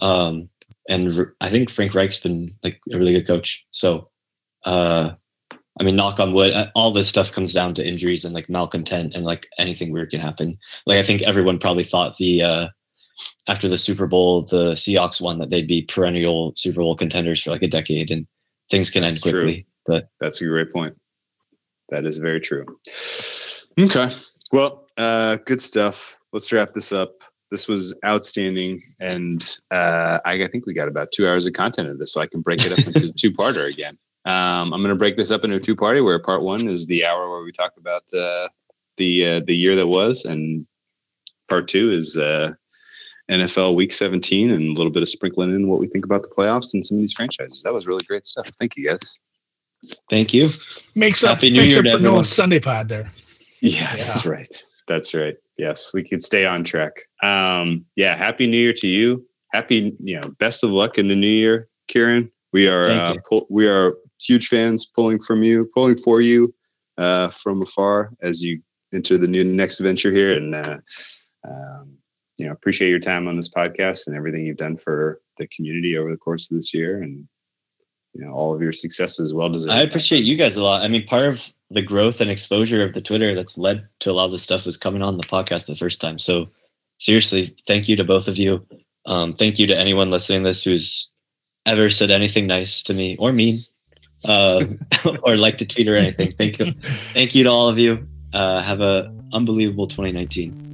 Um, 0.00 0.48
and 0.88 1.10
I 1.40 1.48
think 1.48 1.70
Frank 1.70 1.94
Reich's 1.94 2.20
been 2.20 2.54
like 2.62 2.80
a 2.92 2.98
really 2.98 3.12
good 3.12 3.26
coach. 3.26 3.66
So, 3.70 4.08
uh, 4.64 5.12
I 5.80 5.82
mean, 5.82 5.96
knock 5.96 6.20
on 6.20 6.32
wood, 6.32 6.52
uh, 6.52 6.68
all 6.74 6.92
this 6.92 7.08
stuff 7.08 7.32
comes 7.32 7.52
down 7.52 7.74
to 7.74 7.86
injuries 7.86 8.24
and 8.24 8.34
like 8.34 8.48
malcontent 8.48 9.14
and 9.14 9.24
like 9.24 9.46
anything 9.58 9.90
weird 9.90 10.10
can 10.10 10.20
happen. 10.20 10.56
Like 10.86 10.98
I 10.98 11.02
think 11.02 11.22
everyone 11.22 11.58
probably 11.58 11.82
thought 11.82 12.16
the 12.16 12.42
uh, 12.42 12.66
after 13.48 13.68
the 13.68 13.78
Super 13.78 14.06
Bowl, 14.06 14.42
the 14.42 14.72
Seahawks 14.72 15.20
won 15.20 15.38
that 15.38 15.50
they'd 15.50 15.66
be 15.66 15.82
perennial 15.82 16.52
Super 16.56 16.80
Bowl 16.80 16.96
contenders 16.96 17.42
for 17.42 17.50
like 17.50 17.62
a 17.62 17.68
decade, 17.68 18.10
and 18.10 18.26
things 18.70 18.90
can 18.90 19.04
end 19.04 19.20
quickly. 19.20 19.54
True. 19.54 19.64
But 19.86 20.08
that's 20.20 20.40
a 20.40 20.46
great 20.46 20.72
point. 20.72 20.96
That 21.90 22.06
is 22.06 22.18
very 22.18 22.40
true. 22.40 22.64
Okay, 23.78 24.10
well, 24.52 24.86
uh, 24.96 25.36
good 25.44 25.60
stuff. 25.60 26.18
Let's 26.32 26.52
wrap 26.52 26.72
this 26.72 26.92
up. 26.92 27.12
This 27.50 27.68
was 27.68 27.96
outstanding, 28.04 28.80
and 29.00 29.56
uh, 29.70 30.18
I, 30.24 30.44
I, 30.44 30.48
think 30.48 30.66
we 30.66 30.74
got 30.74 30.88
about 30.88 31.12
two 31.12 31.28
hours 31.28 31.46
of 31.46 31.52
content 31.52 31.88
of 31.88 31.98
this, 31.98 32.12
so 32.12 32.20
I 32.20 32.26
can 32.26 32.40
break 32.40 32.64
it 32.64 32.72
up 32.72 32.86
into 32.86 33.12
two 33.16 33.30
parter 33.30 33.70
again. 33.70 33.98
Um, 34.26 34.72
I'm 34.72 34.80
going 34.80 34.88
to 34.88 34.94
break 34.94 35.16
this 35.16 35.30
up 35.30 35.44
into 35.44 35.56
a 35.56 35.60
two 35.60 35.76
party 35.76 36.00
where 36.00 36.18
part 36.18 36.42
one 36.42 36.66
is 36.66 36.86
the 36.86 37.04
hour 37.04 37.30
where 37.30 37.42
we 37.42 37.52
talk 37.52 37.72
about 37.78 38.04
uh, 38.14 38.48
the 38.96 39.26
uh, 39.26 39.40
the 39.46 39.54
year 39.54 39.76
that 39.76 39.86
was, 39.86 40.24
and 40.24 40.66
part 41.48 41.68
two 41.68 41.92
is 41.92 42.16
uh, 42.16 42.52
NFL 43.30 43.76
Week 43.76 43.92
17 43.92 44.50
and 44.50 44.70
a 44.70 44.72
little 44.72 44.92
bit 44.92 45.02
of 45.02 45.08
sprinkling 45.08 45.54
in 45.54 45.68
what 45.68 45.80
we 45.80 45.86
think 45.86 46.04
about 46.04 46.22
the 46.22 46.28
playoffs 46.28 46.74
and 46.74 46.84
some 46.84 46.96
of 46.96 47.00
these 47.00 47.12
franchises. 47.12 47.62
That 47.62 47.74
was 47.74 47.86
really 47.86 48.04
great 48.04 48.26
stuff. 48.26 48.48
Thank 48.58 48.76
you, 48.76 48.88
guys. 48.88 49.20
Thank 50.08 50.32
you. 50.32 50.48
Makes 50.94 51.24
up, 51.24 51.36
Happy 51.36 51.50
New 51.50 51.60
makes 51.60 51.74
Year 51.74 51.86
up 51.86 52.00
for 52.00 52.02
no 52.02 52.22
Sunday 52.22 52.60
pod 52.60 52.88
there. 52.88 53.08
Yeah, 53.60 53.96
yeah, 53.96 54.04
that's 54.04 54.26
right. 54.26 54.64
That's 54.88 55.14
right. 55.14 55.36
Yes, 55.56 55.92
we 55.94 56.06
could 56.06 56.22
stay 56.22 56.44
on 56.44 56.64
track. 56.64 56.92
Um, 57.22 57.84
yeah, 57.96 58.16
happy 58.16 58.46
New 58.46 58.56
Year 58.56 58.72
to 58.74 58.88
you. 58.88 59.26
Happy, 59.52 59.94
you 60.00 60.20
know, 60.20 60.30
best 60.38 60.64
of 60.64 60.70
luck 60.70 60.98
in 60.98 61.08
the 61.08 61.14
new 61.14 61.26
year, 61.26 61.66
Kieran. 61.88 62.30
We 62.52 62.68
are 62.68 62.88
uh, 62.88 63.14
pull, 63.28 63.46
we 63.50 63.68
are 63.68 63.94
huge 64.24 64.48
fans 64.48 64.84
pulling 64.84 65.20
from 65.20 65.42
you, 65.42 65.70
pulling 65.74 65.96
for 65.96 66.20
you. 66.20 66.54
uh, 66.98 67.28
from 67.30 67.62
afar 67.62 68.12
as 68.22 68.42
you 68.42 68.60
enter 68.92 69.18
the 69.18 69.28
new 69.28 69.44
next 69.44 69.78
venture 69.80 70.12
here. 70.12 70.34
And 70.34 70.54
uh, 70.54 70.78
um, 71.46 71.96
you 72.38 72.46
know, 72.46 72.52
appreciate 72.52 72.90
your 72.90 73.00
time 73.00 73.28
on 73.28 73.36
this 73.36 73.48
podcast 73.50 74.06
and 74.06 74.16
everything 74.16 74.44
you've 74.44 74.56
done 74.56 74.76
for 74.76 75.20
the 75.38 75.46
community 75.48 75.96
over 75.96 76.10
the 76.10 76.16
course 76.16 76.50
of 76.50 76.56
this 76.56 76.72
year, 76.72 77.02
and 77.02 77.26
you 78.12 78.24
know, 78.24 78.32
all 78.32 78.54
of 78.54 78.62
your 78.62 78.72
successes. 78.72 79.34
Well 79.34 79.48
deserved. 79.48 79.74
I 79.74 79.84
appreciate 79.84 80.24
you 80.24 80.36
guys 80.36 80.56
a 80.56 80.62
lot. 80.62 80.82
I 80.82 80.88
mean, 80.88 81.04
part 81.04 81.24
of 81.24 81.52
the 81.70 81.82
growth 81.82 82.20
and 82.20 82.30
exposure 82.30 82.82
of 82.84 82.92
the 82.92 83.00
Twitter 83.00 83.34
that's 83.34 83.58
led 83.58 83.88
to 84.00 84.10
a 84.10 84.12
lot 84.12 84.26
of 84.26 84.30
this 84.30 84.42
stuff 84.42 84.66
was 84.66 84.76
coming 84.76 85.02
on 85.02 85.16
the 85.16 85.24
podcast 85.24 85.66
the 85.66 85.74
first 85.74 86.00
time. 86.00 86.18
So 86.18 86.48
seriously, 86.98 87.46
thank 87.66 87.88
you 87.88 87.96
to 87.96 88.04
both 88.04 88.28
of 88.28 88.38
you. 88.38 88.64
Um, 89.06 89.32
thank 89.32 89.58
you 89.58 89.66
to 89.66 89.76
anyone 89.76 90.10
listening 90.10 90.42
to 90.42 90.50
this 90.50 90.62
who's 90.62 91.12
ever 91.66 91.90
said 91.90 92.10
anything 92.10 92.46
nice 92.46 92.82
to 92.84 92.94
me 92.94 93.16
or 93.18 93.32
mean, 93.32 93.60
uh, 94.24 94.64
or 95.22 95.36
like 95.36 95.58
to 95.58 95.66
tweet 95.66 95.88
or 95.88 95.96
anything. 95.96 96.32
Thank 96.32 96.58
you. 96.58 96.72
Thank 97.14 97.34
you 97.34 97.44
to 97.44 97.50
all 97.50 97.68
of 97.68 97.78
you. 97.78 98.06
Uh, 98.32 98.60
have 98.60 98.80
a 98.80 99.14
unbelievable 99.32 99.86
2019. 99.86 100.73